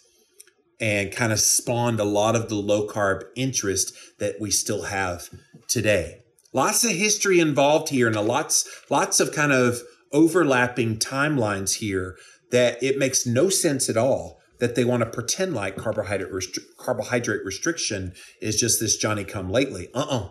and 0.81 1.13
kind 1.13 1.33
of 1.33 1.41
spawned 1.41 2.01
a 2.01 2.05
lot 2.05 2.37
of 2.37 2.49
the 2.49 2.57
low 2.57 2.87
carb 2.87 3.23
interest 3.37 3.93
that 4.19 4.41
we 4.41 4.51
still 4.51 4.83
have 4.83 5.31
today 5.69 6.24
lots 6.55 6.85
of 6.85 6.93
history 6.93 7.41
involved 7.41 7.91
here 7.91 8.07
and 8.07 8.17
a 8.17 8.23
lots 8.23 8.67
lots 8.89 9.21
of 9.21 9.33
kind 9.33 9.53
of 9.53 9.83
overlapping 10.13 10.97
timelines 10.97 11.75
here 11.75 12.17
that 12.51 12.83
it 12.83 12.97
makes 12.97 13.27
no 13.27 13.51
sense 13.51 13.91
at 13.91 13.97
all 13.97 14.39
that 14.61 14.77
they 14.77 14.85
want 14.85 15.03
to 15.03 15.11
pretend 15.11 15.53
like 15.53 15.77
carbohydrate 15.77 16.33
restri- 16.33 16.65
carbohydrate 16.79 17.45
restriction 17.45 18.15
is 18.41 18.59
just 18.59 18.81
this 18.81 18.97
Johnny 18.97 19.25
come 19.25 19.51
lately. 19.51 19.89
Uh-uh. 19.93 20.29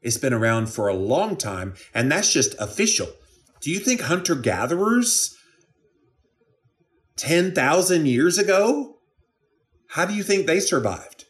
It's 0.00 0.16
been 0.16 0.32
around 0.32 0.68
for 0.68 0.86
a 0.86 0.94
long 0.94 1.36
time 1.36 1.74
and 1.92 2.10
that's 2.10 2.32
just 2.32 2.54
official. 2.60 3.08
Do 3.60 3.70
you 3.70 3.80
think 3.80 4.02
hunter 4.02 4.36
gatherers 4.36 5.36
10,000 7.16 8.06
years 8.06 8.38
ago 8.38 8.94
how 9.92 10.04
do 10.04 10.14
you 10.14 10.22
think 10.22 10.46
they 10.46 10.60
survived? 10.60 11.24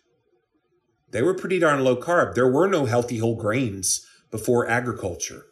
They 1.10 1.22
were 1.22 1.32
pretty 1.32 1.60
darn 1.60 1.84
low 1.84 1.96
carb. 1.96 2.34
There 2.34 2.50
were 2.50 2.68
no 2.68 2.84
healthy 2.84 3.18
whole 3.18 3.36
grains 3.36 4.04
before 4.30 4.68
agriculture. 4.68 5.46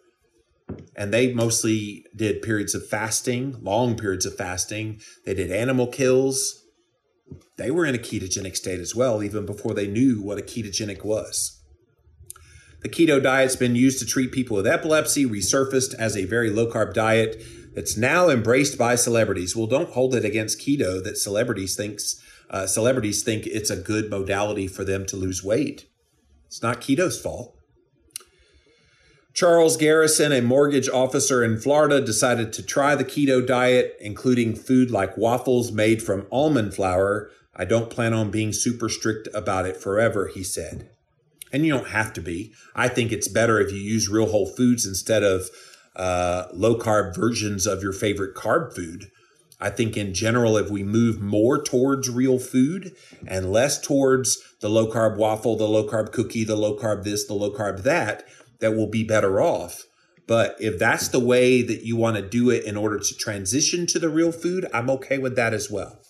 And 0.96 1.12
they 1.12 1.32
mostly 1.32 2.04
did 2.14 2.42
periods 2.42 2.74
of 2.74 2.86
fasting, 2.86 3.56
long 3.62 3.96
periods 3.96 4.26
of 4.26 4.36
fasting. 4.36 5.00
They 5.24 5.34
did 5.34 5.52
animal 5.52 5.86
kills. 5.86 6.64
They 7.56 7.70
were 7.70 7.86
in 7.86 7.94
a 7.94 7.98
ketogenic 7.98 8.56
state 8.56 8.80
as 8.80 8.94
well, 8.94 9.22
even 9.22 9.46
before 9.46 9.74
they 9.74 9.86
knew 9.86 10.22
what 10.22 10.38
a 10.38 10.42
ketogenic 10.42 11.04
was. 11.04 11.62
The 12.82 12.88
keto 12.88 13.22
diet's 13.22 13.56
been 13.56 13.74
used 13.74 13.98
to 14.00 14.06
treat 14.06 14.32
people 14.32 14.56
with 14.56 14.66
epilepsy, 14.66 15.24
resurfaced 15.24 15.94
as 15.94 16.16
a 16.16 16.24
very 16.24 16.50
low 16.50 16.70
carb 16.70 16.94
diet 16.94 17.42
that's 17.74 17.96
now 17.96 18.28
embraced 18.28 18.78
by 18.78 18.94
celebrities. 18.94 19.56
Well, 19.56 19.66
don't 19.66 19.90
hold 19.90 20.14
it 20.14 20.24
against 20.24 20.60
keto 20.60 21.02
that 21.02 21.18
celebrities 21.18 21.76
thinks 21.76 22.20
uh, 22.48 22.66
celebrities 22.66 23.22
think 23.22 23.46
it's 23.46 23.70
a 23.70 23.76
good 23.76 24.10
modality 24.10 24.68
for 24.68 24.84
them 24.84 25.04
to 25.06 25.16
lose 25.16 25.42
weight. 25.42 25.86
It's 26.46 26.62
not 26.62 26.80
keto's 26.80 27.20
fault. 27.20 27.55
Charles 29.36 29.76
Garrison, 29.76 30.32
a 30.32 30.40
mortgage 30.40 30.88
officer 30.88 31.44
in 31.44 31.60
Florida, 31.60 32.00
decided 32.00 32.54
to 32.54 32.62
try 32.62 32.94
the 32.94 33.04
keto 33.04 33.46
diet, 33.46 33.94
including 34.00 34.56
food 34.56 34.90
like 34.90 35.18
waffles 35.18 35.70
made 35.70 36.02
from 36.02 36.26
almond 36.32 36.72
flour. 36.72 37.30
I 37.54 37.66
don't 37.66 37.90
plan 37.90 38.14
on 38.14 38.30
being 38.30 38.54
super 38.54 38.88
strict 38.88 39.28
about 39.34 39.66
it 39.66 39.76
forever, 39.76 40.30
he 40.32 40.42
said. 40.42 40.88
And 41.52 41.66
you 41.66 41.74
don't 41.74 41.88
have 41.88 42.14
to 42.14 42.22
be. 42.22 42.54
I 42.74 42.88
think 42.88 43.12
it's 43.12 43.28
better 43.28 43.60
if 43.60 43.70
you 43.70 43.78
use 43.78 44.08
real 44.08 44.30
whole 44.30 44.46
foods 44.46 44.86
instead 44.86 45.22
of 45.22 45.50
uh, 45.94 46.46
low 46.54 46.78
carb 46.78 47.14
versions 47.14 47.66
of 47.66 47.82
your 47.82 47.92
favorite 47.92 48.34
carb 48.34 48.74
food. 48.74 49.10
I 49.60 49.68
think 49.68 49.98
in 49.98 50.14
general, 50.14 50.56
if 50.56 50.70
we 50.70 50.82
move 50.82 51.20
more 51.20 51.62
towards 51.62 52.08
real 52.08 52.38
food 52.38 52.94
and 53.26 53.52
less 53.52 53.78
towards 53.78 54.38
the 54.60 54.70
low 54.70 54.90
carb 54.90 55.18
waffle, 55.18 55.56
the 55.56 55.68
low 55.68 55.86
carb 55.86 56.10
cookie, 56.12 56.44
the 56.44 56.56
low 56.56 56.74
carb 56.78 57.04
this, 57.04 57.26
the 57.26 57.34
low 57.34 57.50
carb 57.50 57.82
that, 57.82 58.26
that 58.60 58.74
will 58.74 58.88
be 58.88 59.04
better 59.04 59.40
off. 59.40 59.84
But 60.26 60.56
if 60.58 60.78
that's 60.78 61.08
the 61.08 61.20
way 61.20 61.62
that 61.62 61.84
you 61.84 61.96
want 61.96 62.16
to 62.16 62.22
do 62.22 62.50
it 62.50 62.64
in 62.64 62.76
order 62.76 62.98
to 62.98 63.14
transition 63.16 63.86
to 63.86 63.98
the 63.98 64.08
real 64.08 64.32
food, 64.32 64.66
I'm 64.74 64.90
okay 64.90 65.18
with 65.18 65.36
that 65.36 65.54
as 65.54 65.70
well. 65.70 66.00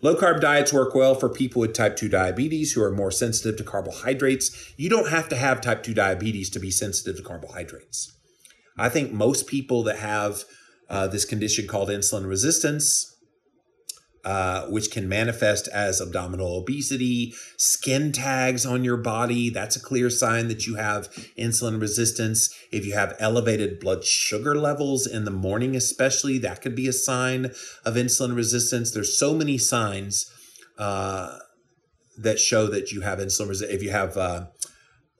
Low 0.00 0.14
carb 0.14 0.40
diets 0.40 0.72
work 0.72 0.94
well 0.94 1.14
for 1.14 1.28
people 1.28 1.60
with 1.60 1.72
type 1.72 1.96
2 1.96 2.08
diabetes 2.08 2.72
who 2.72 2.82
are 2.82 2.92
more 2.92 3.10
sensitive 3.10 3.56
to 3.56 3.64
carbohydrates. 3.64 4.72
You 4.76 4.88
don't 4.88 5.08
have 5.08 5.28
to 5.30 5.36
have 5.36 5.60
type 5.60 5.82
2 5.82 5.92
diabetes 5.92 6.50
to 6.50 6.60
be 6.60 6.70
sensitive 6.70 7.16
to 7.16 7.22
carbohydrates. 7.22 8.12
I 8.76 8.88
think 8.90 9.12
most 9.12 9.48
people 9.48 9.82
that 9.84 9.98
have 9.98 10.44
uh, 10.88 11.08
this 11.08 11.24
condition 11.24 11.66
called 11.66 11.88
insulin 11.88 12.28
resistance 12.28 13.17
uh, 14.24 14.66
which 14.66 14.90
can 14.90 15.08
manifest 15.08 15.68
as 15.68 16.00
abdominal 16.00 16.56
obesity, 16.56 17.32
skin 17.56 18.12
tags 18.12 18.66
on 18.66 18.84
your 18.84 18.96
body. 18.96 19.48
That's 19.48 19.76
a 19.76 19.80
clear 19.80 20.10
sign 20.10 20.48
that 20.48 20.66
you 20.66 20.74
have 20.74 21.08
insulin 21.38 21.80
resistance. 21.80 22.54
If 22.72 22.84
you 22.84 22.94
have 22.94 23.16
elevated 23.18 23.80
blood 23.80 24.04
sugar 24.04 24.54
levels 24.56 25.06
in 25.06 25.24
the 25.24 25.30
morning, 25.30 25.76
especially, 25.76 26.38
that 26.38 26.62
could 26.62 26.74
be 26.74 26.88
a 26.88 26.92
sign 26.92 27.46
of 27.84 27.94
insulin 27.94 28.34
resistance. 28.34 28.90
There's 28.90 29.16
so 29.16 29.34
many 29.34 29.56
signs 29.56 30.30
uh, 30.78 31.38
that 32.18 32.38
show 32.38 32.66
that 32.66 32.90
you 32.90 33.02
have 33.02 33.20
insulin 33.20 33.48
resistance. 33.48 33.76
If 33.76 33.82
you 33.82 33.90
have 33.90 34.16
uh, 34.16 34.46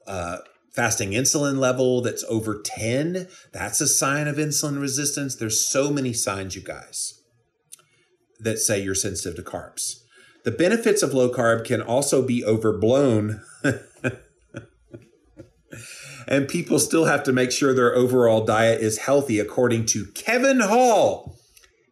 uh, 0.05 0.37
fasting 0.73 1.11
insulin 1.11 1.57
level 1.57 2.01
that's 2.01 2.25
over 2.25 2.61
10, 2.63 3.27
that's 3.53 3.79
a 3.79 3.87
sign 3.87 4.27
of 4.27 4.35
insulin 4.35 4.79
resistance. 4.79 5.35
There's 5.35 5.65
so 5.65 5.89
many 5.89 6.11
signs, 6.11 6.55
you 6.55 6.61
guys 6.61 7.18
that 8.39 8.59
say 8.59 8.81
you're 8.81 8.95
sensitive 8.95 9.35
to 9.35 9.43
carbs. 9.49 10.03
The 10.45 10.51
benefits 10.51 11.03
of 11.03 11.13
low 11.13 11.29
carb 11.29 11.65
can 11.65 11.81
also 11.81 12.25
be 12.25 12.43
overblown. 12.45 13.41
and 16.27 16.47
people 16.47 16.79
still 16.79 17.05
have 17.05 17.23
to 17.23 17.33
make 17.33 17.51
sure 17.51 17.73
their 17.73 17.93
overall 17.93 18.45
diet 18.45 18.81
is 18.81 18.99
healthy, 18.99 19.39
according 19.39 19.85
to 19.87 20.05
Kevin 20.15 20.61
Hall. 20.61 21.35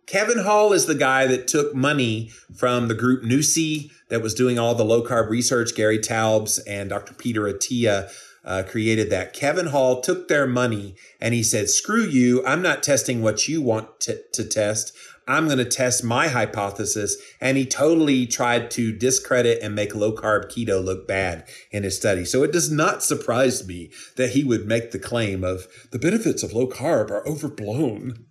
Kevin 0.05 0.39
Hall 0.39 0.71
is 0.71 0.85
the 0.85 0.95
guy 0.95 1.27
that 1.27 1.47
took 1.47 1.75
money 1.75 2.31
from 2.55 2.87
the 2.87 2.95
group 2.95 3.23
NUSI 3.23 3.91
that 4.09 4.21
was 4.21 4.33
doing 4.33 4.57
all 4.57 4.73
the 4.73 4.85
low 4.85 5.03
carb 5.03 5.29
research. 5.29 5.75
Gary 5.75 5.99
Taubes 5.99 6.59
and 6.65 6.89
Dr. 6.89 7.13
Peter 7.13 7.41
Attia 7.41 8.09
uh, 8.45 8.63
created 8.63 9.09
that. 9.09 9.33
Kevin 9.33 9.67
Hall 9.67 9.99
took 9.99 10.29
their 10.29 10.47
money 10.47 10.95
and 11.19 11.33
he 11.33 11.43
said, 11.43 11.69
screw 11.69 12.05
you. 12.05 12.45
I'm 12.45 12.61
not 12.61 12.81
testing 12.81 13.21
what 13.21 13.49
you 13.49 13.61
want 13.61 13.99
to, 14.01 14.21
to 14.31 14.45
test. 14.45 14.96
I'm 15.27 15.45
going 15.45 15.57
to 15.57 15.65
test 15.65 16.03
my 16.03 16.29
hypothesis. 16.29 17.17
And 17.41 17.57
he 17.57 17.65
totally 17.65 18.25
tried 18.25 18.71
to 18.71 18.91
discredit 18.91 19.61
and 19.61 19.75
make 19.75 19.95
low 19.95 20.13
carb 20.13 20.45
keto 20.45 20.83
look 20.83 21.07
bad 21.07 21.47
in 21.71 21.83
his 21.83 21.97
study. 21.97 22.25
So 22.25 22.43
it 22.43 22.51
does 22.51 22.71
not 22.71 23.03
surprise 23.03 23.67
me 23.67 23.91
that 24.15 24.31
he 24.31 24.43
would 24.43 24.65
make 24.65 24.91
the 24.91 24.99
claim 24.99 25.43
of 25.43 25.67
the 25.91 25.99
benefits 25.99 26.43
of 26.43 26.53
low 26.53 26.67
carb 26.67 27.11
are 27.11 27.27
overblown. 27.27 28.25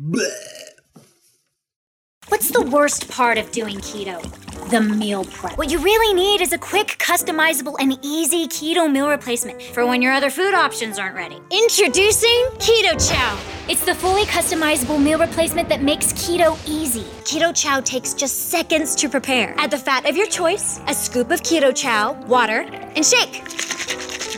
Blech. 0.00 0.73
What's 2.28 2.50
the 2.50 2.62
worst 2.62 3.10
part 3.10 3.36
of 3.36 3.50
doing 3.52 3.76
keto? 3.76 4.18
The 4.70 4.80
meal 4.80 5.26
prep. 5.26 5.58
What 5.58 5.70
you 5.70 5.78
really 5.78 6.14
need 6.14 6.40
is 6.40 6.54
a 6.54 6.58
quick, 6.58 6.96
customizable, 6.98 7.76
and 7.78 7.98
easy 8.02 8.48
keto 8.48 8.90
meal 8.90 9.10
replacement 9.10 9.60
for 9.60 9.84
when 9.84 10.00
your 10.00 10.12
other 10.12 10.30
food 10.30 10.54
options 10.54 10.98
aren't 10.98 11.16
ready. 11.16 11.36
Introducing 11.50 12.44
Keto 12.56 12.92
Chow. 13.10 13.38
It's 13.68 13.84
the 13.84 13.94
fully 13.94 14.24
customizable 14.24 15.00
meal 15.00 15.18
replacement 15.18 15.68
that 15.68 15.82
makes 15.82 16.14
keto 16.14 16.58
easy. 16.66 17.04
Keto 17.24 17.54
Chow 17.54 17.80
takes 17.80 18.14
just 18.14 18.48
seconds 18.48 18.94
to 18.96 19.08
prepare. 19.10 19.54
Add 19.58 19.70
the 19.70 19.78
fat 19.78 20.08
of 20.08 20.16
your 20.16 20.26
choice, 20.26 20.80
a 20.86 20.94
scoop 20.94 21.30
of 21.30 21.42
Keto 21.42 21.76
Chow, 21.76 22.12
water, 22.26 22.62
and 22.62 23.04
shake. 23.04 23.42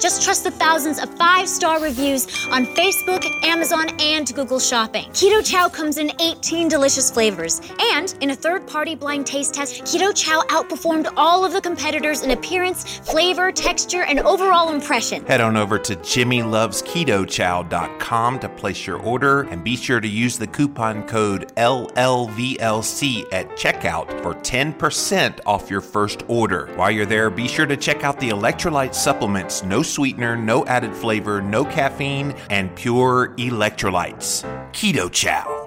Just 0.00 0.22
trust 0.22 0.44
the 0.44 0.50
thousands 0.50 0.98
of 0.98 1.08
five 1.16 1.48
star 1.48 1.80
reviews 1.80 2.26
on 2.50 2.66
Facebook, 2.66 3.24
Amazon, 3.44 3.86
and 4.00 4.34
Google 4.34 4.58
Shopping. 4.58 5.04
Keto 5.10 5.44
Chow 5.44 5.68
comes 5.68 5.98
in 5.98 6.10
18 6.20 6.68
delicious 6.68 7.10
flavors. 7.10 7.60
And 7.94 8.14
in 8.20 8.30
a 8.30 8.36
third 8.36 8.66
party 8.66 8.94
blind 8.94 9.26
taste 9.26 9.54
test, 9.54 9.82
Keto 9.84 10.14
Chow 10.14 10.42
outperformed 10.48 11.12
all 11.16 11.44
of 11.44 11.52
the 11.52 11.60
competitors 11.60 12.22
in 12.22 12.30
appearance, 12.32 12.98
flavor, 12.98 13.52
texture, 13.52 14.02
and 14.02 14.20
overall 14.20 14.72
impression. 14.72 15.24
Head 15.26 15.40
on 15.40 15.56
over 15.56 15.78
to 15.78 15.96
jimmylovesketochow.com 15.96 18.38
to 18.40 18.48
place 18.50 18.86
your 18.86 18.98
order 19.00 19.42
and 19.42 19.62
be 19.64 19.76
sure 19.76 20.00
to 20.00 20.08
use 20.08 20.38
the 20.38 20.46
coupon 20.46 21.02
code 21.04 21.52
LLVLC 21.56 23.24
at 23.32 23.48
checkout 23.50 24.06
for 24.22 24.34
10% 24.34 25.40
off 25.46 25.70
your 25.70 25.80
first 25.80 26.22
order. 26.28 26.66
While 26.76 26.90
you're 26.90 27.06
there, 27.06 27.30
be 27.30 27.48
sure 27.48 27.66
to 27.66 27.76
check 27.76 28.04
out 28.04 28.18
the 28.20 28.30
electrolyte 28.30 28.94
supplements, 28.94 29.62
no 29.62 29.82
sweetener, 29.86 30.36
no 30.36 30.66
added 30.66 30.94
flavor, 30.94 31.40
no 31.40 31.64
caffeine, 31.64 32.34
and 32.50 32.74
pure 32.76 33.34
electrolytes. 33.36 34.44
Keto 34.72 35.10
Chow. 35.10 35.66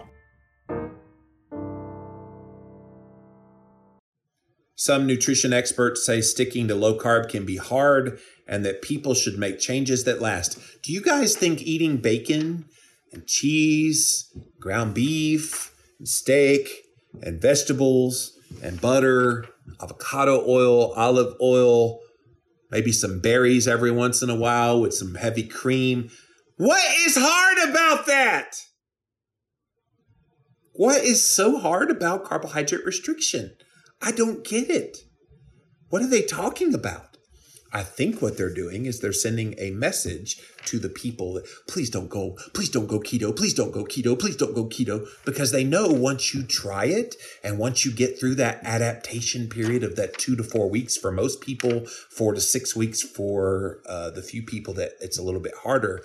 Some 4.76 5.06
nutrition 5.06 5.52
experts 5.52 6.06
say 6.06 6.22
sticking 6.22 6.70
to 6.70 6.76
low 6.76 6.98
carb 6.98 7.28
can 7.30 7.46
be 7.46 7.58
hard 7.58 8.18
and 8.48 8.66
that 8.66 8.82
people 8.82 9.14
should 9.14 9.38
make 9.38 9.60
changes 9.60 10.06
that 10.06 10.22
last. 10.22 10.58
Do 10.82 10.94
you 10.94 11.02
guys 11.02 11.36
think 11.36 11.62
eating 11.62 11.98
bacon 11.98 12.64
and 13.12 13.28
cheese, 13.28 14.34
ground 14.60 14.94
beef, 14.94 15.76
and 16.00 16.08
steak, 16.08 16.70
and 17.22 17.42
vegetables, 17.42 18.40
and 18.64 18.80
butter, 18.80 19.46
avocado 19.82 20.44
oil, 20.48 20.94
olive 20.94 21.36
oil, 21.42 22.00
maybe 22.72 22.92
some 22.92 23.20
berries 23.20 23.68
every 23.68 23.92
once 23.92 24.22
in 24.22 24.30
a 24.30 24.36
while 24.36 24.82
with 24.82 24.94
some 24.94 25.16
heavy 25.16 25.44
cream. 25.44 26.10
What 26.58 26.84
is 27.06 27.18
hard 27.18 27.70
about 27.70 28.06
that? 28.08 28.56
What 30.74 31.04
is 31.04 31.24
so 31.24 31.60
hard 31.60 31.92
about 31.92 32.24
carbohydrate 32.24 32.86
restriction? 32.86 33.56
I 34.02 34.12
don't 34.12 34.46
get 34.46 34.70
it. 34.70 34.98
What 35.90 36.02
are 36.02 36.10
they 36.10 36.22
talking 36.22 36.74
about? 36.74 37.09
I 37.72 37.84
think 37.84 38.22
what 38.22 38.38
they're 38.38 38.54
doing 38.54 38.86
is 38.86 39.00
they're 39.00 39.14
sending 39.14 39.54
a 39.60 39.72
message 39.72 40.42
to 40.66 40.80
the 40.80 40.90
people 40.90 41.34
that 41.34 41.46
please 41.68 41.90
don't 41.90 42.10
go, 42.10 42.36
please 42.54 42.70
don't 42.70 42.88
go 42.88 43.00
keto, 43.00 43.36
please 43.36 43.54
don't 43.54 43.72
go 43.72 43.84
keto, 43.84 44.18
please 44.18 44.36
don't 44.36 44.56
go 44.56 44.66
keto, 44.66 45.08
because 45.24 45.52
they 45.52 45.64
know 45.64 45.88
once 45.88 46.34
you 46.34 46.44
try 46.44 46.86
it 46.86 47.16
and 47.44 47.60
once 47.60 47.86
you 47.86 47.92
get 47.92 48.20
through 48.20 48.36
that 48.36 48.60
adaptation 48.64 49.48
period 49.48 49.84
of 49.84 49.96
that 49.96 50.18
two 50.18 50.36
to 50.36 50.44
four 50.44 50.70
weeks 50.70 50.98
for 50.98 51.12
most 51.12 51.42
people, 51.42 51.86
four 52.10 52.34
to 52.34 52.42
six 52.42 52.76
weeks 52.76 53.04
for 53.04 53.82
uh, 53.86 54.10
the 54.10 54.24
few 54.24 54.42
people 54.42 54.74
that 54.74 54.94
it's 55.00 55.20
a 55.20 55.24
little 55.24 55.42
bit 55.42 55.54
harder. 55.64 56.04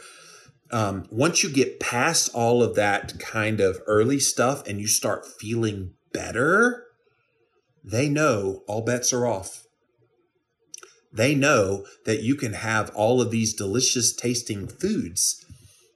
Um, 0.70 1.06
once 1.10 1.42
you 1.42 1.50
get 1.50 1.80
past 1.80 2.30
all 2.34 2.62
of 2.62 2.74
that 2.74 3.18
kind 3.18 3.60
of 3.60 3.80
early 3.86 4.18
stuff 4.18 4.66
and 4.66 4.80
you 4.80 4.86
start 4.86 5.26
feeling 5.26 5.94
better, 6.12 6.84
they 7.82 8.08
know 8.08 8.62
all 8.66 8.82
bets 8.82 9.12
are 9.12 9.26
off 9.26 9.63
they 11.14 11.34
know 11.34 11.86
that 12.04 12.22
you 12.22 12.34
can 12.34 12.54
have 12.54 12.90
all 12.90 13.20
of 13.20 13.30
these 13.30 13.54
delicious 13.54 14.12
tasting 14.12 14.66
foods. 14.66 15.44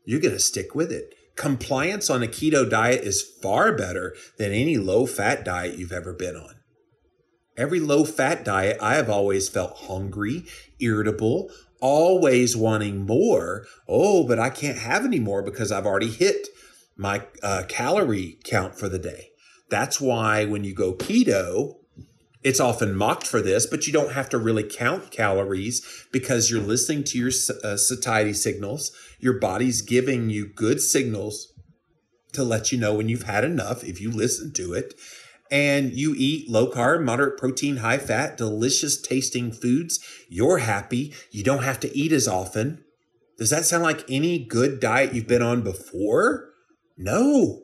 You're 0.04 0.20
going 0.20 0.34
to 0.34 0.40
stick 0.40 0.74
with 0.74 0.92
it. 0.92 1.14
Compliance 1.34 2.08
on 2.08 2.22
a 2.22 2.28
keto 2.28 2.68
diet 2.68 3.02
is 3.02 3.22
far 3.22 3.76
better 3.76 4.14
than 4.38 4.52
any 4.52 4.76
low 4.76 5.06
fat 5.06 5.44
diet 5.44 5.76
you've 5.76 5.92
ever 5.92 6.12
been 6.12 6.36
on. 6.36 6.54
Every 7.56 7.80
low 7.80 8.04
fat 8.04 8.44
diet, 8.44 8.78
I 8.80 8.94
have 8.94 9.10
always 9.10 9.48
felt 9.48 9.76
hungry, 9.76 10.44
irritable, 10.78 11.50
always 11.80 12.56
wanting 12.56 13.04
more. 13.04 13.66
Oh, 13.88 14.26
but 14.26 14.38
I 14.38 14.50
can't 14.50 14.78
have 14.78 15.04
any 15.04 15.18
more 15.18 15.42
because 15.42 15.72
I've 15.72 15.86
already 15.86 16.10
hit 16.10 16.46
my 16.96 17.22
uh, 17.42 17.64
calorie 17.68 18.38
count 18.44 18.76
for 18.76 18.88
the 18.88 18.98
day. 18.98 19.30
That's 19.68 20.00
why 20.00 20.44
when 20.44 20.62
you 20.64 20.74
go 20.74 20.94
keto, 20.94 21.77
it's 22.42 22.60
often 22.60 22.94
mocked 22.94 23.26
for 23.26 23.42
this, 23.42 23.66
but 23.66 23.86
you 23.86 23.92
don't 23.92 24.12
have 24.12 24.28
to 24.30 24.38
really 24.38 24.62
count 24.62 25.10
calories 25.10 26.06
because 26.12 26.50
you're 26.50 26.60
listening 26.60 27.02
to 27.04 27.18
your 27.18 27.32
uh, 27.64 27.76
satiety 27.76 28.32
signals. 28.32 28.92
Your 29.18 29.38
body's 29.38 29.82
giving 29.82 30.30
you 30.30 30.46
good 30.46 30.80
signals 30.80 31.52
to 32.32 32.44
let 32.44 32.70
you 32.70 32.78
know 32.78 32.94
when 32.94 33.08
you've 33.08 33.24
had 33.24 33.44
enough 33.44 33.82
if 33.82 34.00
you 34.00 34.10
listen 34.10 34.52
to 34.54 34.72
it. 34.72 34.94
And 35.50 35.92
you 35.94 36.14
eat 36.16 36.48
low 36.50 36.70
carb, 36.70 37.02
moderate 37.02 37.38
protein, 37.38 37.78
high 37.78 37.98
fat, 37.98 38.36
delicious 38.36 39.00
tasting 39.00 39.50
foods. 39.50 39.98
You're 40.28 40.58
happy. 40.58 41.14
You 41.30 41.42
don't 41.42 41.64
have 41.64 41.80
to 41.80 41.96
eat 41.96 42.12
as 42.12 42.28
often. 42.28 42.84
Does 43.38 43.50
that 43.50 43.64
sound 43.64 43.82
like 43.82 44.04
any 44.10 44.38
good 44.44 44.78
diet 44.78 45.14
you've 45.14 45.26
been 45.26 45.42
on 45.42 45.62
before? 45.62 46.50
No. 46.96 47.62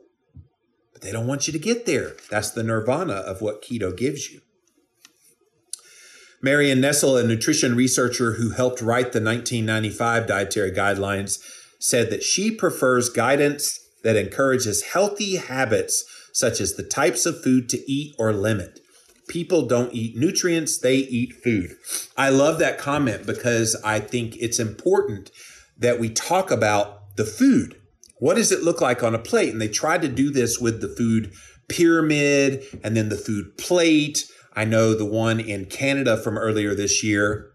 But 0.91 1.01
they 1.01 1.11
don't 1.11 1.27
want 1.27 1.47
you 1.47 1.53
to 1.53 1.59
get 1.59 1.85
there. 1.85 2.13
That's 2.29 2.49
the 2.49 2.63
nirvana 2.63 3.13
of 3.13 3.41
what 3.41 3.61
keto 3.61 3.95
gives 3.95 4.31
you. 4.31 4.41
Marion 6.45 6.79
Nestle, 6.79 7.17
a 7.17 7.23
nutrition 7.23 7.75
researcher 7.75 8.33
who 8.33 8.51
helped 8.51 8.79
write 8.79 9.13
the 9.13 9.19
1995 9.19 10.27
dietary 10.27 10.71
guidelines, 10.71 11.39
said 11.79 12.11
that 12.11 12.21
she 12.21 12.51
prefers 12.51 13.09
guidance 13.09 13.79
that 14.03 14.15
encourages 14.15 14.83
healthy 14.83 15.37
habits, 15.37 16.05
such 16.33 16.61
as 16.61 16.75
the 16.75 16.83
types 16.83 17.25
of 17.25 17.41
food 17.41 17.67
to 17.69 17.91
eat 17.91 18.13
or 18.19 18.31
limit. 18.31 18.79
People 19.27 19.65
don't 19.65 19.91
eat 19.91 20.15
nutrients, 20.15 20.77
they 20.77 20.97
eat 20.97 21.33
food. 21.33 21.77
I 22.15 22.29
love 22.29 22.59
that 22.59 22.77
comment 22.77 23.25
because 23.25 23.75
I 23.83 23.99
think 23.99 24.35
it's 24.35 24.59
important 24.59 25.31
that 25.79 25.99
we 25.99 26.09
talk 26.09 26.51
about 26.51 27.15
the 27.17 27.25
food. 27.25 27.75
What 28.19 28.35
does 28.35 28.51
it 28.51 28.61
look 28.61 28.81
like 28.81 29.01
on 29.01 29.15
a 29.15 29.19
plate? 29.19 29.51
And 29.51 29.59
they 29.59 29.67
tried 29.67 30.03
to 30.03 30.07
do 30.07 30.29
this 30.29 30.59
with 30.59 30.79
the 30.79 30.89
food 30.89 31.33
pyramid 31.69 32.63
and 32.83 32.95
then 32.95 33.09
the 33.09 33.17
food 33.17 33.57
plate 33.57 34.29
I 34.55 34.65
know 34.65 34.93
the 34.93 35.05
one 35.05 35.39
in 35.39 35.65
Canada 35.65 36.17
from 36.17 36.37
earlier 36.37 36.73
this 36.73 37.03
year. 37.03 37.51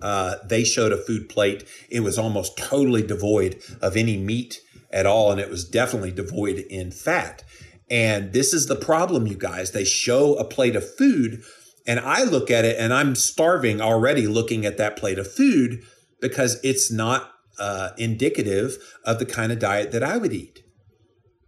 Uh, 0.00 0.36
they 0.44 0.64
showed 0.64 0.92
a 0.92 0.96
food 0.96 1.28
plate. 1.28 1.64
It 1.88 2.00
was 2.00 2.18
almost 2.18 2.58
totally 2.58 3.02
devoid 3.02 3.62
of 3.80 3.96
any 3.96 4.16
meat 4.16 4.60
at 4.90 5.06
all, 5.06 5.30
and 5.30 5.40
it 5.40 5.48
was 5.48 5.68
definitely 5.68 6.10
devoid 6.10 6.58
in 6.58 6.90
fat. 6.90 7.44
And 7.90 8.32
this 8.32 8.52
is 8.52 8.66
the 8.66 8.76
problem, 8.76 9.26
you 9.26 9.36
guys. 9.36 9.70
They 9.70 9.84
show 9.84 10.34
a 10.34 10.44
plate 10.44 10.76
of 10.76 10.96
food, 10.96 11.42
and 11.86 12.00
I 12.00 12.24
look 12.24 12.50
at 12.50 12.64
it 12.64 12.78
and 12.78 12.92
I'm 12.92 13.14
starving 13.14 13.80
already 13.80 14.26
looking 14.26 14.64
at 14.64 14.76
that 14.78 14.96
plate 14.96 15.18
of 15.18 15.32
food 15.32 15.82
because 16.20 16.60
it's 16.62 16.90
not 16.90 17.30
uh, 17.58 17.90
indicative 17.98 18.78
of 19.04 19.18
the 19.18 19.26
kind 19.26 19.52
of 19.52 19.58
diet 19.58 19.92
that 19.92 20.02
I 20.02 20.16
would 20.16 20.32
eat. 20.32 20.61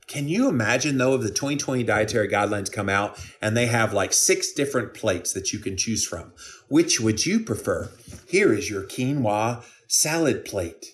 Can 0.06 0.28
you 0.28 0.48
imagine 0.48 0.98
though 0.98 1.14
if 1.14 1.22
the 1.22 1.28
2020 1.28 1.82
dietary 1.82 2.28
guidelines 2.28 2.70
come 2.70 2.88
out 2.88 3.18
and 3.40 3.56
they 3.56 3.66
have 3.66 3.92
like 3.92 4.12
six 4.12 4.52
different 4.52 4.94
plates 4.94 5.32
that 5.32 5.52
you 5.52 5.58
can 5.58 5.76
choose 5.76 6.06
from? 6.06 6.32
Which 6.68 7.00
would 7.00 7.24
you 7.24 7.40
prefer? 7.40 7.90
Here 8.28 8.52
is 8.52 8.70
your 8.70 8.82
quinoa 8.82 9.64
salad 9.88 10.44
plate 10.44 10.86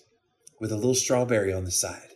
with 0.59 0.71
a 0.71 0.75
little 0.75 0.95
strawberry 0.95 1.51
on 1.51 1.65
the 1.65 1.71
side. 1.71 2.09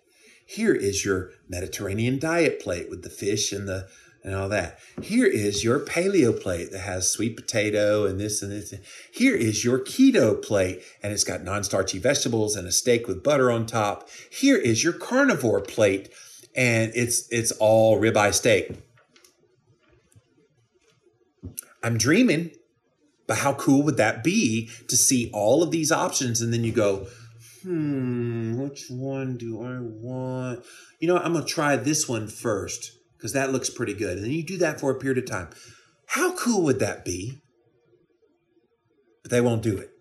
Here 0.46 0.74
is 0.74 1.04
your 1.04 1.32
Mediterranean 1.50 2.20
diet 2.20 2.62
plate 2.62 2.90
with 2.90 3.02
the 3.04 3.10
fish 3.10 3.52
and 3.52 3.68
the 3.68 3.88
and 4.24 4.34
all 4.34 4.50
that. 4.50 4.80
Here 5.04 5.28
is 5.28 5.64
your 5.64 5.80
paleo 5.80 6.38
plate 6.42 6.72
that 6.72 6.80
has 6.80 7.12
sweet 7.12 7.36
potato 7.38 8.08
and 8.08 8.20
this 8.20 8.42
and 8.42 8.52
this. 8.52 8.74
Here 9.14 9.36
is 9.36 9.64
your 9.64 9.78
keto 9.80 10.44
plate 10.44 10.82
and 11.04 11.14
it's 11.14 11.24
got 11.24 11.44
non 11.44 11.64
starchy 11.64 12.00
vegetables 12.00 12.56
and 12.56 12.68
a 12.68 12.72
steak 12.72 13.08
with 13.08 13.24
butter 13.24 13.52
on 13.52 13.68
top. 13.68 14.10
Here 14.32 14.58
is 14.58 14.84
your 14.84 14.94
carnivore 14.94 15.62
plate 15.62 16.10
and 16.56 16.92
it's 16.96 17.28
it's 17.32 17.52
all 17.54 18.00
ribeye 18.00 18.34
steak. 18.34 18.72
I'm 21.84 21.98
dreaming, 21.98 22.52
but 23.28 23.38
how 23.40 23.54
cool 23.54 23.84
would 23.84 23.98
that 23.98 24.24
be 24.24 24.70
to 24.88 24.98
see 24.98 25.30
all 25.34 25.62
of 25.62 25.72
these 25.72 25.92
options 25.92 26.42
and 26.42 26.52
then 26.52 26.64
you 26.64 26.72
go, 26.72 27.08
hmm, 27.62 28.60
which 28.60 28.86
one 28.90 29.38
do 29.38 29.62
I 29.62 29.80
want? 29.80 30.66
You 31.00 31.08
know, 31.08 31.18
I'm 31.18 31.34
gonna 31.34 31.46
try 31.46 31.76
this 31.76 32.08
one 32.10 32.28
first 32.28 32.92
because 33.18 33.34
that 33.34 33.52
looks 33.52 33.70
pretty 33.70 33.94
good. 33.94 34.18
And 34.18 34.26
then 34.26 34.32
you 34.32 34.44
do 34.44 34.58
that 34.58 34.80
for 34.80 34.92
a 34.92 35.00
period 35.00 35.18
of 35.18 35.30
time. 35.30 35.50
How 36.08 36.36
cool 36.36 36.64
would 36.64 36.80
that 36.80 37.04
be? 37.04 37.42
But 39.24 39.32
they 39.32 39.42
won't 39.42 39.64
do 39.64 39.78
it. 39.78 39.95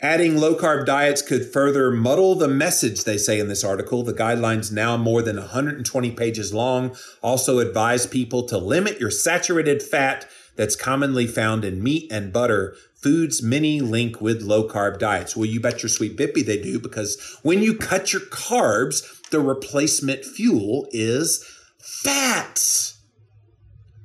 Adding 0.00 0.36
low 0.36 0.54
carb 0.54 0.86
diets 0.86 1.22
could 1.22 1.52
further 1.52 1.90
muddle 1.90 2.36
the 2.36 2.46
message, 2.46 3.02
they 3.02 3.18
say 3.18 3.40
in 3.40 3.48
this 3.48 3.64
article. 3.64 4.04
The 4.04 4.14
guidelines, 4.14 4.70
now 4.70 4.96
more 4.96 5.22
than 5.22 5.36
120 5.36 6.12
pages 6.12 6.54
long, 6.54 6.96
also 7.20 7.58
advise 7.58 8.06
people 8.06 8.44
to 8.44 8.58
limit 8.58 9.00
your 9.00 9.10
saturated 9.10 9.82
fat 9.82 10.28
that's 10.54 10.76
commonly 10.76 11.26
found 11.26 11.64
in 11.64 11.82
meat 11.82 12.12
and 12.12 12.32
butter, 12.32 12.76
foods 13.02 13.42
many 13.42 13.80
link 13.80 14.20
with 14.20 14.42
low 14.42 14.68
carb 14.68 15.00
diets. 15.00 15.36
Well, 15.36 15.46
you 15.46 15.60
bet 15.60 15.82
your 15.82 15.90
sweet 15.90 16.16
bippy 16.16 16.46
they 16.46 16.62
do, 16.62 16.78
because 16.78 17.38
when 17.42 17.60
you 17.60 17.74
cut 17.74 18.12
your 18.12 18.22
carbs, 18.22 19.28
the 19.30 19.40
replacement 19.40 20.24
fuel 20.24 20.86
is 20.92 21.44
fat. 21.80 22.92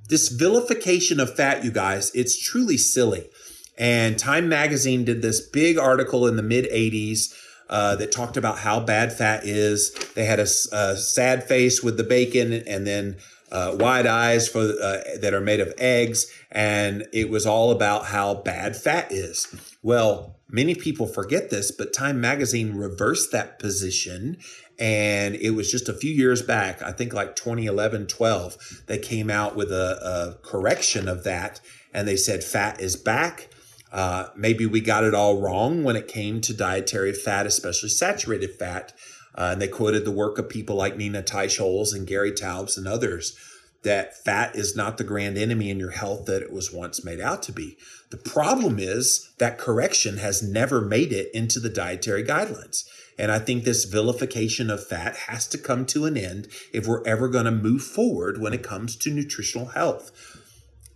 This 0.10 0.30
vilification 0.30 1.20
of 1.20 1.36
fat, 1.36 1.64
you 1.64 1.72
guys, 1.72 2.12
it's 2.16 2.38
truly 2.38 2.78
silly. 2.78 3.30
And 3.78 4.18
Time 4.18 4.48
Magazine 4.50 5.04
did 5.04 5.22
this 5.22 5.42
big 5.42 5.78
article 5.78 6.28
in 6.28 6.36
the 6.36 6.44
mid 6.44 6.66
80s 6.66 7.34
uh, 7.70 7.96
that 7.96 8.12
talked 8.12 8.38
about 8.38 8.60
how 8.60 8.80
bad 8.80 9.14
fat 9.14 9.46
is. 9.46 9.92
They 10.16 10.26
had 10.26 10.40
a, 10.40 10.48
a 10.72 10.96
sad 10.98 11.44
face 11.44 11.82
with 11.82 11.98
the 11.98 12.04
bacon 12.04 12.54
and 12.54 12.86
then 12.86 13.18
uh, 13.52 13.76
wide 13.80 14.08
eyes 14.08 14.48
for 14.48 14.62
uh, 14.62 14.98
that 15.22 15.34
are 15.34 15.42
made 15.42 15.60
of 15.60 15.74
eggs, 15.78 16.26
and 16.52 17.06
it 17.14 17.30
was 17.30 17.46
all 17.46 17.70
about 17.70 18.06
how 18.06 18.34
bad 18.34 18.76
fat 18.76 19.12
is. 19.12 19.48
Well, 19.84 20.40
many 20.50 20.74
people 20.74 21.06
forget 21.06 21.52
this, 21.52 21.70
but 21.72 21.94
Time 21.94 22.20
Magazine 22.20 22.76
reversed 22.76 23.32
that 23.32 23.60
position 23.60 24.38
and 24.80 25.36
it 25.36 25.52
was 25.52 25.72
just 25.72 25.88
a 25.88 25.94
few 25.94 26.12
years 26.12 26.42
back, 26.42 26.82
I 26.82 26.92
think 26.92 27.14
like 27.14 27.36
2011, 27.36 28.08
12, 28.08 28.84
they 28.88 28.98
came 28.98 29.30
out 29.30 29.56
with 29.56 29.72
a, 29.72 30.36
a 30.42 30.46
correction 30.46 31.08
of 31.08 31.24
that. 31.24 31.62
And 31.94 32.08
they 32.08 32.16
said 32.16 32.44
fat 32.44 32.82
is 32.82 32.96
back. 32.96 33.50
Uh, 33.94 34.28
maybe 34.36 34.66
we 34.66 34.82
got 34.82 35.06
it 35.06 35.14
all 35.14 35.40
wrong 35.40 35.84
when 35.84 35.96
it 35.96 36.08
came 36.08 36.42
to 36.42 36.54
dietary 36.54 37.14
fat, 37.14 37.46
especially 37.46 37.90
saturated 37.90 38.52
fat. 38.56 38.92
Uh, 39.36 39.52
and 39.54 39.62
they 39.62 39.68
quoted 39.68 40.04
the 40.04 40.12
work 40.12 40.38
of 40.38 40.50
people 40.50 40.76
like 40.76 40.98
Nina 40.98 41.24
Teicholz 41.24 41.94
and 41.94 42.06
Gary 42.06 42.32
Taubes 42.32 42.78
and 42.78 42.88
others 42.88 43.38
that 43.84 44.18
fat 44.24 44.56
is 44.56 44.76
not 44.76 44.98
the 44.98 45.04
grand 45.04 45.38
enemy 45.38 45.70
in 45.70 45.80
your 45.80 45.92
health 45.92 46.26
that 46.26 46.42
it 46.42 46.52
was 46.52 46.74
once 46.74 47.04
made 47.04 47.20
out 47.20 47.44
to 47.44 47.52
be. 47.52 47.78
The 48.10 48.18
problem 48.18 48.80
is 48.80 49.32
that 49.38 49.58
correction 49.58 50.18
has 50.18 50.42
never 50.42 50.82
made 50.82 51.12
it 51.12 51.30
into 51.34 51.60
the 51.60 51.70
dietary 51.70 52.24
guidelines. 52.24 52.86
And 53.18 53.32
I 53.32 53.40
think 53.40 53.64
this 53.64 53.86
vilification 53.86 54.70
of 54.70 54.86
fat 54.86 55.16
has 55.28 55.48
to 55.48 55.58
come 55.58 55.86
to 55.88 56.06
an 56.06 56.18
end 56.18 56.48
if 56.74 56.88
we're 56.88 57.06
ever 57.06 57.28
going 57.28 57.46
to 57.46 57.52
move 57.52 57.84
forward 57.84 58.42
when 58.42 58.54
it 58.54 58.64
comes 58.64 58.96
to 58.98 59.14
nutritional 59.14 59.68
health. 59.68 60.33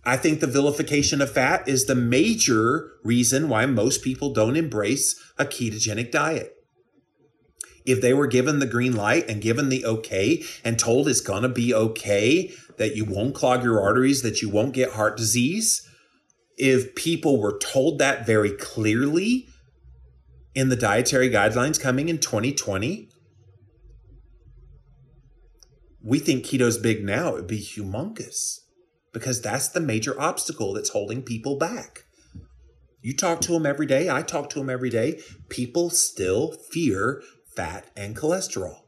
I 0.04 0.16
think 0.16 0.40
the 0.40 0.46
vilification 0.46 1.20
of 1.20 1.32
fat 1.32 1.68
is 1.68 1.84
the 1.84 1.94
major 1.94 2.92
reason 3.04 3.48
why 3.48 3.66
most 3.66 4.02
people 4.02 4.32
don't 4.32 4.56
embrace 4.56 5.20
a 5.38 5.44
ketogenic 5.44 6.10
diet. 6.10 6.54
If 7.84 8.00
they 8.00 8.12
were 8.12 8.26
given 8.26 8.58
the 8.58 8.66
green 8.66 8.94
light 8.94 9.28
and 9.28 9.42
given 9.42 9.68
the 9.68 9.84
okay 9.84 10.42
and 10.64 10.78
told 10.78 11.08
it's 11.08 11.20
going 11.20 11.42
to 11.42 11.48
be 11.48 11.74
okay, 11.74 12.52
that 12.76 12.94
you 12.96 13.04
won't 13.04 13.34
clog 13.34 13.62
your 13.62 13.80
arteries, 13.82 14.22
that 14.22 14.40
you 14.40 14.48
won't 14.48 14.74
get 14.74 14.92
heart 14.92 15.16
disease, 15.16 15.86
if 16.56 16.94
people 16.94 17.40
were 17.40 17.58
told 17.58 17.98
that 17.98 18.26
very 18.26 18.52
clearly, 18.52 19.48
in 20.54 20.70
the 20.70 20.76
dietary 20.76 21.30
guidelines 21.30 21.80
coming 21.80 22.08
in 22.08 22.18
2020, 22.18 23.08
we 26.02 26.18
think 26.18 26.44
keto's 26.44 26.78
big 26.78 27.04
now. 27.04 27.28
It 27.28 27.34
would 27.34 27.46
be 27.46 27.60
humongous 27.60 28.60
because 29.12 29.40
that's 29.40 29.68
the 29.68 29.80
major 29.80 30.18
obstacle 30.20 30.72
that's 30.72 30.90
holding 30.90 31.22
people 31.22 31.56
back. 31.56 32.04
You 33.00 33.16
talk 33.16 33.40
to 33.42 33.52
them 33.52 33.66
every 33.66 33.86
day. 33.86 34.10
I 34.10 34.22
talk 34.22 34.50
to 34.50 34.58
them 34.58 34.68
every 34.68 34.90
day. 34.90 35.20
People 35.48 35.90
still 35.90 36.52
fear 36.52 37.22
fat 37.54 37.90
and 37.96 38.16
cholesterol. 38.16 38.82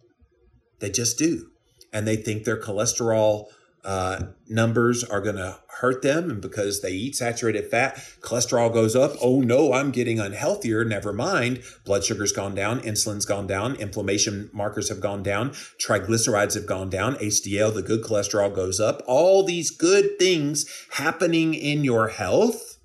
They 0.80 0.90
just 0.90 1.18
do. 1.18 1.50
And 1.92 2.06
they 2.06 2.16
think 2.16 2.44
their 2.44 2.60
cholesterol 2.60 3.46
uh, 3.84 4.24
numbers 4.48 5.02
are 5.04 5.20
going 5.20 5.36
to 5.36 5.58
hurt 5.80 6.02
them. 6.02 6.30
And 6.30 6.40
because 6.40 6.80
they 6.80 6.92
eat 6.92 7.16
saturated 7.16 7.70
fat, 7.70 7.96
cholesterol 8.20 8.72
goes 8.72 8.94
up. 8.94 9.12
Oh 9.22 9.40
no, 9.40 9.72
I'm 9.72 9.90
getting 9.90 10.18
unhealthier. 10.18 10.86
Never 10.86 11.12
mind. 11.12 11.62
Blood 11.84 12.04
sugar's 12.04 12.32
gone 12.32 12.54
down. 12.54 12.80
Insulin's 12.80 13.24
gone 13.24 13.46
down. 13.46 13.76
Inflammation 13.76 14.50
markers 14.52 14.88
have 14.88 15.00
gone 15.00 15.22
down. 15.22 15.50
Triglycerides 15.78 16.54
have 16.54 16.66
gone 16.66 16.90
down. 16.90 17.16
HDL, 17.16 17.72
the 17.72 17.82
good 17.82 18.02
cholesterol 18.02 18.54
goes 18.54 18.80
up. 18.80 19.02
All 19.06 19.42
these 19.42 19.70
good 19.70 20.18
things 20.18 20.66
happening 20.92 21.54
in 21.54 21.84
your 21.84 22.08
health. 22.08 22.78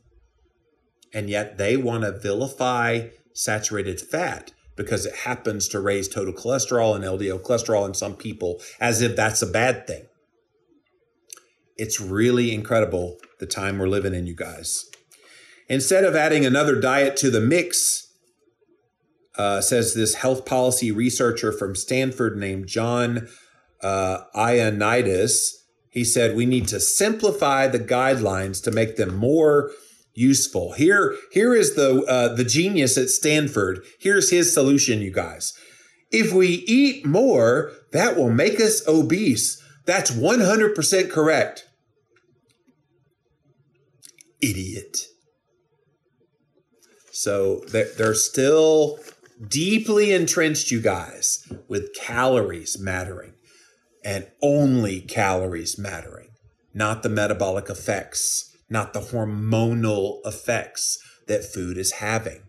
And 1.13 1.29
yet 1.29 1.57
they 1.57 1.77
want 1.77 2.03
to 2.03 2.17
vilify 2.17 3.09
saturated 3.33 3.99
fat 3.99 4.51
because 4.75 5.05
it 5.05 5.15
happens 5.15 5.67
to 5.69 5.79
raise 5.79 6.07
total 6.07 6.33
cholesterol 6.33 6.95
and 6.95 7.03
LDL 7.03 7.41
cholesterol 7.41 7.87
in 7.87 7.93
some 7.93 8.15
people 8.15 8.61
as 8.79 9.01
if 9.01 9.15
that's 9.15 9.41
a 9.41 9.47
bad 9.47 9.87
thing 9.87 10.05
it's 11.78 11.99
really 11.99 12.53
incredible 12.53 13.17
the 13.39 13.45
time 13.45 13.78
we're 13.78 13.88
living 13.88 14.13
in, 14.13 14.28
you 14.28 14.36
guys. 14.36 14.86
Instead 15.67 16.03
of 16.03 16.15
adding 16.15 16.45
another 16.45 16.80
diet 16.80 17.17
to 17.17 17.30
the 17.30 17.41
mix, 17.41 18.05
uh, 19.38 19.61
says 19.61 19.93
this 19.93 20.15
health 20.15 20.45
policy 20.45 20.91
researcher 20.91 21.51
from 21.51 21.76
Stanford 21.76 22.38
named 22.38 22.67
John 22.67 23.28
uh, 23.82 24.19
Ioannidis. 24.36 25.51
He 25.89 26.03
said 26.03 26.36
we 26.36 26.45
need 26.45 26.67
to 26.69 26.80
simplify 26.80 27.67
the 27.67 27.80
guidelines 27.80 28.63
to 28.63 28.71
make 28.71 28.95
them 28.95 29.15
more 29.15 29.71
useful. 30.13 30.73
Here, 30.73 31.15
here 31.32 31.53
is 31.53 31.76
the 31.76 32.03
uh, 32.05 32.34
the 32.34 32.45
genius 32.45 32.97
at 32.97 33.09
Stanford. 33.09 33.84
Here's 33.99 34.30
his 34.30 34.53
solution, 34.53 35.01
you 35.01 35.11
guys. 35.11 35.53
If 36.11 36.32
we 36.32 36.47
eat 36.67 37.05
more, 37.05 37.71
that 37.91 38.15
will 38.15 38.30
make 38.30 38.59
us 38.61 38.88
obese. 38.88 39.61
That's 39.86 40.11
100% 40.11 41.09
correct. 41.09 41.64
Idiot. 44.49 44.97
So 47.11 47.61
they're, 47.71 47.89
they're 47.97 48.13
still 48.13 48.99
deeply 49.47 50.13
entrenched, 50.13 50.71
you 50.71 50.81
guys, 50.81 51.39
with 51.67 51.93
calories 51.93 52.79
mattering 52.79 53.33
and 54.03 54.27
only 54.41 55.01
calories 55.01 55.79
mattering, 55.79 56.29
not 56.73 57.03
the 57.03 57.09
metabolic 57.09 57.69
effects, 57.69 58.55
not 58.69 58.93
the 58.93 58.99
hormonal 58.99 60.19
effects 60.25 60.97
that 61.27 61.43
food 61.43 61.77
is 61.77 61.93
having. 61.93 62.43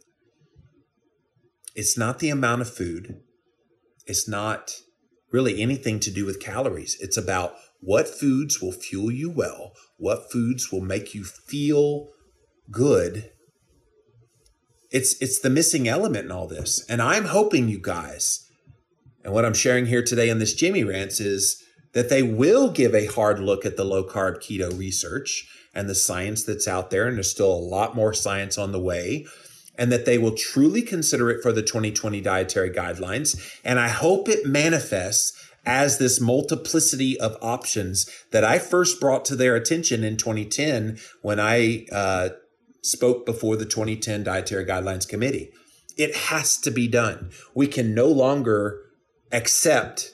It's 1.75 1.97
not 1.97 2.19
the 2.19 2.31
amount 2.31 2.63
of 2.63 2.75
food. 2.75 3.21
It's 4.07 4.29
not 4.29 4.73
really 5.37 5.61
anything 5.61 6.01
to 6.01 6.11
do 6.11 6.25
with 6.25 6.41
calories. 6.41 6.97
It's 6.99 7.19
about 7.19 7.57
what 7.81 8.09
foods 8.09 8.63
will 8.63 8.73
fuel 8.73 9.11
you 9.11 9.29
well, 9.29 9.73
what 9.99 10.33
foods 10.33 10.73
will 10.73 10.81
make 10.81 11.15
you 11.15 11.25
feel 11.25 12.09
good. 12.71 13.31
It's 14.91 15.21
it's 15.21 15.39
the 15.41 15.51
missing 15.51 15.87
element 15.87 16.25
in 16.25 16.33
all 16.33 16.49
this. 16.49 16.83
And 16.89 17.03
I'm 17.03 17.27
hoping 17.27 17.69
you 17.69 17.79
guys, 17.79 18.51
and 19.23 19.35
what 19.35 19.45
I'm 19.45 19.53
sharing 19.53 19.85
here 19.85 20.03
today 20.03 20.31
in 20.31 20.39
this 20.39 20.55
Jimmy 20.55 20.85
Rants 20.85 21.21
is 21.21 21.63
that 21.93 22.09
they 22.09 22.23
will 22.23 22.71
give 22.71 22.95
a 22.95 23.05
hard 23.05 23.39
look 23.39 23.67
at 23.67 23.77
the 23.77 23.85
low 23.85 24.05
carb 24.05 24.39
keto 24.39 24.77
research 24.79 25.47
and 25.75 25.87
the 25.87 25.95
science 25.95 26.45
that's 26.45 26.67
out 26.67 26.89
there. 26.89 27.07
And 27.07 27.17
there's 27.19 27.31
still 27.31 27.53
a 27.53 27.69
lot 27.77 27.95
more 27.95 28.15
science 28.15 28.57
on 28.57 28.73
the 28.73 28.81
way 28.81 29.27
and 29.79 29.93
that 29.93 30.05
they 30.05 30.19
will 30.19 30.35
truly 30.35 30.83
consider 30.83 31.31
it 31.31 31.43
for 31.43 31.53
the 31.53 31.63
2020 31.63 32.21
dietary 32.21 32.71
guidelines. 32.71 33.59
And 33.65 33.79
I 33.79 33.89
hope 33.89 34.29
it 34.29 34.47
manifests 34.47 35.33
as 35.67 35.99
this 35.99 36.21
multiplicity 36.21 37.19
of 37.19 37.37
options 37.43 38.09
that 38.31 38.45
I 38.45 38.59
first 38.59 39.01
brought 39.01 39.25
to 39.27 39.37
their 39.37 39.57
attention 39.57 40.05
in 40.05 40.17
2010 40.17 40.99
when 41.23 41.41
I 41.41 41.87
uh, 41.91 42.29
spoke 42.83 43.27
before 43.27 43.57
the 43.57 43.67
2010 43.67 44.23
Dietary 44.23 44.65
Guidelines 44.65 45.09
Committee. 45.09 45.51
It 45.97 46.15
has 46.15 46.57
to 46.59 46.71
be 46.71 46.87
done. 46.87 47.31
We 47.55 47.67
can 47.67 47.95
no 47.95 48.07
longer 48.07 48.81
accept 49.33 50.13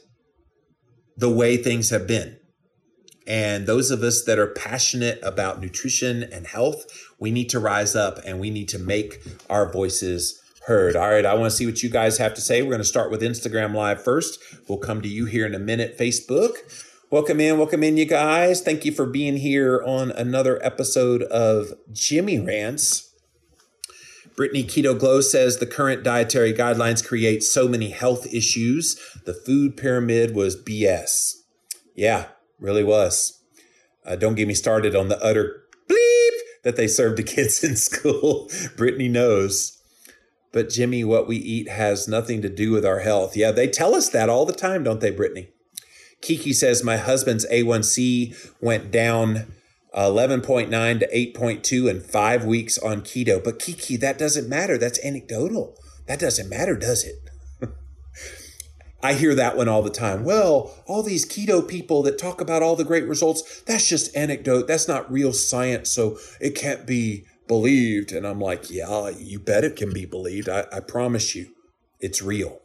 the 1.16 1.30
way 1.30 1.56
things 1.56 1.90
have 1.90 2.06
been. 2.06 2.38
And 3.26 3.66
those 3.66 3.90
of 3.90 4.02
us 4.02 4.24
that 4.24 4.38
are 4.38 4.48
passionate 4.48 5.20
about 5.22 5.60
nutrition 5.60 6.22
and 6.22 6.46
health, 6.46 6.86
we 7.18 7.30
need 7.30 7.48
to 7.50 7.60
rise 7.60 7.94
up 7.94 8.18
and 8.24 8.40
we 8.40 8.50
need 8.50 8.68
to 8.70 8.78
make 8.78 9.22
our 9.48 9.70
voices 9.70 10.40
heard. 10.66 10.96
All 10.96 11.10
right, 11.10 11.26
I 11.26 11.34
want 11.34 11.50
to 11.50 11.56
see 11.56 11.66
what 11.66 11.82
you 11.82 11.90
guys 11.90 12.18
have 12.18 12.34
to 12.34 12.40
say. 12.40 12.62
We're 12.62 12.70
going 12.70 12.78
to 12.78 12.84
start 12.84 13.10
with 13.10 13.22
Instagram 13.22 13.74
Live 13.74 14.02
first. 14.02 14.38
We'll 14.68 14.78
come 14.78 15.02
to 15.02 15.08
you 15.08 15.26
here 15.26 15.46
in 15.46 15.54
a 15.54 15.58
minute, 15.58 15.98
Facebook. 15.98 16.56
Welcome 17.10 17.40
in, 17.40 17.58
welcome 17.58 17.82
in, 17.82 17.96
you 17.96 18.06
guys. 18.06 18.62
Thank 18.62 18.84
you 18.84 18.92
for 18.92 19.04
being 19.04 19.36
here 19.36 19.82
on 19.84 20.12
another 20.12 20.64
episode 20.64 21.22
of 21.24 21.74
Jimmy 21.92 22.38
Rants. 22.38 23.10
Brittany 24.34 24.64
Keto 24.64 24.98
Glow 24.98 25.20
says 25.20 25.58
the 25.58 25.66
current 25.66 26.02
dietary 26.02 26.54
guidelines 26.54 27.06
create 27.06 27.42
so 27.42 27.68
many 27.68 27.90
health 27.90 28.32
issues. 28.32 28.98
The 29.26 29.34
food 29.34 29.76
pyramid 29.76 30.34
was 30.34 30.56
BS. 30.56 31.34
Yeah, 31.94 32.28
really 32.62 32.84
was. 32.84 33.40
Uh, 34.06 34.16
don't 34.16 34.34
get 34.34 34.48
me 34.48 34.54
started 34.54 34.96
on 34.96 35.08
the 35.08 35.22
utter 35.22 35.64
bleep 35.88 36.38
that 36.64 36.76
they 36.76 36.86
serve 36.86 37.16
to 37.16 37.22
kids 37.34 37.62
in 37.62 37.76
school. 37.76 38.50
Brittany 38.76 39.08
knows. 39.08 39.78
But 40.52 40.68
Jimmy, 40.68 41.02
what 41.02 41.26
we 41.26 41.36
eat 41.36 41.68
has 41.68 42.06
nothing 42.06 42.42
to 42.42 42.48
do 42.48 42.72
with 42.72 42.84
our 42.84 43.00
health. 43.00 43.36
Yeah, 43.36 43.52
they 43.52 43.68
tell 43.68 43.94
us 43.94 44.10
that 44.10 44.28
all 44.28 44.44
the 44.44 44.52
time, 44.52 44.84
don't 44.84 45.00
they, 45.00 45.10
Brittany? 45.10 45.48
Kiki 46.20 46.52
says 46.52 46.84
my 46.84 46.98
husband's 46.98 47.46
A1C 47.50 48.52
went 48.60 48.90
down 48.90 49.52
11.9 49.94 51.00
to 51.00 51.08
8.2 51.38 51.90
in 51.90 52.00
five 52.00 52.44
weeks 52.44 52.78
on 52.78 53.00
keto. 53.02 53.42
But 53.42 53.58
Kiki, 53.58 53.96
that 53.96 54.18
doesn't 54.18 54.48
matter. 54.48 54.78
That's 54.78 55.04
anecdotal. 55.04 55.76
That 56.06 56.20
doesn't 56.20 56.48
matter, 56.48 56.76
does 56.76 57.04
it? 57.04 57.16
I 59.02 59.14
hear 59.14 59.34
that 59.34 59.56
one 59.56 59.68
all 59.68 59.82
the 59.82 59.90
time. 59.90 60.24
Well, 60.24 60.72
all 60.86 61.02
these 61.02 61.26
keto 61.26 61.66
people 61.66 62.02
that 62.04 62.18
talk 62.18 62.40
about 62.40 62.62
all 62.62 62.76
the 62.76 62.84
great 62.84 63.06
results, 63.08 63.62
that's 63.62 63.88
just 63.88 64.14
anecdote. 64.16 64.68
That's 64.68 64.86
not 64.86 65.10
real 65.10 65.32
science. 65.32 65.90
So 65.90 66.18
it 66.40 66.54
can't 66.54 66.86
be 66.86 67.24
believed. 67.48 68.12
And 68.12 68.26
I'm 68.26 68.40
like, 68.40 68.70
yeah, 68.70 69.10
you 69.10 69.40
bet 69.40 69.64
it 69.64 69.76
can 69.76 69.92
be 69.92 70.06
believed. 70.06 70.48
I, 70.48 70.66
I 70.72 70.80
promise 70.80 71.34
you, 71.34 71.52
it's 72.00 72.22
real. 72.22 72.60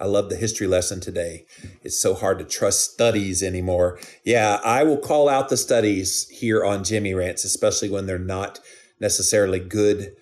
I 0.00 0.06
love 0.06 0.30
the 0.30 0.36
history 0.36 0.66
lesson 0.66 1.00
today. 1.00 1.46
It's 1.82 2.00
so 2.00 2.14
hard 2.14 2.38
to 2.38 2.44
trust 2.44 2.92
studies 2.92 3.42
anymore. 3.42 3.98
Yeah, 4.24 4.60
I 4.64 4.84
will 4.84 4.98
call 4.98 5.28
out 5.28 5.48
the 5.48 5.56
studies 5.56 6.28
here 6.28 6.64
on 6.64 6.84
Jimmy 6.84 7.14
Rants, 7.14 7.44
especially 7.44 7.90
when 7.90 8.06
they're 8.06 8.18
not 8.18 8.60
necessarily 9.00 9.58
good, 9.58 10.14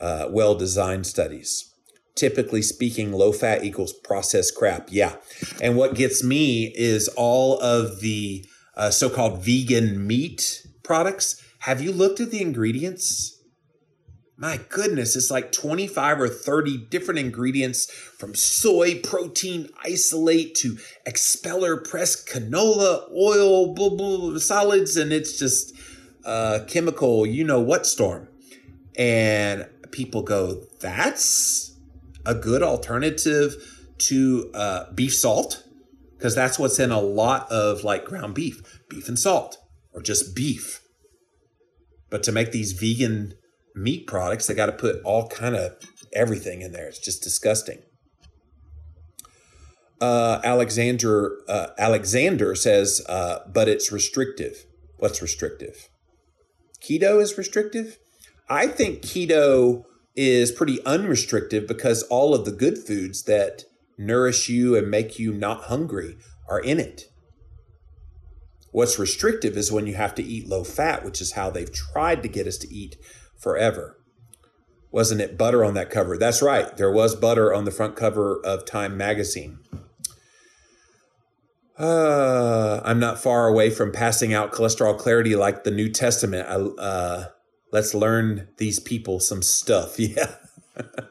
uh, 0.00 0.28
well 0.30 0.54
designed 0.54 1.06
studies. 1.06 1.73
Typically 2.14 2.62
speaking, 2.62 3.12
low 3.12 3.32
fat 3.32 3.64
equals 3.64 3.92
processed 3.92 4.54
crap. 4.54 4.88
Yeah. 4.90 5.16
And 5.60 5.76
what 5.76 5.94
gets 5.94 6.22
me 6.22 6.72
is 6.76 7.08
all 7.16 7.58
of 7.60 8.00
the 8.00 8.46
uh, 8.76 8.90
so 8.90 9.10
called 9.10 9.44
vegan 9.44 10.06
meat 10.06 10.66
products 10.82 11.42
have 11.64 11.80
you 11.80 11.92
looked 11.92 12.20
at 12.20 12.30
the 12.30 12.42
ingredients? 12.42 13.42
My 14.36 14.60
goodness, 14.68 15.16
it's 15.16 15.30
like 15.30 15.50
25 15.50 16.20
or 16.20 16.28
30 16.28 16.88
different 16.90 17.20
ingredients 17.20 17.90
from 17.90 18.34
soy 18.34 19.00
protein 19.00 19.70
isolate 19.82 20.54
to 20.56 20.76
expeller 21.06 21.78
pressed 21.78 22.28
canola 22.28 23.10
oil, 23.12 23.72
blah, 23.72 23.88
blah, 23.88 24.38
solids, 24.38 24.98
and 24.98 25.10
it's 25.10 25.38
just 25.38 25.72
uh, 26.26 26.60
chemical, 26.68 27.24
you 27.24 27.44
know 27.44 27.60
what 27.60 27.86
storm. 27.86 28.28
And 28.98 29.66
people 29.90 30.20
go, 30.20 30.64
that's 30.80 31.73
a 32.26 32.34
good 32.34 32.62
alternative 32.62 33.54
to 33.98 34.50
uh, 34.54 34.92
beef 34.92 35.14
salt, 35.14 35.64
because 36.16 36.34
that's 36.34 36.58
what's 36.58 36.78
in 36.78 36.90
a 36.90 37.00
lot 37.00 37.50
of 37.50 37.84
like 37.84 38.04
ground 38.04 38.34
beef, 38.34 38.80
beef 38.88 39.08
and 39.08 39.18
salt, 39.18 39.58
or 39.92 40.02
just 40.02 40.34
beef. 40.34 40.80
But 42.10 42.22
to 42.24 42.32
make 42.32 42.52
these 42.52 42.72
vegan 42.72 43.34
meat 43.74 44.06
products, 44.06 44.46
they 44.46 44.54
got 44.54 44.66
to 44.66 44.72
put 44.72 45.02
all 45.04 45.28
kind 45.28 45.56
of 45.56 45.76
everything 46.12 46.62
in 46.62 46.72
there. 46.72 46.86
It's 46.86 46.98
just 46.98 47.22
disgusting. 47.22 47.82
Uh, 50.00 50.40
Alexander 50.44 51.38
uh, 51.48 51.68
Alexander 51.78 52.54
says, 52.54 53.04
uh, 53.08 53.38
but 53.52 53.68
it's 53.68 53.90
restrictive. 53.90 54.66
What's 54.98 55.22
restrictive? 55.22 55.88
Keto 56.80 57.20
is 57.20 57.38
restrictive. 57.38 57.98
I 58.48 58.66
think 58.66 59.00
keto 59.00 59.84
is 60.16 60.52
pretty 60.52 60.84
unrestrictive 60.84 61.66
because 61.66 62.02
all 62.04 62.34
of 62.34 62.44
the 62.44 62.52
good 62.52 62.78
foods 62.78 63.24
that 63.24 63.64
nourish 63.98 64.48
you 64.48 64.76
and 64.76 64.90
make 64.90 65.18
you 65.18 65.32
not 65.32 65.64
hungry 65.64 66.16
are 66.48 66.60
in 66.60 66.78
it. 66.78 67.10
What's 68.70 68.98
restrictive 68.98 69.56
is 69.56 69.70
when 69.70 69.86
you 69.86 69.94
have 69.94 70.14
to 70.16 70.22
eat 70.22 70.48
low 70.48 70.64
fat, 70.64 71.04
which 71.04 71.20
is 71.20 71.32
how 71.32 71.50
they've 71.50 71.72
tried 71.72 72.22
to 72.22 72.28
get 72.28 72.46
us 72.46 72.58
to 72.58 72.72
eat 72.72 72.96
forever. 73.36 73.96
Wasn't 74.90 75.20
it 75.20 75.38
butter 75.38 75.64
on 75.64 75.74
that 75.74 75.90
cover? 75.90 76.16
That's 76.16 76.42
right. 76.42 76.76
There 76.76 76.90
was 76.90 77.14
butter 77.14 77.52
on 77.52 77.64
the 77.64 77.70
front 77.70 77.96
cover 77.96 78.40
of 78.44 78.64
Time 78.64 78.96
magazine. 78.96 79.58
Uh, 81.76 82.80
I'm 82.84 83.00
not 83.00 83.20
far 83.20 83.48
away 83.48 83.70
from 83.70 83.90
passing 83.90 84.32
out 84.32 84.52
cholesterol 84.52 84.96
clarity 84.96 85.34
like 85.34 85.64
the 85.64 85.72
New 85.72 85.88
Testament. 85.88 86.48
I, 86.48 86.54
uh, 86.54 87.24
let's 87.74 87.92
learn 87.92 88.46
these 88.58 88.78
people 88.78 89.20
some 89.20 89.42
stuff. 89.42 89.98
Yeah. 90.04 90.36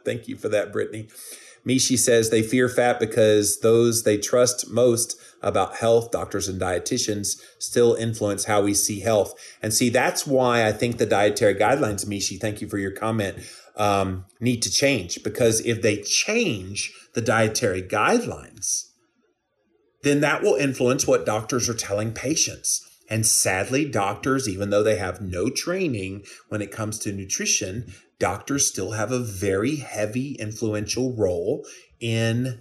Thank 0.03 0.27
you 0.27 0.35
for 0.35 0.49
that, 0.49 0.73
Brittany. 0.73 1.07
Mishi 1.65 1.97
says 1.97 2.29
they 2.29 2.41
fear 2.41 2.67
fat 2.67 2.99
because 2.99 3.59
those 3.61 4.03
they 4.03 4.17
trust 4.17 4.69
most 4.69 5.15
about 5.41 5.77
health, 5.77 6.11
doctors 6.11 6.49
and 6.49 6.59
dietitians, 6.59 7.37
still 7.59 7.95
influence 7.95 8.43
how 8.45 8.61
we 8.61 8.73
see 8.73 8.99
health. 8.99 9.33
And 9.61 9.73
see, 9.73 9.89
that's 9.89 10.27
why 10.27 10.67
I 10.67 10.73
think 10.73 10.97
the 10.97 11.05
dietary 11.05 11.55
guidelines, 11.55 12.05
Mishi, 12.05 12.39
thank 12.39 12.59
you 12.59 12.67
for 12.67 12.77
your 12.77 12.91
comment, 12.91 13.37
um, 13.77 14.25
need 14.41 14.61
to 14.63 14.71
change. 14.71 15.23
Because 15.23 15.65
if 15.65 15.81
they 15.81 16.01
change 16.01 16.91
the 17.13 17.21
dietary 17.21 17.81
guidelines, 17.81 18.89
then 20.03 20.19
that 20.19 20.43
will 20.43 20.55
influence 20.55 21.07
what 21.07 21.25
doctors 21.25 21.69
are 21.69 21.73
telling 21.73 22.11
patients. 22.11 22.85
And 23.13 23.27
sadly, 23.27 23.85
doctors, 23.85 24.49
even 24.49 24.71
though 24.71 24.81
they 24.81 24.95
have 24.95 25.21
no 25.21 25.51
training 25.51 26.23
when 26.49 26.63
it 26.63 26.71
comes 26.71 26.97
to 26.97 27.13
nutrition, 27.13 27.93
doctors 28.17 28.65
still 28.65 28.93
have 28.93 29.11
a 29.11 29.19
very 29.19 29.75
heavy, 29.75 30.31
influential 30.39 31.15
role 31.15 31.63
in 31.99 32.59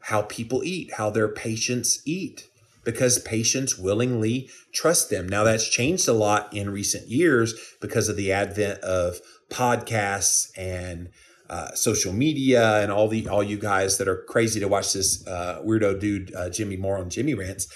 how 0.00 0.22
people 0.22 0.64
eat, 0.64 0.94
how 0.94 1.08
their 1.08 1.28
patients 1.28 2.02
eat, 2.04 2.48
because 2.82 3.20
patients 3.20 3.78
willingly 3.78 4.50
trust 4.74 5.08
them. 5.08 5.28
Now, 5.28 5.44
that's 5.44 5.68
changed 5.68 6.08
a 6.08 6.14
lot 6.14 6.52
in 6.52 6.70
recent 6.70 7.06
years 7.06 7.54
because 7.80 8.08
of 8.08 8.16
the 8.16 8.32
advent 8.32 8.80
of 8.80 9.20
podcasts 9.50 10.50
and 10.56 11.10
uh, 11.48 11.70
social 11.74 12.12
media 12.12 12.82
and 12.82 12.90
all 12.90 13.06
the 13.06 13.28
all 13.28 13.44
you 13.44 13.56
guys 13.56 13.98
that 13.98 14.08
are 14.08 14.24
crazy 14.24 14.58
to 14.58 14.66
watch 14.66 14.94
this 14.94 15.24
uh, 15.28 15.62
weirdo 15.64 16.00
dude 16.00 16.34
uh, 16.34 16.50
Jimmy 16.50 16.76
Moore 16.76 16.98
on 16.98 17.08
Jimmy 17.08 17.34
rants. 17.34 17.68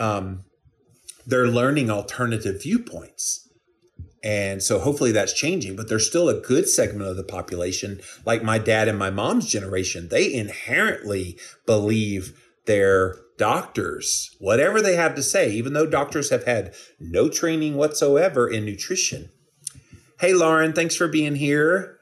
Um, 0.00 0.44
they're 1.28 1.46
learning 1.46 1.90
alternative 1.90 2.62
viewpoints 2.62 3.48
and 4.22 4.62
so 4.62 4.80
hopefully 4.80 5.12
that's 5.12 5.32
changing, 5.32 5.76
but 5.76 5.88
there's 5.88 6.06
still 6.06 6.28
a 6.28 6.40
good 6.40 6.68
segment 6.68 7.08
of 7.08 7.16
the 7.16 7.22
population, 7.22 8.00
like 8.26 8.42
my 8.42 8.58
dad 8.58 8.88
and 8.88 8.98
my 8.98 9.10
mom's 9.10 9.46
generation. 9.46 10.08
They 10.08 10.32
inherently 10.32 11.38
believe 11.66 12.38
their 12.66 13.16
doctors, 13.38 14.34
whatever 14.40 14.82
they 14.82 14.96
have 14.96 15.14
to 15.14 15.22
say, 15.22 15.50
even 15.52 15.72
though 15.72 15.86
doctors 15.86 16.30
have 16.30 16.44
had 16.44 16.74
no 16.98 17.28
training 17.28 17.76
whatsoever 17.76 18.48
in 18.48 18.64
nutrition. 18.64 19.30
Hey, 20.18 20.34
Lauren, 20.34 20.72
thanks 20.72 20.96
for 20.96 21.06
being 21.06 21.36
here. 21.36 21.98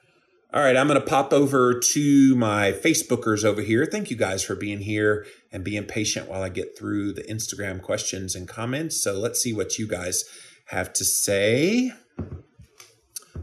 All 0.54 0.62
right, 0.62 0.76
I'm 0.76 0.88
going 0.88 0.98
to 0.98 1.06
pop 1.06 1.34
over 1.34 1.78
to 1.78 2.34
my 2.34 2.72
Facebookers 2.72 3.44
over 3.44 3.60
here. 3.60 3.84
Thank 3.84 4.10
you 4.10 4.16
guys 4.16 4.42
for 4.42 4.54
being 4.54 4.80
here 4.80 5.26
and 5.56 5.64
being 5.64 5.84
patient 5.84 6.28
while 6.28 6.42
I 6.42 6.50
get 6.50 6.76
through 6.76 7.14
the 7.14 7.22
Instagram 7.22 7.80
questions 7.80 8.34
and 8.34 8.46
comments. 8.46 9.02
So 9.02 9.14
let's 9.14 9.40
see 9.40 9.54
what 9.54 9.78
you 9.78 9.88
guys 9.88 10.22
have 10.66 10.92
to 10.92 11.02
say. 11.02 11.92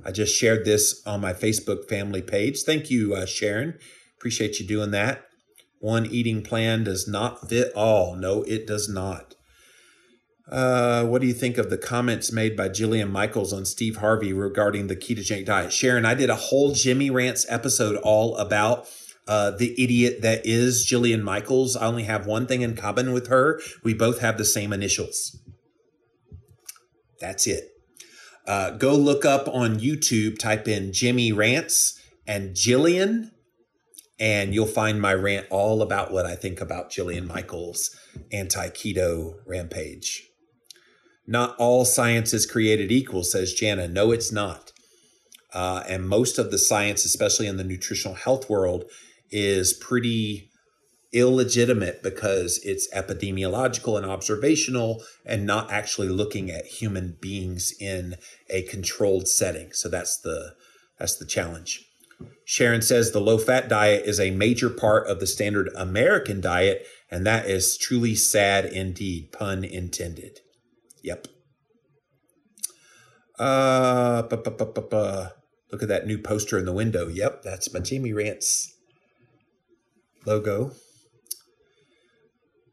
I 0.05 0.11
just 0.11 0.35
shared 0.35 0.63
this 0.63 1.01
on 1.07 1.21
my 1.21 1.33
Facebook 1.33 1.89
family 1.89 2.21
page. 2.21 2.61
Thank 2.61 2.91
you, 2.91 3.15
uh, 3.15 3.25
Sharon. 3.25 3.79
Appreciate 4.15 4.59
you 4.59 4.67
doing 4.67 4.91
that. 4.91 5.25
One 5.79 6.05
eating 6.05 6.43
plan 6.43 6.83
does 6.83 7.07
not 7.07 7.49
fit 7.49 7.73
all. 7.73 8.15
No, 8.15 8.43
it 8.43 8.67
does 8.67 8.87
not. 8.87 9.33
Uh, 10.47 11.05
what 11.05 11.19
do 11.19 11.27
you 11.27 11.33
think 11.33 11.57
of 11.57 11.71
the 11.71 11.79
comments 11.79 12.31
made 12.31 12.55
by 12.55 12.69
Jillian 12.69 13.09
Michaels 13.09 13.51
on 13.51 13.65
Steve 13.65 13.97
Harvey 13.97 14.33
regarding 14.33 14.85
the 14.85 14.95
ketogenic 14.95 15.47
diet? 15.47 15.73
Sharon, 15.73 16.05
I 16.05 16.13
did 16.13 16.29
a 16.29 16.35
whole 16.35 16.73
Jimmy 16.73 17.09
Rants 17.09 17.47
episode 17.49 17.95
all 18.03 18.37
about 18.37 18.87
uh, 19.27 19.51
the 19.51 19.73
idiot 19.81 20.21
that 20.21 20.45
is 20.45 20.85
Jillian 20.85 21.21
Michaels. 21.21 21.75
I 21.75 21.85
only 21.85 22.03
have 22.03 22.25
one 22.25 22.45
thing 22.45 22.61
in 22.61 22.75
common 22.75 23.13
with 23.13 23.27
her. 23.27 23.61
We 23.83 23.93
both 23.93 24.19
have 24.19 24.37
the 24.37 24.45
same 24.45 24.73
initials. 24.73 25.39
That's 27.19 27.47
it. 27.47 27.69
Uh, 28.45 28.71
go 28.71 28.95
look 28.95 29.23
up 29.23 29.47
on 29.47 29.79
YouTube, 29.79 30.37
type 30.37 30.67
in 30.67 30.91
Jimmy 30.91 31.31
Rants 31.31 31.97
and 32.27 32.51
Jillian, 32.51 33.31
and 34.19 34.53
you'll 34.53 34.65
find 34.65 35.01
my 35.01 35.13
rant 35.13 35.47
all 35.49 35.81
about 35.81 36.11
what 36.11 36.25
I 36.25 36.35
think 36.35 36.59
about 36.59 36.91
Jillian 36.91 37.25
Michaels' 37.25 37.95
anti 38.31 38.69
keto 38.69 39.35
rampage. 39.45 40.29
Not 41.25 41.55
all 41.57 41.85
science 41.85 42.33
is 42.33 42.45
created 42.45 42.91
equal, 42.91 43.23
says 43.23 43.53
Jana. 43.53 43.87
No, 43.87 44.11
it's 44.11 44.31
not. 44.31 44.73
Uh, 45.53 45.83
and 45.87 46.09
most 46.09 46.37
of 46.37 46.51
the 46.51 46.57
science, 46.57 47.05
especially 47.05 47.47
in 47.47 47.57
the 47.57 47.63
nutritional 47.63 48.15
health 48.15 48.49
world, 48.49 48.85
is 49.33 49.73
pretty 49.73 50.51
illegitimate 51.11 52.01
because 52.01 52.59
it's 52.63 52.91
epidemiological 52.93 53.97
and 53.97 54.05
observational 54.05 55.03
and 55.25 55.45
not 55.45 55.71
actually 55.71 56.07
looking 56.07 56.49
at 56.49 56.65
human 56.65 57.17
beings 57.19 57.73
in 57.79 58.15
a 58.49 58.61
controlled 58.63 59.27
setting. 59.27 59.71
So 59.73 59.89
that's 59.89 60.19
the 60.19 60.53
that's 60.99 61.17
the 61.17 61.25
challenge. 61.25 61.83
Sharon 62.45 62.81
says 62.81 63.11
the 63.11 63.19
low 63.19 63.37
fat 63.37 63.67
diet 63.67 64.05
is 64.05 64.19
a 64.19 64.31
major 64.31 64.69
part 64.69 65.07
of 65.07 65.19
the 65.19 65.27
standard 65.27 65.69
American 65.75 66.39
diet, 66.39 66.85
and 67.11 67.25
that 67.25 67.47
is 67.47 67.77
truly 67.77 68.15
sad 68.15 68.65
indeed, 68.65 69.31
pun 69.31 69.63
intended. 69.63 70.39
Yep. 71.03 71.27
Uh, 73.39 74.23
look 74.29 75.81
at 75.81 75.89
that 75.89 76.05
new 76.05 76.17
poster 76.17 76.57
in 76.57 76.65
the 76.65 76.71
window. 76.71 77.07
Yep, 77.07 77.41
that's 77.41 77.73
my 77.73 77.79
Jimmy 77.79 78.13
Rants 78.13 78.72
logo. 80.25 80.71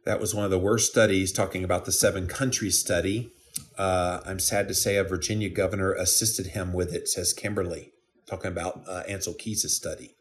That 0.05 0.21
was 0.21 0.35
one 0.35 0.45
of 0.45 0.51
the 0.51 0.59
worst 0.59 0.91
studies 0.91 1.33
talking 1.33 1.63
about 1.63 1.85
the 1.85 1.93
seven 1.93 2.27
countries 2.27 2.79
study. 2.79 3.31
Uh, 3.77 4.21
I'm 4.25 4.39
sad 4.39 4.69
to 4.69 4.75
say 4.75 4.97
a 4.97 5.05
Virginia 5.05 5.49
governor 5.49 5.93
assisted 5.93 6.49
him 6.49 6.73
with 6.73 6.95
it, 6.95 7.09
says 7.09 7.33
Kimberly 7.33 7.93
talking 8.31 8.51
about 8.51 8.83
uh, 8.89 9.03
Ancel 9.09 9.37
Keys' 9.37 9.75
study. 9.75 10.15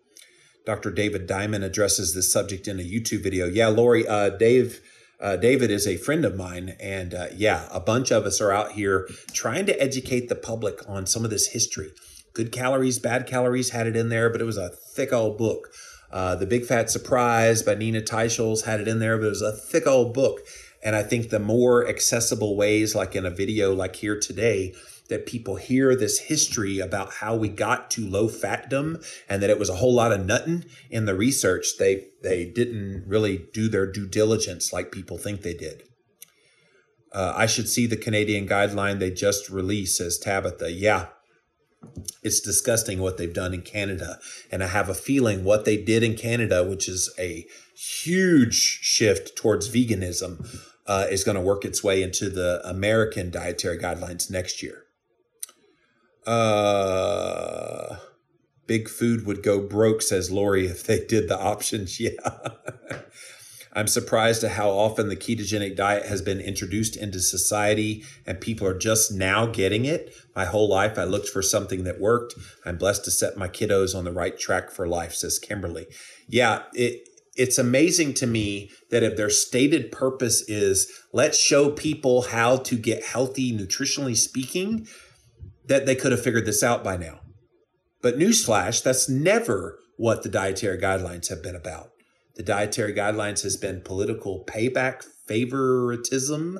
Dr. 0.65 0.91
David 0.91 1.27
Diamond 1.27 1.63
addresses 1.63 2.13
this 2.13 2.31
subject 2.31 2.67
in 2.67 2.79
a 2.79 2.83
YouTube 2.83 3.23
video. 3.23 3.45
Yeah, 3.45 3.69
Lori, 3.69 4.07
uh, 4.07 4.29
Dave, 4.29 4.81
uh, 5.21 5.37
David 5.37 5.71
is 5.71 5.87
a 5.87 5.97
friend 5.97 6.25
of 6.25 6.35
mine, 6.35 6.75
and 6.79 7.13
uh, 7.13 7.27
yeah, 7.33 7.67
a 7.71 7.79
bunch 7.79 8.11
of 8.11 8.25
us 8.25 8.41
are 8.41 8.51
out 8.51 8.73
here 8.73 9.07
trying 9.31 9.65
to 9.67 9.81
educate 9.81 10.27
the 10.27 10.35
public 10.35 10.87
on 10.87 11.05
some 11.05 11.23
of 11.23 11.29
this 11.29 11.49
history. 11.49 11.91
Good 12.33 12.51
calories, 12.51 12.99
bad 12.99 13.25
calories 13.25 13.71
had 13.71 13.87
it 13.87 13.95
in 13.95 14.09
there, 14.09 14.29
but 14.29 14.41
it 14.41 14.45
was 14.45 14.57
a 14.57 14.69
thick 14.69 15.13
old 15.13 15.37
book. 15.37 15.69
Uh, 16.11 16.35
the 16.35 16.45
Big 16.45 16.65
Fat 16.65 16.89
Surprise 16.89 17.61
by 17.61 17.75
Nina 17.75 18.01
Teicholz 18.01 18.65
had 18.65 18.79
it 18.79 18.87
in 18.87 18.99
there, 18.99 19.17
but 19.17 19.27
it 19.27 19.29
was 19.29 19.41
a 19.41 19.55
thick 19.55 19.85
old 19.85 20.13
book. 20.13 20.41
And 20.83 20.95
I 20.95 21.03
think 21.03 21.29
the 21.29 21.39
more 21.39 21.87
accessible 21.87 22.55
ways, 22.55 22.95
like 22.95 23.15
in 23.15 23.25
a 23.25 23.29
video 23.29 23.73
like 23.73 23.97
here 23.97 24.19
today, 24.19 24.73
that 25.09 25.25
people 25.25 25.55
hear 25.55 25.95
this 25.95 26.19
history 26.19 26.79
about 26.79 27.13
how 27.13 27.35
we 27.35 27.49
got 27.49 27.91
to 27.91 28.07
low 28.07 28.29
fatdom 28.29 29.03
and 29.27 29.41
that 29.41 29.49
it 29.49 29.59
was 29.59 29.69
a 29.69 29.75
whole 29.75 29.93
lot 29.93 30.11
of 30.11 30.25
nutting 30.25 30.65
in 30.89 31.05
the 31.05 31.15
research. 31.15 31.77
They 31.77 32.07
they 32.23 32.45
didn't 32.45 33.03
really 33.07 33.47
do 33.51 33.67
their 33.67 33.91
due 33.91 34.07
diligence 34.07 34.71
like 34.71 34.91
people 34.91 35.17
think 35.17 35.41
they 35.41 35.55
did. 35.55 35.83
Uh, 37.11 37.33
I 37.35 37.47
should 37.47 37.67
see 37.67 37.87
the 37.87 37.97
Canadian 37.97 38.47
guideline 38.47 38.99
they 38.99 39.09
just 39.09 39.49
released, 39.49 39.97
says 39.97 40.19
Tabitha. 40.19 40.71
Yeah, 40.71 41.07
it's 42.23 42.39
disgusting 42.39 42.99
what 42.99 43.17
they've 43.17 43.33
done 43.33 43.53
in 43.53 43.61
Canada. 43.61 44.19
And 44.51 44.63
I 44.63 44.67
have 44.67 44.89
a 44.89 44.93
feeling 44.93 45.43
what 45.43 45.65
they 45.65 45.77
did 45.77 46.03
in 46.03 46.15
Canada, 46.15 46.63
which 46.63 46.87
is 46.87 47.13
a 47.17 47.45
huge 47.75 48.55
shift 48.55 49.35
towards 49.35 49.69
veganism, 49.69 50.45
uh, 50.85 51.05
is 51.09 51.23
going 51.23 51.35
to 51.35 51.41
work 51.41 51.65
its 51.65 51.83
way 51.83 52.03
into 52.03 52.29
the 52.29 52.61
American 52.67 53.31
dietary 53.31 53.77
guidelines 53.77 54.29
next 54.29 54.61
year. 54.61 54.83
Uh, 56.25 57.97
big 58.67 58.89
food 58.89 59.25
would 59.25 59.41
go 59.41 59.61
broke, 59.61 60.01
says 60.01 60.29
Lori, 60.31 60.67
if 60.67 60.85
they 60.85 61.05
did 61.05 61.27
the 61.29 61.39
options. 61.39 61.99
Yeah. 62.09 62.15
I'm 63.79 63.87
surprised 63.87 64.43
at 64.43 64.51
how 64.51 64.71
often 64.71 65.07
the 65.07 65.15
ketogenic 65.15 65.77
diet 65.77 66.05
has 66.05 66.21
been 66.21 66.41
introduced 66.41 66.97
into 66.97 67.21
society 67.21 68.03
and 68.25 68.41
people 68.41 68.67
are 68.67 68.77
just 68.77 69.13
now 69.13 69.45
getting 69.45 69.85
it. 69.85 70.13
My 70.35 70.43
whole 70.43 70.67
life, 70.67 70.97
I 70.97 71.05
looked 71.05 71.29
for 71.29 71.41
something 71.41 71.85
that 71.85 71.97
worked. 71.97 72.33
I'm 72.65 72.77
blessed 72.77 73.05
to 73.05 73.11
set 73.11 73.37
my 73.37 73.47
kiddos 73.47 73.95
on 73.95 74.03
the 74.03 74.11
right 74.11 74.37
track 74.37 74.69
for 74.69 74.85
life, 74.85 75.13
says 75.13 75.39
Kimberly. 75.39 75.87
Yeah, 76.27 76.63
it, 76.73 77.07
it's 77.37 77.57
amazing 77.57 78.15
to 78.15 78.27
me 78.27 78.69
that 78.91 79.01
if 79.01 79.15
their 79.15 79.29
stated 79.29 79.93
purpose 79.93 80.41
is 80.49 80.91
let's 81.13 81.39
show 81.39 81.71
people 81.71 82.23
how 82.23 82.57
to 82.57 82.75
get 82.75 83.05
healthy, 83.05 83.57
nutritionally 83.57 84.17
speaking, 84.17 84.87
that 85.67 85.85
they 85.85 85.95
could 85.95 86.11
have 86.11 86.21
figured 86.21 86.45
this 86.45 86.63
out 86.63 86.83
by 86.83 86.97
now. 86.97 87.21
But 88.01 88.19
newsflash, 88.19 88.83
that's 88.83 89.07
never 89.07 89.79
what 89.95 90.23
the 90.23 90.29
dietary 90.29 90.79
guidelines 90.79 91.29
have 91.29 91.41
been 91.41 91.55
about. 91.55 91.88
The 92.39 92.43
dietary 92.43 92.93
guidelines 92.93 93.43
has 93.43 93.57
been 93.57 93.81
political 93.81 94.45
payback, 94.45 95.03
favoritism. 95.27 96.59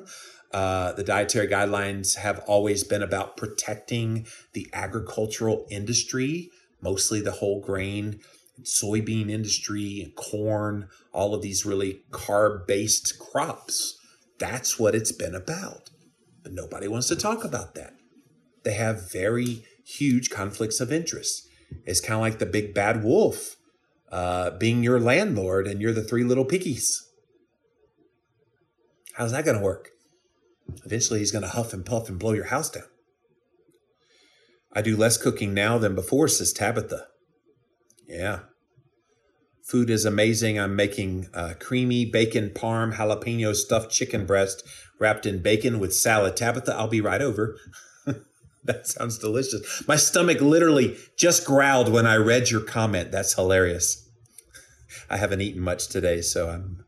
Uh, 0.52 0.92
the 0.92 1.02
dietary 1.02 1.48
guidelines 1.48 2.16
have 2.16 2.40
always 2.40 2.84
been 2.84 3.02
about 3.02 3.38
protecting 3.38 4.26
the 4.52 4.68
agricultural 4.74 5.66
industry, 5.70 6.50
mostly 6.82 7.22
the 7.22 7.32
whole 7.32 7.62
grain, 7.62 8.20
soybean 8.60 9.30
industry, 9.30 10.12
corn, 10.16 10.90
all 11.14 11.34
of 11.34 11.40
these 11.40 11.64
really 11.64 12.02
carb 12.10 12.66
based 12.66 13.18
crops. 13.18 13.98
That's 14.38 14.78
what 14.78 14.94
it's 14.94 15.12
been 15.12 15.34
about. 15.34 15.88
But 16.42 16.52
nobody 16.52 16.88
wants 16.88 17.08
to 17.08 17.16
talk 17.16 17.42
about 17.42 17.74
that 17.76 17.94
they 18.64 18.74
have 18.74 19.10
very 19.10 19.64
huge 19.86 20.28
conflicts 20.28 20.78
of 20.78 20.92
interest. 20.92 21.48
It's 21.86 22.02
kind 22.02 22.16
of 22.16 22.20
like 22.20 22.38
the 22.38 22.44
big 22.44 22.74
bad 22.74 23.02
wolf 23.02 23.56
uh, 24.10 24.50
being 24.52 24.82
your 24.82 25.00
landlord 25.00 25.66
and 25.66 25.80
you're 25.80 25.92
the 25.92 26.04
three 26.04 26.24
little 26.24 26.44
piggies. 26.44 27.08
How's 29.14 29.32
that 29.32 29.44
going 29.44 29.56
to 29.56 29.62
work? 29.62 29.90
Eventually, 30.84 31.18
he's 31.18 31.32
going 31.32 31.42
to 31.42 31.48
huff 31.48 31.72
and 31.72 31.84
puff 31.84 32.08
and 32.08 32.18
blow 32.18 32.32
your 32.32 32.46
house 32.46 32.70
down. 32.70 32.84
I 34.72 34.82
do 34.82 34.96
less 34.96 35.16
cooking 35.16 35.52
now 35.52 35.78
than 35.78 35.94
before, 35.94 36.28
says 36.28 36.52
Tabitha. 36.52 37.08
Yeah. 38.06 38.40
Food 39.64 39.90
is 39.90 40.04
amazing. 40.04 40.58
I'm 40.58 40.76
making 40.76 41.28
uh, 41.34 41.54
creamy 41.58 42.04
bacon 42.04 42.50
parm 42.50 42.94
jalapeno 42.94 43.54
stuffed 43.54 43.90
chicken 43.90 44.26
breast 44.26 44.62
wrapped 44.98 45.26
in 45.26 45.42
bacon 45.42 45.78
with 45.78 45.94
salad. 45.94 46.36
Tabitha, 46.36 46.74
I'll 46.74 46.88
be 46.88 47.00
right 47.00 47.22
over. 47.22 47.56
That 48.64 48.86
sounds 48.86 49.18
delicious. 49.18 49.82
My 49.88 49.96
stomach 49.96 50.42
literally 50.42 50.96
just 51.16 51.46
growled 51.46 51.90
when 51.90 52.06
I 52.06 52.16
read 52.16 52.50
your 52.50 52.60
comment. 52.60 53.10
That's 53.10 53.32
hilarious. 53.34 54.06
I 55.08 55.16
haven't 55.16 55.40
eaten 55.40 55.62
much 55.62 55.88
today, 55.88 56.20
so 56.20 56.50
I'm 56.50 56.84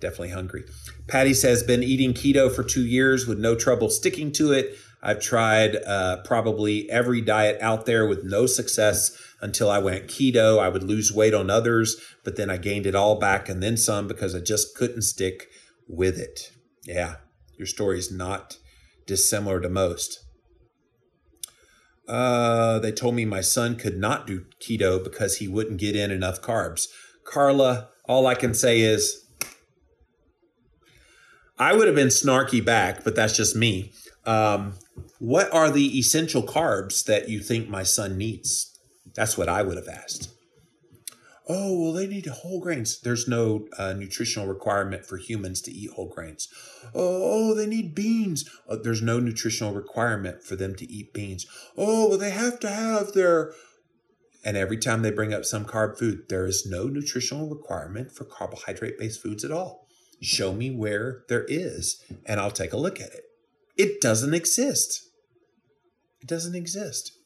definitely 0.00 0.30
hungry. 0.30 0.64
Patty 1.08 1.34
says, 1.34 1.62
been 1.62 1.82
eating 1.82 2.14
keto 2.14 2.54
for 2.54 2.62
two 2.62 2.86
years 2.86 3.26
with 3.26 3.38
no 3.38 3.56
trouble 3.56 3.90
sticking 3.90 4.30
to 4.32 4.52
it. 4.52 4.76
I've 5.02 5.20
tried 5.20 5.76
uh, 5.76 6.18
probably 6.24 6.90
every 6.90 7.20
diet 7.20 7.58
out 7.60 7.86
there 7.86 8.06
with 8.06 8.24
no 8.24 8.46
success 8.46 9.16
until 9.40 9.70
I 9.70 9.78
went 9.78 10.08
keto. 10.08 10.58
I 10.58 10.68
would 10.68 10.82
lose 10.82 11.12
weight 11.12 11.34
on 11.34 11.50
others, 11.50 11.96
but 12.24 12.36
then 12.36 12.50
I 12.50 12.56
gained 12.56 12.86
it 12.86 12.94
all 12.94 13.18
back 13.18 13.48
and 13.48 13.62
then 13.62 13.76
some 13.76 14.08
because 14.08 14.34
I 14.34 14.40
just 14.40 14.76
couldn't 14.76 15.02
stick 15.02 15.46
with 15.88 16.18
it. 16.18 16.52
Yeah, 16.84 17.16
your 17.56 17.66
story 17.66 17.98
is 17.98 18.10
not 18.10 18.58
dissimilar 19.06 19.60
to 19.60 19.68
most. 19.68 20.20
Uh, 22.08 22.78
they 22.78 22.90
told 22.90 23.14
me 23.14 23.24
my 23.24 23.40
son 23.40 23.76
could 23.76 23.98
not 23.98 24.26
do 24.26 24.46
keto 24.60 25.02
because 25.02 25.36
he 25.36 25.48
wouldn't 25.48 25.78
get 25.78 25.94
in 25.94 26.10
enough 26.10 26.40
carbs. 26.40 26.86
Carla, 27.24 27.88
all 28.04 28.26
I 28.26 28.34
can 28.34 28.54
say 28.54 28.80
is 28.80 29.26
I 31.58 31.74
would 31.74 31.86
have 31.86 31.96
been 31.96 32.08
snarky 32.08 32.64
back, 32.64 33.04
but 33.04 33.14
that's 33.14 33.36
just 33.36 33.54
me. 33.54 33.92
Um, 34.24 34.74
what 35.18 35.52
are 35.52 35.70
the 35.70 35.98
essential 35.98 36.42
carbs 36.42 37.04
that 37.04 37.28
you 37.28 37.40
think 37.40 37.68
my 37.68 37.82
son 37.82 38.16
needs? 38.16 38.78
That's 39.14 39.36
what 39.36 39.48
I 39.48 39.62
would 39.62 39.76
have 39.76 39.88
asked 39.88 40.32
oh, 41.48 41.80
well, 41.80 41.92
they 41.92 42.06
need 42.06 42.26
whole 42.26 42.60
grains. 42.60 43.00
There's 43.00 43.26
no 43.26 43.66
uh, 43.78 43.94
nutritional 43.94 44.46
requirement 44.46 45.06
for 45.06 45.16
humans 45.16 45.60
to 45.62 45.72
eat 45.72 45.90
whole 45.90 46.08
grains. 46.08 46.48
Oh, 46.94 47.50
oh 47.50 47.54
they 47.54 47.66
need 47.66 47.94
beans. 47.94 48.48
Uh, 48.68 48.76
there's 48.76 49.02
no 49.02 49.18
nutritional 49.18 49.72
requirement 49.72 50.42
for 50.42 50.56
them 50.56 50.74
to 50.76 50.90
eat 50.90 51.12
beans. 51.12 51.46
Oh, 51.76 52.10
well, 52.10 52.18
they 52.18 52.30
have 52.30 52.60
to 52.60 52.68
have 52.68 53.12
their. 53.12 53.52
And 54.44 54.56
every 54.56 54.76
time 54.76 55.02
they 55.02 55.10
bring 55.10 55.34
up 55.34 55.44
some 55.44 55.64
carb 55.64 55.98
food, 55.98 56.28
there 56.28 56.46
is 56.46 56.64
no 56.64 56.84
nutritional 56.84 57.48
requirement 57.48 58.12
for 58.12 58.24
carbohydrate 58.24 58.98
based 58.98 59.22
foods 59.22 59.44
at 59.44 59.50
all. 59.50 59.88
Show 60.20 60.52
me 60.52 60.70
where 60.70 61.24
there 61.28 61.44
is, 61.48 62.04
and 62.26 62.40
I'll 62.40 62.50
take 62.50 62.72
a 62.72 62.78
look 62.78 63.00
at 63.00 63.12
it. 63.12 63.24
It 63.76 64.00
doesn't 64.00 64.34
exist. 64.34 65.08
It 66.20 66.28
doesn't 66.28 66.56
exist. 66.56 67.17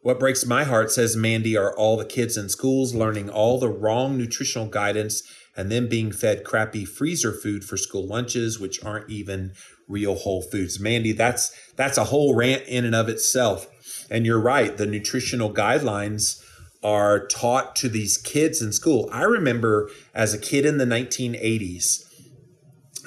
What 0.00 0.20
breaks 0.20 0.46
my 0.46 0.64
heart, 0.64 0.92
says 0.92 1.16
Mandy, 1.16 1.56
are 1.56 1.76
all 1.76 1.96
the 1.96 2.04
kids 2.04 2.36
in 2.36 2.48
schools 2.48 2.94
learning 2.94 3.28
all 3.28 3.58
the 3.58 3.68
wrong 3.68 4.16
nutritional 4.16 4.66
guidance 4.66 5.22
and 5.56 5.72
then 5.72 5.88
being 5.88 6.12
fed 6.12 6.44
crappy 6.44 6.84
freezer 6.84 7.32
food 7.32 7.64
for 7.64 7.76
school 7.76 8.06
lunches, 8.06 8.60
which 8.60 8.82
aren't 8.84 9.10
even 9.10 9.52
real 9.88 10.14
whole 10.14 10.40
foods. 10.40 10.78
Mandy, 10.78 11.10
that's 11.10 11.52
that's 11.74 11.98
a 11.98 12.04
whole 12.04 12.36
rant 12.36 12.62
in 12.68 12.84
and 12.84 12.94
of 12.94 13.08
itself. 13.08 13.66
And 14.08 14.24
you're 14.24 14.40
right, 14.40 14.76
the 14.76 14.86
nutritional 14.86 15.52
guidelines 15.52 16.44
are 16.84 17.26
taught 17.26 17.74
to 17.76 17.88
these 17.88 18.16
kids 18.16 18.62
in 18.62 18.72
school. 18.72 19.08
I 19.12 19.22
remember 19.24 19.90
as 20.14 20.32
a 20.32 20.38
kid 20.38 20.64
in 20.64 20.78
the 20.78 20.84
1980s, 20.84 22.04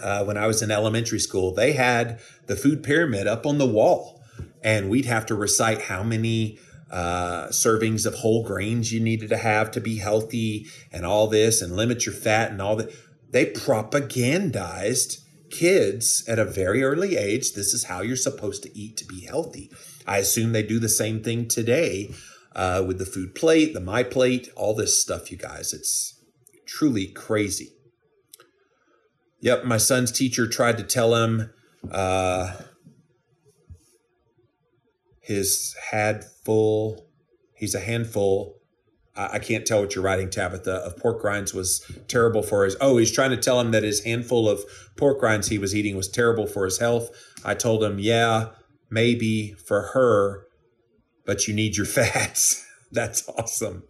uh, 0.04 0.26
when 0.26 0.36
I 0.36 0.46
was 0.46 0.62
in 0.62 0.72
elementary 0.72 1.20
school, 1.20 1.54
they 1.54 1.72
had 1.72 2.20
the 2.48 2.58
food 2.58 2.84
pyramid 2.84 3.28
up 3.28 3.46
on 3.46 3.60
the 3.60 3.68
wall, 3.68 4.22
and 4.62 4.90
we'd 4.90 5.06
have 5.06 5.26
to 5.28 5.36
recite 5.36 5.84
how 5.84 6.04
many 6.04 6.60
uh, 6.92 7.48
servings 7.48 8.06
of 8.06 8.16
whole 8.16 8.44
grains 8.44 8.92
you 8.92 9.00
needed 9.00 9.30
to 9.30 9.38
have 9.38 9.72
to 9.72 9.82
be 9.82 9.98
healthy, 9.98 10.68
and 10.92 11.06
all 11.06 11.28
this, 11.28 11.62
and 11.62 11.76
limit 11.76 12.06
your 12.06 12.16
fat, 12.16 12.52
and 12.52 12.62
all 12.62 12.76
that. 12.76 12.94
They 13.32 13.46
propagandized 13.46 15.20
kids 15.50 16.24
at 16.28 16.40
a 16.40 16.46
very 16.46 16.84
early 16.84 17.18
age. 17.18 17.54
This 17.54 17.74
is 17.74 17.86
how 17.86 18.02
you're 18.02 18.16
supposed 18.16 18.64
to 18.64 18.78
eat 18.78 18.98
to 18.98 19.06
be 19.06 19.22
healthy. 19.22 19.72
I 20.06 20.18
assume 20.18 20.52
they 20.52 20.64
do 20.64 20.80
the 20.80 20.90
same 20.90 21.24
thing 21.24 21.48
today 21.48 22.14
uh, 22.56 22.84
with 22.86 23.00
the 23.00 23.06
food 23.06 23.36
plate, 23.36 23.74
the 23.74 23.80
my 23.80 24.04
plate, 24.04 24.50
all 24.56 24.74
this 24.74 25.02
stuff, 25.02 25.32
you 25.32 25.38
guys. 25.38 25.74
It's 25.74 26.20
truly 26.66 27.08
crazy. 27.08 27.70
Yep, 29.42 29.66
my 29.66 29.78
son's 29.78 30.12
teacher 30.12 30.48
tried 30.48 30.78
to 30.78 30.84
tell 30.84 31.16
him 31.16 31.52
uh, 31.92 32.54
his 35.32 35.76
had 35.92 36.24
full, 36.46 37.08
he's 37.56 37.74
a 37.74 37.80
handful. 37.80 38.60
I, 39.16 39.34
I 39.34 39.40
can't 39.40 39.66
tell 39.66 39.82
what 39.82 39.96
you're 39.96 40.04
writing, 40.04 40.30
Tabitha, 40.30 40.72
of 40.72 40.98
pork 40.98 41.24
rinds 41.24 41.54
was 41.54 41.90
terrible 42.08 42.44
for 42.44 42.66
his. 42.66 42.76
Oh, 42.82 42.98
he's 42.98 43.12
trying 43.12 43.32
to 43.32 43.38
tell 43.38 43.60
him 43.60 43.72
that 43.72 43.84
his 43.84 44.04
handful 44.04 44.50
of 44.50 44.64
pork 44.98 45.22
rinds 45.22 45.48
he 45.48 45.58
was 45.58 45.76
eating 45.76 45.96
was 45.96 46.08
terrible 46.08 46.48
for 46.48 46.66
his 46.66 46.80
health. 46.80 47.10
I 47.44 47.54
told 47.54 47.84
him, 47.84 48.00
yeah, 48.00 48.50
maybe 48.90 49.54
for 49.54 49.92
her, 49.94 50.46
but 51.26 51.48
you 51.48 51.54
need 51.54 51.78
your 51.78 51.86
fats. 51.98 52.66
That's 52.92 53.28
awesome. 53.30 53.84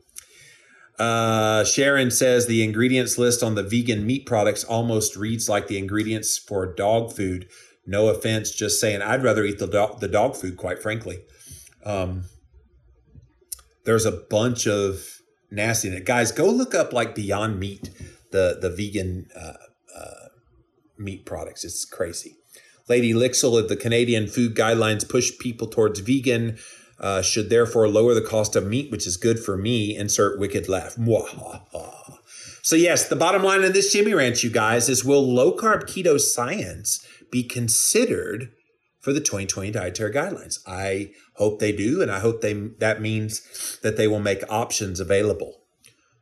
Uh, 1.00 1.64
Sharon 1.64 2.12
says 2.12 2.46
the 2.46 2.64
ingredients 2.64 3.18
list 3.18 3.42
on 3.42 3.56
the 3.56 3.64
vegan 3.64 4.06
meat 4.06 4.28
products 4.28 4.64
almost 4.64 5.16
reads 5.16 5.50
like 5.50 5.68
the 5.68 5.80
ingredients 5.80 6.38
for 6.38 6.72
dog 6.72 7.12
food. 7.12 7.50
No 7.92 8.08
offense, 8.08 8.52
just 8.52 8.80
saying. 8.80 9.02
I'd 9.02 9.22
rather 9.22 9.44
eat 9.44 9.60
the 9.60 9.68
dog, 9.68 10.00
the 10.00 10.08
dog 10.08 10.38
food, 10.38 10.56
quite 10.56 10.82
frankly. 10.82 11.20
Um, 11.84 12.24
there's 13.84 14.06
a 14.06 14.14
bunch 14.14 14.66
of 14.66 15.06
nasty 15.52 15.90
in 15.90 15.96
it. 15.96 16.06
Guys, 16.06 16.32
go 16.32 16.50
look 16.50 16.74
up 16.74 16.94
like 16.94 17.14
Beyond 17.16 17.60
Meat, 17.60 17.90
the 18.32 18.58
the 18.62 18.70
vegan 18.70 19.28
uh, 19.36 19.54
uh, 19.94 20.28
meat 20.98 21.26
products. 21.26 21.66
It's 21.66 21.84
crazy. 21.84 22.38
Lady 22.88 23.14
Lixel 23.14 23.60
of 23.60 23.68
the 23.68 23.76
Canadian 23.76 24.28
Food 24.30 24.56
Guidelines 24.56 25.08
push 25.08 25.38
people 25.38 25.68
towards 25.68 26.00
vegan. 26.00 26.58
Uh, 26.98 27.22
should 27.22 27.50
therefore 27.50 27.90
lower 27.90 28.14
the 28.14 28.22
cost 28.22 28.56
of 28.56 28.66
meat, 28.66 28.90
which 28.92 29.08
is 29.08 29.18
good 29.18 29.40
for 29.40 29.58
me. 29.58 29.98
Insert 29.98 30.40
wicked 30.40 30.70
laugh. 30.70 30.96
So 32.62 32.76
yes, 32.76 33.10
the 33.10 33.16
bottom 33.16 33.44
line 33.44 33.64
of 33.64 33.74
this 33.74 33.92
Jimmy 33.92 34.14
Rants, 34.14 34.44
you 34.44 34.52
guys, 34.52 34.88
is 34.88 35.04
will 35.04 35.26
low 35.28 35.58
carb 35.58 35.86
keto 35.86 36.20
science 36.20 37.04
be 37.32 37.44
considered 37.44 38.52
for 39.00 39.14
the 39.14 39.20
2020 39.20 39.72
dietary 39.72 40.14
guidelines? 40.14 40.60
I 40.68 41.12
hope 41.36 41.60
they 41.60 41.72
do, 41.72 42.02
and 42.02 42.12
I 42.12 42.20
hope 42.20 42.42
they 42.42 42.54
that 42.54 43.02
means 43.02 43.80
that 43.82 43.98
they 43.98 44.08
will 44.08 44.20
make 44.20 44.44
options 44.50 45.00
available. 45.00 45.62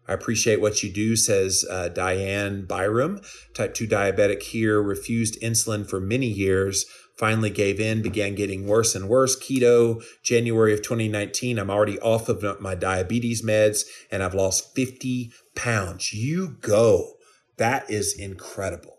I 0.09 0.13
appreciate 0.13 0.59
what 0.59 0.81
you 0.81 0.91
do, 0.91 1.15
says 1.15 1.63
uh, 1.69 1.89
Diane 1.89 2.65
Byram. 2.65 3.21
Type 3.53 3.75
2 3.75 3.87
diabetic 3.87 4.41
here, 4.41 4.81
refused 4.81 5.39
insulin 5.39 5.87
for 5.87 5.99
many 5.99 6.25
years, 6.25 6.85
finally 7.15 7.51
gave 7.51 7.79
in, 7.79 8.01
began 8.01 8.33
getting 8.33 8.65
worse 8.65 8.95
and 8.95 9.07
worse. 9.07 9.37
Keto, 9.37 10.01
January 10.23 10.73
of 10.73 10.81
2019. 10.81 11.59
I'm 11.59 11.69
already 11.69 11.99
off 11.99 12.27
of 12.27 12.59
my 12.59 12.73
diabetes 12.73 13.43
meds 13.43 13.83
and 14.09 14.23
I've 14.23 14.33
lost 14.33 14.73
50 14.73 15.31
pounds. 15.53 16.11
You 16.11 16.57
go. 16.61 17.17
That 17.57 17.87
is 17.91 18.17
incredible. 18.17 18.98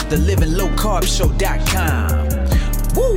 the 0.11 0.17
Living 0.17 0.51
Low 0.57 0.67
Carb 0.75 1.05
Show.com. 1.05 2.27
Woo! 2.97 3.15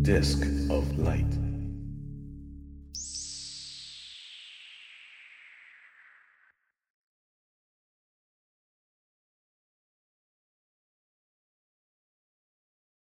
Disc 0.00 0.53